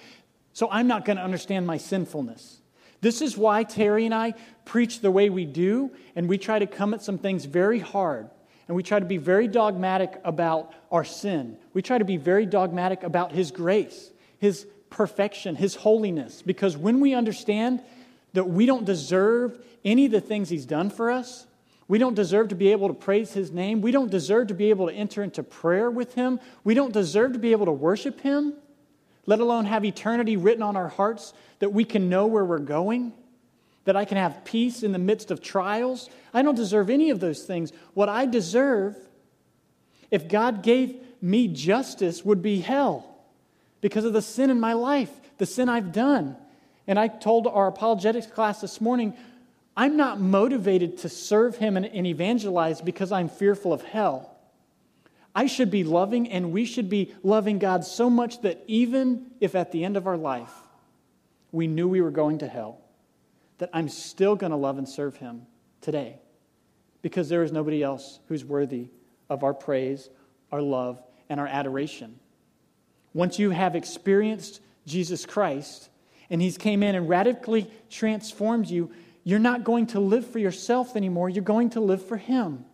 so 0.52 0.68
I'm 0.70 0.86
not 0.86 1.04
going 1.04 1.16
to 1.16 1.22
understand 1.22 1.66
my 1.66 1.76
sinfulness. 1.76 2.60
This 3.00 3.22
is 3.22 3.36
why 3.36 3.64
Terry 3.64 4.06
and 4.06 4.14
I 4.14 4.34
preach 4.64 5.00
the 5.00 5.10
way 5.10 5.30
we 5.30 5.44
do, 5.44 5.90
and 6.16 6.28
we 6.28 6.38
try 6.38 6.58
to 6.58 6.66
come 6.66 6.94
at 6.94 7.02
some 7.02 7.18
things 7.18 7.44
very 7.44 7.78
hard. 7.78 8.30
And 8.66 8.76
we 8.76 8.82
try 8.82 8.98
to 8.98 9.06
be 9.06 9.16
very 9.16 9.48
dogmatic 9.48 10.20
about 10.24 10.72
our 10.90 11.04
sin. 11.04 11.56
We 11.72 11.80
try 11.80 11.98
to 11.98 12.04
be 12.04 12.18
very 12.18 12.44
dogmatic 12.44 13.02
about 13.02 13.32
His 13.32 13.50
grace, 13.50 14.10
His 14.38 14.66
perfection, 14.90 15.56
His 15.56 15.74
holiness. 15.74 16.42
Because 16.42 16.76
when 16.76 17.00
we 17.00 17.14
understand 17.14 17.82
that 18.34 18.48
we 18.48 18.66
don't 18.66 18.84
deserve 18.84 19.58
any 19.84 20.06
of 20.06 20.12
the 20.12 20.20
things 20.20 20.48
He's 20.48 20.66
done 20.66 20.90
for 20.90 21.10
us, 21.10 21.46
we 21.88 21.98
don't 21.98 22.14
deserve 22.14 22.48
to 22.48 22.54
be 22.54 22.70
able 22.70 22.88
to 22.88 22.94
praise 22.94 23.32
His 23.32 23.50
name, 23.50 23.80
we 23.80 23.90
don't 23.90 24.10
deserve 24.10 24.48
to 24.48 24.54
be 24.54 24.70
able 24.70 24.86
to 24.86 24.92
enter 24.92 25.22
into 25.22 25.42
prayer 25.42 25.90
with 25.90 26.14
Him, 26.14 26.38
we 26.62 26.74
don't 26.74 26.92
deserve 26.92 27.32
to 27.32 27.38
be 27.38 27.52
able 27.52 27.66
to 27.66 27.72
worship 27.72 28.20
Him, 28.20 28.54
let 29.26 29.40
alone 29.40 29.64
have 29.64 29.84
eternity 29.84 30.36
written 30.36 30.62
on 30.62 30.76
our 30.76 30.88
hearts 30.88 31.32
that 31.58 31.72
we 31.72 31.84
can 31.84 32.08
know 32.08 32.26
where 32.26 32.44
we're 32.44 32.58
going, 32.58 33.12
that 33.84 33.96
I 33.96 34.04
can 34.04 34.18
have 34.18 34.44
peace 34.44 34.82
in 34.82 34.92
the 34.92 34.98
midst 34.98 35.30
of 35.30 35.40
trials. 35.40 36.10
I 36.34 36.42
don't 36.42 36.54
deserve 36.54 36.90
any 36.90 37.08
of 37.10 37.20
those 37.20 37.44
things. 37.44 37.72
What 37.94 38.10
I 38.10 38.26
deserve, 38.26 38.96
if 40.10 40.28
God 40.28 40.62
gave 40.62 40.96
me 41.22 41.48
justice, 41.48 42.22
would 42.24 42.42
be 42.42 42.60
hell 42.60 43.16
because 43.80 44.04
of 44.04 44.12
the 44.12 44.22
sin 44.22 44.50
in 44.50 44.60
my 44.60 44.74
life, 44.74 45.10
the 45.38 45.46
sin 45.46 45.68
I've 45.68 45.92
done. 45.92 46.36
And 46.86 46.98
I 46.98 47.08
told 47.08 47.46
our 47.46 47.68
apologetics 47.68 48.26
class 48.26 48.60
this 48.60 48.80
morning, 48.80 49.14
I'm 49.78 49.96
not 49.96 50.20
motivated 50.20 50.98
to 50.98 51.08
serve 51.08 51.56
Him 51.56 51.76
and, 51.76 51.86
and 51.86 52.04
evangelize 52.04 52.80
because 52.80 53.12
I'm 53.12 53.28
fearful 53.28 53.72
of 53.72 53.82
hell. 53.82 54.36
I 55.36 55.46
should 55.46 55.70
be 55.70 55.84
loving, 55.84 56.28
and 56.28 56.50
we 56.50 56.64
should 56.64 56.90
be 56.90 57.14
loving 57.22 57.60
God 57.60 57.84
so 57.84 58.10
much 58.10 58.42
that 58.42 58.64
even 58.66 59.30
if 59.38 59.54
at 59.54 59.70
the 59.70 59.84
end 59.84 59.96
of 59.96 60.08
our 60.08 60.16
life 60.16 60.50
we 61.52 61.68
knew 61.68 61.86
we 61.86 62.00
were 62.00 62.10
going 62.10 62.38
to 62.38 62.48
hell, 62.48 62.80
that 63.58 63.70
I'm 63.72 63.88
still 63.88 64.34
going 64.34 64.50
to 64.50 64.56
love 64.56 64.78
and 64.78 64.88
serve 64.88 65.16
him 65.16 65.46
today 65.80 66.18
because 67.00 67.28
there 67.28 67.44
is 67.44 67.52
nobody 67.52 67.80
else 67.80 68.18
who's 68.26 68.44
worthy 68.44 68.88
of 69.30 69.44
our 69.44 69.54
praise, 69.54 70.10
our 70.50 70.60
love, 70.60 71.00
and 71.28 71.38
our 71.38 71.46
adoration. 71.46 72.18
Once 73.14 73.38
you 73.38 73.50
have 73.50 73.76
experienced 73.76 74.60
Jesus 74.86 75.24
Christ 75.24 75.88
and 76.30 76.42
he's 76.42 76.58
came 76.58 76.82
in 76.82 76.96
and 76.96 77.08
radically 77.08 77.70
transformed 77.90 78.68
you, 78.68 78.90
you're 79.24 79.38
not 79.38 79.64
going 79.64 79.88
to 79.88 80.00
live 80.00 80.26
for 80.26 80.38
yourself 80.38 80.96
anymore, 80.96 81.28
you're 81.28 81.44
going 81.44 81.70
to 81.70 81.80
live 81.80 82.04
for 82.04 82.16
him. 82.16 82.64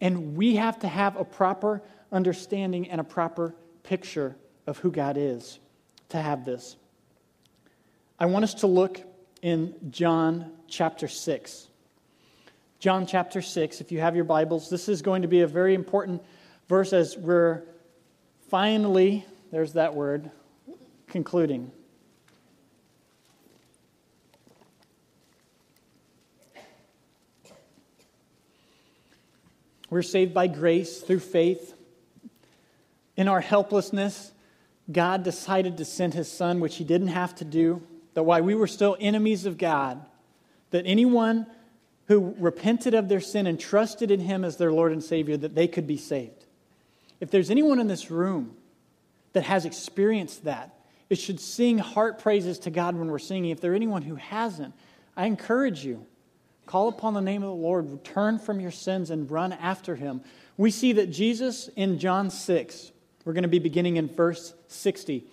And 0.00 0.36
we 0.36 0.56
have 0.56 0.78
to 0.80 0.88
have 0.88 1.16
a 1.16 1.24
proper 1.24 1.82
understanding 2.12 2.88
and 2.88 3.00
a 3.00 3.04
proper 3.04 3.54
picture 3.82 4.36
of 4.66 4.78
who 4.78 4.90
God 4.90 5.16
is 5.16 5.58
to 6.10 6.20
have 6.20 6.44
this. 6.44 6.76
I 8.18 8.26
want 8.26 8.44
us 8.44 8.54
to 8.54 8.66
look 8.66 9.00
in 9.42 9.74
John 9.90 10.52
chapter 10.68 11.08
6. 11.08 11.68
John 12.78 13.06
chapter 13.06 13.42
6, 13.42 13.80
if 13.80 13.90
you 13.90 14.00
have 14.00 14.14
your 14.14 14.24
Bibles, 14.24 14.70
this 14.70 14.88
is 14.88 15.02
going 15.02 15.22
to 15.22 15.28
be 15.28 15.40
a 15.40 15.46
very 15.46 15.74
important 15.74 16.22
verse 16.68 16.92
as 16.92 17.16
we're 17.16 17.62
finally, 18.50 19.26
there's 19.50 19.72
that 19.72 19.94
word, 19.94 20.30
concluding. 21.08 21.72
We're 29.90 30.02
saved 30.02 30.34
by 30.34 30.46
grace 30.46 31.00
through 31.00 31.20
faith. 31.20 31.74
In 33.16 33.28
our 33.28 33.40
helplessness, 33.40 34.32
God 34.90 35.22
decided 35.22 35.78
to 35.78 35.84
send 35.84 36.14
his 36.14 36.30
son, 36.30 36.60
which 36.60 36.76
he 36.76 36.84
didn't 36.84 37.08
have 37.08 37.34
to 37.36 37.44
do 37.44 37.82
that 38.14 38.22
while 38.22 38.42
we 38.42 38.54
were 38.54 38.66
still 38.66 38.96
enemies 39.00 39.46
of 39.46 39.58
God, 39.58 40.04
that 40.70 40.84
anyone 40.86 41.46
who 42.06 42.34
repented 42.38 42.94
of 42.94 43.08
their 43.08 43.20
sin 43.20 43.46
and 43.46 43.60
trusted 43.60 44.10
in 44.10 44.20
him 44.20 44.44
as 44.44 44.56
their 44.56 44.72
Lord 44.72 44.92
and 44.92 45.04
Savior, 45.04 45.36
that 45.36 45.54
they 45.54 45.68
could 45.68 45.86
be 45.86 45.98
saved. 45.98 46.46
If 47.20 47.30
there's 47.30 47.50
anyone 47.50 47.78
in 47.78 47.86
this 47.86 48.10
room 48.10 48.56
that 49.34 49.44
has 49.44 49.64
experienced 49.64 50.44
that, 50.44 50.74
it 51.10 51.16
should 51.16 51.40
sing 51.40 51.78
heart 51.78 52.18
praises 52.18 52.58
to 52.60 52.70
God 52.70 52.96
when 52.96 53.10
we're 53.10 53.18
singing. 53.18 53.50
If 53.50 53.60
there's 53.60 53.76
anyone 53.76 54.02
who 54.02 54.14
hasn't, 54.16 54.74
I 55.16 55.26
encourage 55.26 55.84
you. 55.84 56.06
Call 56.68 56.88
upon 56.88 57.14
the 57.14 57.22
name 57.22 57.42
of 57.42 57.48
the 57.48 57.54
Lord, 57.54 58.04
turn 58.04 58.38
from 58.38 58.60
your 58.60 58.70
sins, 58.70 59.08
and 59.08 59.30
run 59.30 59.54
after 59.54 59.96
him. 59.96 60.20
We 60.58 60.70
see 60.70 60.92
that 60.92 61.10
Jesus 61.10 61.68
in 61.76 61.98
John 61.98 62.28
6, 62.28 62.92
we're 63.24 63.32
going 63.32 63.40
to 63.40 63.48
be 63.48 63.58
beginning 63.58 63.96
in 63.96 64.06
verse 64.06 64.52
60. 64.66 65.24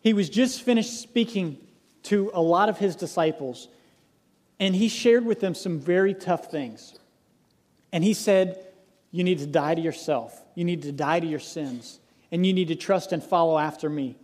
He 0.00 0.12
was 0.12 0.28
just 0.28 0.62
finished 0.62 1.00
speaking 1.00 1.58
to 2.04 2.32
a 2.34 2.42
lot 2.42 2.68
of 2.68 2.76
his 2.76 2.96
disciples, 2.96 3.68
and 4.58 4.74
he 4.74 4.88
shared 4.88 5.24
with 5.24 5.38
them 5.38 5.54
some 5.54 5.78
very 5.78 6.12
tough 6.12 6.50
things. 6.50 6.98
And 7.92 8.02
he 8.02 8.12
said, 8.12 8.58
You 9.12 9.22
need 9.22 9.38
to 9.38 9.46
die 9.46 9.76
to 9.76 9.80
yourself, 9.80 10.44
you 10.56 10.64
need 10.64 10.82
to 10.82 10.92
die 10.92 11.20
to 11.20 11.26
your 11.26 11.38
sins, 11.38 12.00
and 12.32 12.44
you 12.44 12.52
need 12.52 12.66
to 12.66 12.74
trust 12.74 13.12
and 13.12 13.22
follow 13.22 13.58
after 13.58 13.88
me. 13.88 14.16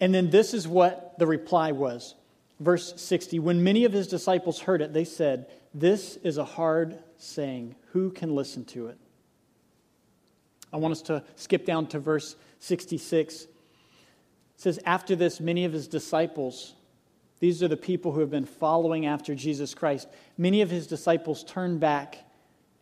And 0.00 0.14
then 0.14 0.30
this 0.30 0.54
is 0.54 0.66
what 0.66 1.18
the 1.18 1.26
reply 1.26 1.72
was. 1.72 2.14
Verse 2.60 3.00
60 3.00 3.38
When 3.38 3.62
many 3.62 3.84
of 3.84 3.92
his 3.92 4.06
disciples 4.06 4.60
heard 4.60 4.82
it, 4.82 4.92
they 4.92 5.04
said, 5.04 5.46
This 5.74 6.16
is 6.16 6.38
a 6.38 6.44
hard 6.44 6.98
saying. 7.16 7.74
Who 7.92 8.10
can 8.10 8.34
listen 8.34 8.64
to 8.66 8.88
it? 8.88 8.98
I 10.72 10.76
want 10.76 10.92
us 10.92 11.02
to 11.02 11.24
skip 11.36 11.64
down 11.64 11.86
to 11.88 11.98
verse 11.98 12.36
66 12.60 13.46
says, 14.58 14.78
After 14.84 15.16
this, 15.16 15.40
many 15.40 15.64
of 15.64 15.72
his 15.72 15.88
disciples, 15.88 16.74
these 17.40 17.62
are 17.62 17.68
the 17.68 17.76
people 17.76 18.12
who 18.12 18.20
have 18.20 18.30
been 18.30 18.44
following 18.44 19.06
after 19.06 19.34
Jesus 19.34 19.74
Christ, 19.74 20.08
many 20.36 20.60
of 20.60 20.70
his 20.70 20.86
disciples 20.86 21.44
turned 21.44 21.80
back 21.80 22.18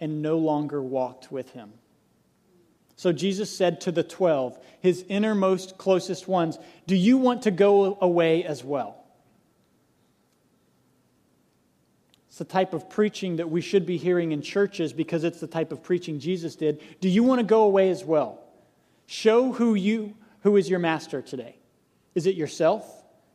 and 0.01 0.23
no 0.23 0.39
longer 0.39 0.83
walked 0.83 1.31
with 1.31 1.51
him. 1.51 1.73
So 2.97 3.13
Jesus 3.13 3.55
said 3.55 3.83
to 3.83 3.93
the 3.93 4.03
twelve, 4.03 4.59
his 4.81 5.05
innermost, 5.09 5.77
closest 5.77 6.27
ones, 6.27 6.59
Do 6.87 6.97
you 6.97 7.19
want 7.19 7.43
to 7.43 7.51
go 7.51 7.99
away 8.01 8.43
as 8.45 8.65
well? 8.65 9.05
It's 12.37 12.41
the 12.41 12.45
type 12.45 12.75
of 12.75 12.91
preaching 12.91 13.37
that 13.37 13.49
we 13.49 13.63
should 13.63 13.87
be 13.87 13.97
hearing 13.97 14.33
in 14.33 14.43
churches 14.43 14.93
because 14.93 15.25
it's 15.25 15.41
the 15.41 15.47
type 15.47 15.73
of 15.73 15.83
preaching 15.83 16.21
Jesus 16.21 16.55
did. 16.55 16.83
Do 17.01 17.09
you 17.09 17.23
want 17.23 17.39
to 17.39 17.47
go 17.47 17.63
away 17.63 17.89
as 17.89 18.05
well? 18.05 18.45
Show 19.07 19.53
who 19.53 19.75
you 19.75 20.13
who 20.43 20.59
is 20.59 20.69
your 20.69 20.79
master 20.79 21.23
today. 21.23 21.57
Is 22.15 22.27
it 22.27 22.35
yourself, 22.35 22.85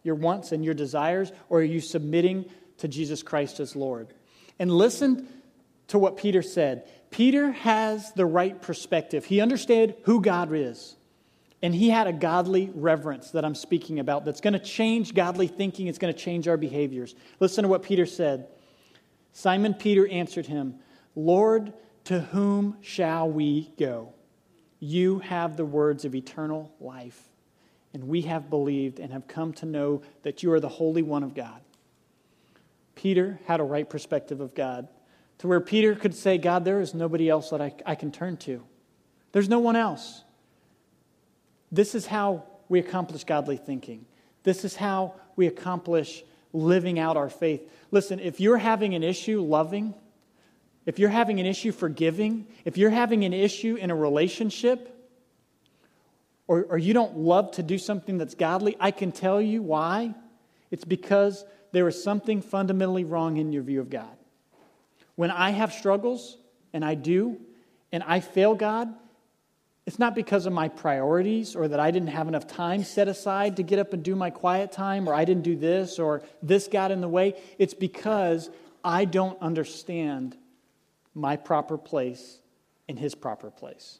your 0.03 0.13
wants 0.13 0.51
and 0.51 0.63
your 0.63 0.75
desires, 0.75 1.31
or 1.49 1.61
are 1.61 1.63
you 1.63 1.81
submitting 1.81 2.45
to 2.77 2.87
Jesus 2.87 3.23
Christ 3.23 3.59
as 3.59 3.75
Lord? 3.75 4.13
And 4.59 4.71
listen 4.71 5.27
to 5.87 5.97
what 5.97 6.15
Peter 6.15 6.43
said. 6.43 6.87
Peter 7.09 7.53
has 7.53 8.11
the 8.11 8.27
right 8.27 8.61
perspective. 8.61 9.25
He 9.25 9.41
understood 9.41 9.95
who 10.03 10.21
God 10.21 10.53
is. 10.53 10.95
And 11.63 11.73
he 11.73 11.89
had 11.89 12.05
a 12.05 12.13
godly 12.13 12.69
reverence 12.75 13.31
that 13.31 13.45
I'm 13.45 13.55
speaking 13.55 13.97
about 13.97 14.25
that's 14.25 14.41
going 14.41 14.53
to 14.53 14.59
change 14.59 15.15
godly 15.15 15.47
thinking. 15.47 15.87
It's 15.87 15.97
going 15.97 16.13
to 16.13 16.19
change 16.19 16.47
our 16.47 16.55
behaviors. 16.55 17.15
Listen 17.39 17.63
to 17.63 17.67
what 17.67 17.81
Peter 17.81 18.05
said. 18.05 18.47
Simon 19.33 19.73
Peter 19.73 20.07
answered 20.07 20.45
him, 20.45 20.75
Lord, 21.15 21.73
to 22.05 22.19
whom 22.19 22.77
shall 22.81 23.29
we 23.29 23.71
go? 23.77 24.13
You 24.79 25.19
have 25.19 25.57
the 25.57 25.65
words 25.65 26.05
of 26.05 26.15
eternal 26.15 26.71
life, 26.79 27.29
and 27.93 28.07
we 28.07 28.21
have 28.23 28.49
believed 28.49 28.99
and 28.99 29.11
have 29.13 29.27
come 29.27 29.53
to 29.53 29.65
know 29.65 30.01
that 30.23 30.43
you 30.43 30.51
are 30.51 30.59
the 30.59 30.69
Holy 30.69 31.03
One 31.03 31.23
of 31.23 31.35
God. 31.35 31.61
Peter 32.95 33.39
had 33.45 33.59
a 33.59 33.63
right 33.63 33.89
perspective 33.89 34.41
of 34.41 34.53
God 34.55 34.87
to 35.39 35.47
where 35.47 35.59
Peter 35.59 35.95
could 35.95 36.13
say, 36.13 36.37
God, 36.37 36.65
there 36.65 36.81
is 36.81 36.93
nobody 36.93 37.29
else 37.29 37.49
that 37.49 37.61
I, 37.61 37.73
I 37.85 37.95
can 37.95 38.11
turn 38.11 38.37
to. 38.37 38.63
There's 39.31 39.49
no 39.49 39.59
one 39.59 39.75
else. 39.75 40.23
This 41.71 41.95
is 41.95 42.05
how 42.05 42.43
we 42.69 42.79
accomplish 42.79 43.23
godly 43.23 43.57
thinking. 43.57 44.05
This 44.43 44.65
is 44.65 44.75
how 44.75 45.15
we 45.35 45.47
accomplish 45.47 46.23
living 46.53 46.99
out 46.99 47.17
our 47.17 47.29
faith. 47.29 47.67
Listen, 47.91 48.19
if 48.19 48.39
you're 48.39 48.57
having 48.57 48.95
an 48.95 49.03
issue 49.03 49.41
loving, 49.41 49.93
if 50.85 50.97
you're 50.97 51.09
having 51.09 51.39
an 51.39 51.45
issue 51.45 51.71
forgiving, 51.71 52.47
if 52.65 52.77
you're 52.77 52.89
having 52.89 53.23
an 53.25 53.33
issue 53.33 53.75
in 53.75 53.91
a 53.91 53.95
relationship, 53.95 54.97
or, 56.47 56.63
or 56.69 56.77
you 56.77 56.93
don't 56.93 57.17
love 57.17 57.51
to 57.51 57.63
do 57.63 57.77
something 57.77 58.17
that's 58.17 58.35
godly, 58.35 58.75
I 58.79 58.91
can 58.91 59.11
tell 59.11 59.41
you 59.41 59.61
why. 59.61 60.13
It's 60.71 60.85
because 60.85 61.45
there 61.71 61.87
is 61.87 62.01
something 62.01 62.41
fundamentally 62.41 63.03
wrong 63.03 63.37
in 63.37 63.53
your 63.53 63.63
view 63.63 63.79
of 63.79 63.89
God. 63.89 64.17
When 65.15 65.31
I 65.31 65.51
have 65.51 65.73
struggles, 65.73 66.37
and 66.73 66.83
I 66.83 66.95
do, 66.95 67.37
and 67.91 68.03
I 68.03 68.19
fail 68.19 68.55
God, 68.55 68.93
it's 69.85 69.97
not 69.97 70.13
because 70.13 70.45
of 70.45 70.53
my 70.53 70.67
priorities 70.67 71.55
or 71.55 71.67
that 71.67 71.79
I 71.79 71.89
didn't 71.89 72.09
have 72.09 72.27
enough 72.27 72.47
time 72.47 72.83
set 72.83 73.07
aside 73.07 73.57
to 73.57 73.63
get 73.63 73.79
up 73.79 73.93
and 73.93 74.03
do 74.03 74.15
my 74.15 74.29
quiet 74.29 74.71
time, 74.71 75.09
or 75.09 75.13
I 75.13 75.25
didn't 75.25 75.43
do 75.43 75.55
this, 75.55 75.97
or 75.97 76.21
this 76.43 76.67
got 76.67 76.91
in 76.91 77.01
the 77.01 77.07
way. 77.07 77.41
It's 77.57 77.73
because 77.73 78.49
I 78.83 79.05
don't 79.05 79.41
understand 79.41 80.37
my 81.15 81.35
proper 81.35 81.77
place 81.77 82.39
in 82.87 82.95
His 82.95 83.15
proper 83.15 83.49
place. 83.49 83.99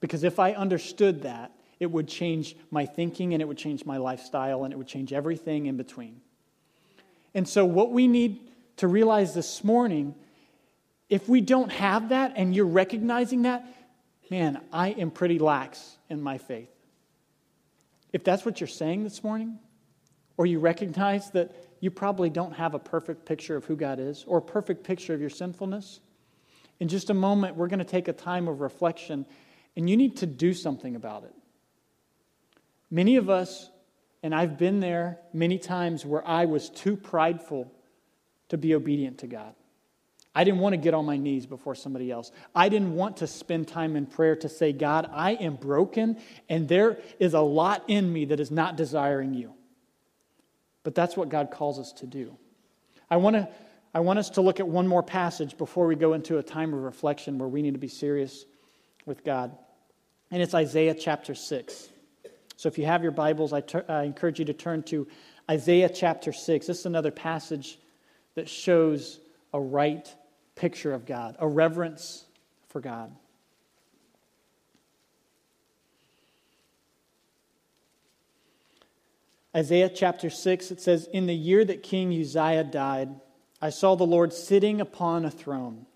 Because 0.00 0.24
if 0.24 0.38
I 0.38 0.52
understood 0.52 1.22
that, 1.22 1.52
it 1.80 1.90
would 1.90 2.08
change 2.08 2.56
my 2.70 2.84
thinking 2.84 3.32
and 3.32 3.40
it 3.40 3.46
would 3.46 3.58
change 3.58 3.86
my 3.86 3.96
lifestyle 3.96 4.64
and 4.64 4.72
it 4.72 4.76
would 4.76 4.88
change 4.88 5.12
everything 5.12 5.66
in 5.66 5.76
between. 5.76 6.20
And 7.34 7.48
so, 7.48 7.64
what 7.64 7.92
we 7.92 8.08
need 8.08 8.40
to 8.76 8.88
realize 8.88 9.34
this 9.34 9.64
morning 9.64 10.14
if 11.08 11.28
we 11.28 11.40
don't 11.40 11.70
have 11.70 12.10
that 12.10 12.34
and 12.36 12.54
you're 12.54 12.66
recognizing 12.66 13.42
that, 13.42 13.66
man, 14.30 14.60
I 14.72 14.90
am 14.90 15.10
pretty 15.10 15.38
lax 15.38 15.98
in 16.08 16.20
my 16.20 16.38
faith. 16.38 16.70
If 18.12 18.24
that's 18.24 18.44
what 18.44 18.60
you're 18.60 18.68
saying 18.68 19.04
this 19.04 19.22
morning, 19.22 19.58
or 20.36 20.46
you 20.46 20.58
recognize 20.60 21.30
that 21.32 21.54
you 21.80 21.90
probably 21.90 22.30
don't 22.30 22.52
have 22.52 22.74
a 22.74 22.78
perfect 22.78 23.26
picture 23.26 23.56
of 23.56 23.64
who 23.64 23.76
God 23.76 23.98
is 23.98 24.24
or 24.26 24.38
a 24.38 24.42
perfect 24.42 24.84
picture 24.84 25.14
of 25.14 25.20
your 25.20 25.30
sinfulness, 25.30 26.00
in 26.80 26.88
just 26.88 27.10
a 27.10 27.14
moment, 27.14 27.56
we're 27.56 27.66
going 27.66 27.80
to 27.80 27.84
take 27.84 28.08
a 28.08 28.12
time 28.12 28.46
of 28.48 28.60
reflection, 28.60 29.26
and 29.76 29.90
you 29.90 29.96
need 29.96 30.16
to 30.18 30.26
do 30.26 30.54
something 30.54 30.94
about 30.94 31.24
it. 31.24 31.34
Many 32.90 33.16
of 33.16 33.28
us, 33.28 33.70
and 34.22 34.34
I've 34.34 34.56
been 34.56 34.80
there 34.80 35.18
many 35.32 35.58
times 35.58 36.06
where 36.06 36.26
I 36.26 36.44
was 36.44 36.70
too 36.70 36.96
prideful 36.96 37.70
to 38.48 38.56
be 38.56 38.74
obedient 38.74 39.18
to 39.18 39.26
God. 39.26 39.54
I 40.38 40.44
didn't 40.44 40.60
want 40.60 40.74
to 40.74 40.76
get 40.76 40.94
on 40.94 41.04
my 41.04 41.16
knees 41.16 41.46
before 41.46 41.74
somebody 41.74 42.12
else. 42.12 42.30
I 42.54 42.68
didn't 42.68 42.94
want 42.94 43.16
to 43.16 43.26
spend 43.26 43.66
time 43.66 43.96
in 43.96 44.06
prayer 44.06 44.36
to 44.36 44.48
say, 44.48 44.72
God, 44.72 45.10
I 45.12 45.32
am 45.32 45.56
broken 45.56 46.16
and 46.48 46.68
there 46.68 47.00
is 47.18 47.34
a 47.34 47.40
lot 47.40 47.82
in 47.88 48.12
me 48.12 48.26
that 48.26 48.38
is 48.38 48.52
not 48.52 48.76
desiring 48.76 49.34
you. 49.34 49.52
But 50.84 50.94
that's 50.94 51.16
what 51.16 51.28
God 51.28 51.50
calls 51.50 51.80
us 51.80 51.90
to 51.94 52.06
do. 52.06 52.36
I 53.10 53.16
want, 53.16 53.34
to, 53.34 53.48
I 53.92 53.98
want 53.98 54.20
us 54.20 54.30
to 54.30 54.40
look 54.40 54.60
at 54.60 54.68
one 54.68 54.86
more 54.86 55.02
passage 55.02 55.58
before 55.58 55.88
we 55.88 55.96
go 55.96 56.12
into 56.12 56.38
a 56.38 56.42
time 56.44 56.72
of 56.72 56.84
reflection 56.84 57.38
where 57.38 57.48
we 57.48 57.60
need 57.60 57.74
to 57.74 57.80
be 57.80 57.88
serious 57.88 58.44
with 59.06 59.24
God. 59.24 59.58
And 60.30 60.40
it's 60.40 60.54
Isaiah 60.54 60.94
chapter 60.94 61.34
6. 61.34 61.88
So 62.54 62.68
if 62.68 62.78
you 62.78 62.86
have 62.86 63.02
your 63.02 63.10
Bibles, 63.10 63.52
I, 63.52 63.62
ter- 63.62 63.84
I 63.88 64.04
encourage 64.04 64.38
you 64.38 64.44
to 64.44 64.54
turn 64.54 64.84
to 64.84 65.08
Isaiah 65.50 65.88
chapter 65.88 66.32
6. 66.32 66.64
This 66.68 66.78
is 66.78 66.86
another 66.86 67.10
passage 67.10 67.80
that 68.36 68.48
shows 68.48 69.18
a 69.52 69.60
right 69.60 70.14
picture 70.58 70.92
of 70.92 71.06
God, 71.06 71.36
a 71.38 71.46
reverence 71.46 72.24
for 72.68 72.80
God. 72.80 73.14
Isaiah 79.56 79.88
chapter 79.88 80.28
6, 80.28 80.70
it 80.72 80.80
says, 80.80 81.08
In 81.12 81.26
the 81.26 81.34
year 81.34 81.64
that 81.64 81.82
King 81.82 82.12
Uzziah 82.12 82.64
died, 82.64 83.08
I 83.62 83.70
saw 83.70 83.94
the 83.94 84.04
Lord 84.04 84.32
sitting 84.32 84.80
upon 84.80 85.24
a 85.24 85.30
throne, 85.30 85.86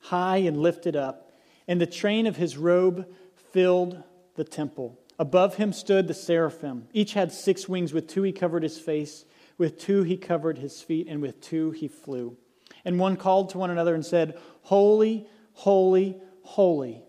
high 0.00 0.38
and 0.38 0.62
lifted 0.62 0.96
up, 0.96 1.32
and 1.68 1.80
the 1.80 1.86
train 1.86 2.26
of 2.26 2.36
his 2.36 2.56
robe 2.56 3.06
filled 3.52 4.02
the 4.36 4.44
temple. 4.44 4.98
Above 5.18 5.56
him 5.56 5.72
stood 5.72 6.08
the 6.08 6.14
seraphim. 6.14 6.88
Each 6.92 7.12
had 7.12 7.32
six 7.32 7.68
wings. 7.68 7.92
With 7.92 8.08
two 8.08 8.22
he 8.22 8.32
covered 8.32 8.62
his 8.62 8.78
face, 8.78 9.24
with 9.58 9.78
two 9.78 10.04
he 10.04 10.16
covered 10.16 10.58
his 10.58 10.80
feet, 10.80 11.06
and 11.08 11.20
with 11.20 11.40
two 11.40 11.72
he 11.72 11.86
flew. 11.86 12.36
And 12.84 12.98
one 12.98 13.16
called 13.16 13.50
to 13.50 13.58
one 13.58 13.70
another 13.70 13.94
and 13.94 14.04
said, 14.04 14.38
Holy, 14.62 15.26
holy, 15.52 16.20
holy 16.42 17.02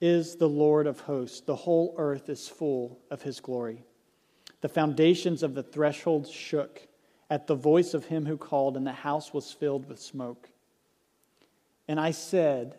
is 0.00 0.36
the 0.36 0.48
Lord 0.48 0.86
of 0.86 1.00
hosts. 1.00 1.40
The 1.40 1.56
whole 1.56 1.94
earth 1.98 2.28
is 2.28 2.48
full 2.48 3.00
of 3.10 3.22
his 3.22 3.40
glory. 3.40 3.84
The 4.60 4.68
foundations 4.68 5.42
of 5.42 5.54
the 5.54 5.62
threshold 5.62 6.28
shook 6.28 6.86
at 7.30 7.46
the 7.46 7.54
voice 7.54 7.94
of 7.94 8.06
him 8.06 8.26
who 8.26 8.36
called, 8.36 8.76
and 8.76 8.86
the 8.86 8.92
house 8.92 9.32
was 9.34 9.52
filled 9.52 9.88
with 9.88 10.00
smoke. 10.00 10.48
And 11.86 12.00
I 12.00 12.10
said, 12.10 12.78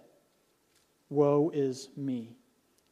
Woe 1.10 1.52
is 1.54 1.90
me, 1.96 2.38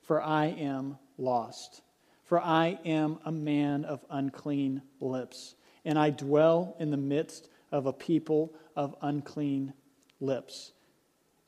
for 0.03 0.21
I 0.21 0.47
am 0.47 0.97
lost. 1.17 1.81
For 2.23 2.41
I 2.41 2.77
am 2.83 3.19
a 3.23 3.31
man 3.31 3.85
of 3.85 4.03
unclean 4.09 4.81
lips, 4.99 5.55
and 5.85 5.97
I 5.97 6.09
dwell 6.09 6.75
in 6.77 6.91
the 6.91 6.97
midst 6.97 7.49
of 7.71 7.85
a 7.85 7.93
people 7.93 8.53
of 8.75 8.95
unclean 9.01 9.73
lips. 10.19 10.73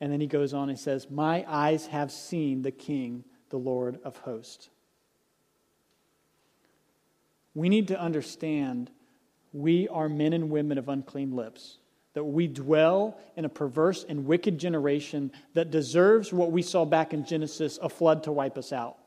And 0.02 0.12
then 0.12 0.22
he 0.22 0.28
goes 0.28 0.54
on 0.54 0.70
and 0.70 0.80
says, 0.80 1.10
My 1.10 1.46
eyes 1.48 1.88
have 1.88 2.12
seen 2.12 2.62
the 2.62 2.72
King, 2.72 3.24
the 3.50 3.58
Lord 3.58 4.00
of 4.04 4.18
hosts. 4.18 4.70
We 7.54 7.70
need 7.70 7.90
to 7.90 8.00
understand 8.00 8.92
we 9.52 9.88
are 9.88 10.08
men 10.08 10.34
and 10.34 10.50
women 10.50 10.78
of 10.78 10.90
unclean 10.90 11.36
lips, 11.36 11.80
that 12.14 12.24
we 12.24 12.48
dwell 12.48 13.20
in 13.36 13.46
a 13.46 13.50
perverse 13.50 14.06
and 14.08 14.26
wicked 14.26 14.58
generation 14.58 15.32
that 15.54 15.72
deserves 15.72 16.32
what 16.32 16.52
we 16.52 16.62
saw 16.62 16.86
back 16.86 17.14
in 17.14 17.26
Genesis 17.26 17.80
a 17.82 17.90
flood 17.90 18.24
to 18.24 18.32
wipe 18.32 18.58
us 18.58 18.72
out. 18.72 18.98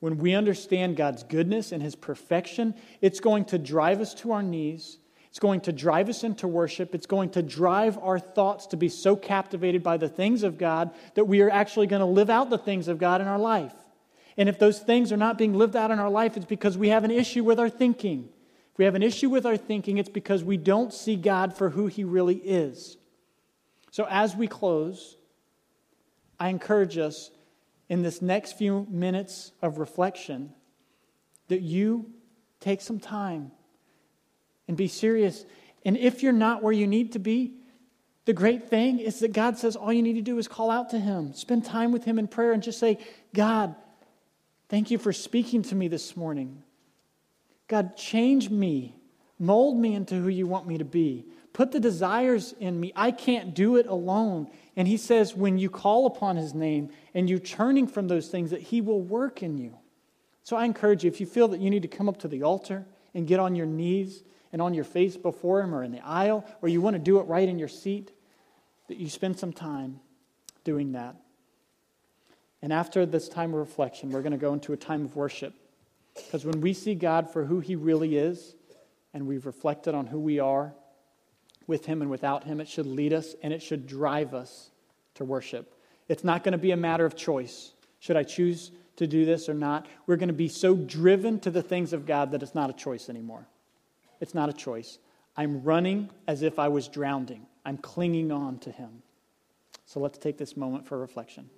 When 0.00 0.18
we 0.18 0.34
understand 0.34 0.96
God's 0.96 1.22
goodness 1.22 1.72
and 1.72 1.82
his 1.82 1.94
perfection, 1.94 2.74
it's 3.00 3.20
going 3.20 3.46
to 3.46 3.58
drive 3.58 4.00
us 4.00 4.12
to 4.14 4.32
our 4.32 4.42
knees 4.42 4.98
it's 5.36 5.40
going 5.42 5.60
to 5.60 5.72
drive 5.72 6.08
us 6.08 6.24
into 6.24 6.48
worship. 6.48 6.94
It's 6.94 7.04
going 7.04 7.28
to 7.32 7.42
drive 7.42 7.98
our 7.98 8.18
thoughts 8.18 8.68
to 8.68 8.76
be 8.78 8.88
so 8.88 9.14
captivated 9.14 9.82
by 9.82 9.98
the 9.98 10.08
things 10.08 10.42
of 10.42 10.56
God 10.56 10.92
that 11.12 11.26
we 11.26 11.42
are 11.42 11.50
actually 11.50 11.88
going 11.88 12.00
to 12.00 12.06
live 12.06 12.30
out 12.30 12.48
the 12.48 12.56
things 12.56 12.88
of 12.88 12.96
God 12.96 13.20
in 13.20 13.26
our 13.26 13.38
life. 13.38 13.74
And 14.38 14.48
if 14.48 14.58
those 14.58 14.78
things 14.78 15.12
are 15.12 15.18
not 15.18 15.36
being 15.36 15.52
lived 15.52 15.76
out 15.76 15.90
in 15.90 15.98
our 15.98 16.08
life, 16.08 16.38
it's 16.38 16.46
because 16.46 16.78
we 16.78 16.88
have 16.88 17.04
an 17.04 17.10
issue 17.10 17.44
with 17.44 17.60
our 17.60 17.68
thinking. 17.68 18.30
If 18.72 18.78
we 18.78 18.86
have 18.86 18.94
an 18.94 19.02
issue 19.02 19.28
with 19.28 19.44
our 19.44 19.58
thinking, 19.58 19.98
it's 19.98 20.08
because 20.08 20.42
we 20.42 20.56
don't 20.56 20.90
see 20.90 21.16
God 21.16 21.54
for 21.54 21.68
who 21.68 21.86
He 21.86 22.02
really 22.02 22.36
is. 22.36 22.96
So 23.90 24.06
as 24.08 24.34
we 24.34 24.46
close, 24.46 25.18
I 26.40 26.48
encourage 26.48 26.96
us 26.96 27.30
in 27.90 28.00
this 28.00 28.22
next 28.22 28.56
few 28.56 28.86
minutes 28.88 29.52
of 29.60 29.76
reflection 29.76 30.54
that 31.48 31.60
you 31.60 32.10
take 32.58 32.80
some 32.80 32.98
time 32.98 33.50
and 34.68 34.76
be 34.76 34.88
serious. 34.88 35.44
And 35.84 35.96
if 35.96 36.22
you're 36.22 36.32
not 36.32 36.62
where 36.62 36.72
you 36.72 36.86
need 36.86 37.12
to 37.12 37.18
be, 37.18 37.54
The 38.26 38.32
great 38.32 38.68
thing 38.68 38.98
is 38.98 39.20
that 39.20 39.32
God 39.32 39.56
says 39.56 39.76
all 39.76 39.92
you 39.92 40.02
need 40.02 40.14
to 40.14 40.20
do 40.20 40.36
is 40.38 40.48
call 40.48 40.70
out 40.70 40.90
to 40.90 40.98
Him, 40.98 41.32
spend 41.32 41.64
time 41.64 41.92
with 41.92 42.04
Him 42.04 42.18
in 42.18 42.26
prayer, 42.26 42.52
and 42.52 42.62
just 42.62 42.80
say, 42.80 42.98
God, 43.32 43.74
thank 44.68 44.90
you 44.90 44.98
for 44.98 45.12
speaking 45.12 45.62
to 45.62 45.74
me 45.76 45.86
this 45.86 46.16
morning. 46.16 46.62
God, 47.68 47.96
change 47.96 48.50
me, 48.50 48.96
mold 49.38 49.78
me 49.78 49.94
into 49.94 50.16
who 50.16 50.28
you 50.28 50.46
want 50.46 50.66
me 50.66 50.76
to 50.78 50.84
be. 50.84 51.24
Put 51.52 51.70
the 51.70 51.80
desires 51.80 52.52
in 52.58 52.78
me. 52.78 52.92
I 52.96 53.12
can't 53.12 53.54
do 53.54 53.76
it 53.76 53.86
alone. 53.86 54.50
And 54.74 54.88
He 54.88 54.96
says, 54.96 55.36
when 55.36 55.56
you 55.56 55.70
call 55.70 56.06
upon 56.06 56.34
His 56.36 56.52
name 56.52 56.90
and 57.14 57.30
you're 57.30 57.38
turning 57.38 57.86
from 57.86 58.08
those 58.08 58.26
things, 58.26 58.50
that 58.50 58.60
He 58.60 58.80
will 58.80 59.00
work 59.00 59.40
in 59.40 59.56
you. 59.56 59.78
So 60.42 60.56
I 60.56 60.64
encourage 60.64 61.04
you, 61.04 61.08
if 61.08 61.20
you 61.20 61.26
feel 61.26 61.48
that 61.48 61.60
you 61.60 61.70
need 61.70 61.82
to 61.82 61.88
come 61.88 62.08
up 62.08 62.18
to 62.18 62.28
the 62.28 62.42
altar 62.42 62.86
and 63.14 63.26
get 63.26 63.38
on 63.38 63.54
your 63.54 63.66
knees 63.66 64.24
and 64.52 64.62
on 64.62 64.74
your 64.74 64.84
face 64.84 65.16
before 65.16 65.60
Him 65.60 65.74
or 65.74 65.82
in 65.82 65.92
the 65.92 66.04
aisle, 66.04 66.44
or 66.62 66.68
you 66.68 66.80
want 66.80 66.94
to 66.94 67.00
do 67.00 67.18
it 67.18 67.24
right 67.24 67.48
in 67.48 67.58
your 67.58 67.68
seat, 67.68 68.12
that 68.88 68.98
you 68.98 69.08
spend 69.08 69.38
some 69.38 69.52
time 69.52 70.00
doing 70.64 70.92
that. 70.92 71.16
And 72.62 72.72
after 72.72 73.06
this 73.06 73.28
time 73.28 73.52
of 73.52 73.60
reflection, 73.60 74.10
we're 74.10 74.22
going 74.22 74.32
to 74.32 74.38
go 74.38 74.52
into 74.52 74.72
a 74.72 74.76
time 74.76 75.04
of 75.04 75.16
worship. 75.16 75.54
Because 76.14 76.44
when 76.44 76.60
we 76.60 76.72
see 76.72 76.94
God 76.94 77.30
for 77.30 77.44
who 77.44 77.60
He 77.60 77.76
really 77.76 78.16
is, 78.16 78.54
and 79.12 79.26
we've 79.26 79.46
reflected 79.46 79.94
on 79.94 80.06
who 80.06 80.20
we 80.20 80.38
are 80.38 80.74
with 81.66 81.86
Him 81.86 82.02
and 82.02 82.10
without 82.10 82.44
Him, 82.44 82.60
it 82.60 82.68
should 82.68 82.86
lead 82.86 83.12
us 83.12 83.34
and 83.42 83.52
it 83.52 83.62
should 83.62 83.86
drive 83.86 84.34
us 84.34 84.70
to 85.14 85.24
worship. 85.24 85.72
It's 86.08 86.24
not 86.24 86.44
going 86.44 86.52
to 86.52 86.58
be 86.58 86.70
a 86.70 86.76
matter 86.76 87.04
of 87.04 87.16
choice. 87.16 87.72
Should 87.98 88.16
I 88.16 88.22
choose 88.22 88.70
to 88.96 89.06
do 89.06 89.24
this 89.24 89.48
or 89.48 89.54
not? 89.54 89.86
We're 90.06 90.16
going 90.16 90.28
to 90.28 90.34
be 90.34 90.48
so 90.48 90.74
driven 90.74 91.40
to 91.40 91.50
the 91.50 91.62
things 91.62 91.92
of 91.92 92.06
God 92.06 92.30
that 92.32 92.42
it's 92.42 92.54
not 92.54 92.70
a 92.70 92.74
choice 92.74 93.08
anymore. 93.08 93.46
It's 94.20 94.34
not 94.34 94.48
a 94.48 94.52
choice. 94.52 94.98
I'm 95.36 95.62
running 95.62 96.10
as 96.26 96.42
if 96.42 96.58
I 96.58 96.68
was 96.68 96.88
drowning. 96.88 97.46
I'm 97.64 97.76
clinging 97.76 98.32
on 98.32 98.58
to 98.60 98.70
Him. 98.70 99.02
So 99.84 100.00
let's 100.00 100.18
take 100.18 100.38
this 100.38 100.56
moment 100.56 100.86
for 100.86 100.98
reflection. 100.98 101.50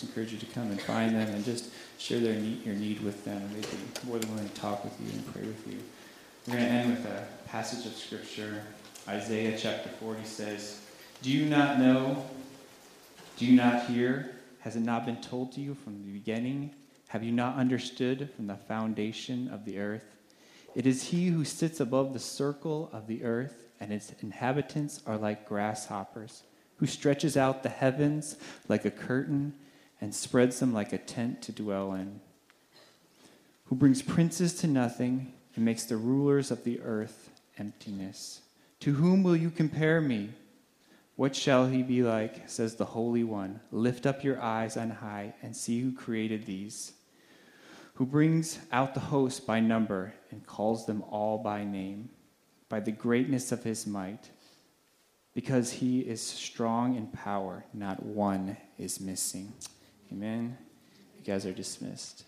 Encourage 0.00 0.32
you 0.32 0.38
to 0.38 0.46
come 0.46 0.70
and 0.70 0.80
find 0.80 1.14
them 1.14 1.28
and 1.28 1.44
just 1.44 1.70
share 1.98 2.20
their 2.20 2.34
need, 2.34 2.64
your 2.64 2.74
need 2.74 3.00
with 3.00 3.24
them. 3.24 3.42
They'd 3.52 3.62
be 3.62 4.08
more 4.08 4.18
than 4.18 4.30
willing 4.32 4.48
to 4.48 4.54
talk 4.54 4.84
with 4.84 4.98
you 5.00 5.12
and 5.12 5.32
pray 5.32 5.42
with 5.42 5.66
you. 5.66 5.78
We're 6.46 6.54
going 6.54 6.66
to 6.66 6.72
end 6.72 6.90
with 6.90 7.06
a 7.06 7.26
passage 7.46 7.86
of 7.86 7.92
Scripture. 7.94 8.62
Isaiah 9.08 9.56
chapter 9.58 9.88
40 9.88 10.24
says, 10.24 10.80
Do 11.20 11.30
you 11.30 11.46
not 11.46 11.78
know? 11.78 12.24
Do 13.36 13.46
you 13.46 13.56
not 13.56 13.86
hear? 13.86 14.36
Has 14.60 14.76
it 14.76 14.80
not 14.80 15.04
been 15.04 15.20
told 15.20 15.52
to 15.52 15.60
you 15.60 15.74
from 15.74 16.02
the 16.02 16.12
beginning? 16.12 16.70
Have 17.08 17.22
you 17.22 17.32
not 17.32 17.56
understood 17.56 18.30
from 18.34 18.46
the 18.46 18.56
foundation 18.56 19.48
of 19.48 19.64
the 19.64 19.78
earth? 19.78 20.16
It 20.74 20.86
is 20.86 21.04
he 21.04 21.26
who 21.26 21.44
sits 21.44 21.80
above 21.80 22.12
the 22.12 22.18
circle 22.18 22.88
of 22.92 23.06
the 23.06 23.24
earth, 23.24 23.68
and 23.80 23.92
its 23.92 24.12
inhabitants 24.22 25.02
are 25.06 25.18
like 25.18 25.46
grasshoppers 25.46 26.44
who 26.82 26.86
stretches 26.86 27.36
out 27.36 27.62
the 27.62 27.68
heavens 27.68 28.36
like 28.68 28.84
a 28.84 28.90
curtain 28.90 29.54
and 30.02 30.12
spreads 30.12 30.58
them 30.58 30.74
like 30.74 30.92
a 30.92 30.98
tent 30.98 31.40
to 31.40 31.52
dwell 31.52 31.94
in, 31.94 32.20
who 33.66 33.76
brings 33.76 34.02
princes 34.02 34.52
to 34.54 34.66
nothing 34.66 35.32
and 35.54 35.64
makes 35.64 35.84
the 35.84 35.96
rulers 35.96 36.50
of 36.50 36.64
the 36.64 36.80
earth 36.80 37.30
emptiness. 37.56 38.40
To 38.80 38.94
whom 38.94 39.22
will 39.22 39.36
you 39.36 39.48
compare 39.48 40.00
me? 40.00 40.30
What 41.14 41.36
shall 41.36 41.68
he 41.68 41.84
be 41.84 42.02
like? 42.02 42.48
says 42.48 42.74
the 42.74 42.84
Holy 42.84 43.22
One. 43.22 43.60
Lift 43.70 44.04
up 44.04 44.24
your 44.24 44.42
eyes 44.42 44.76
on 44.76 44.90
high 44.90 45.34
and 45.40 45.56
see 45.56 45.80
who 45.80 45.92
created 45.92 46.46
these, 46.46 46.94
who 47.94 48.04
brings 48.04 48.58
out 48.72 48.94
the 48.94 49.00
host 49.00 49.46
by 49.46 49.60
number 49.60 50.14
and 50.32 50.44
calls 50.44 50.84
them 50.84 51.02
all 51.10 51.38
by 51.38 51.62
name, 51.62 52.10
by 52.68 52.80
the 52.80 52.90
greatness 52.90 53.52
of 53.52 53.62
his 53.62 53.86
might. 53.86 54.30
Because 55.32 55.70
he 55.70 56.00
is 56.00 56.20
strong 56.20 56.96
in 56.96 57.06
power, 57.06 57.64
not 57.72 58.02
one 58.02 58.56
is 58.76 58.98
missing. 58.98 59.52
Amen. 60.12 60.58
You 61.16 61.24
guys 61.24 61.46
are 61.46 61.52
dismissed. 61.52 62.24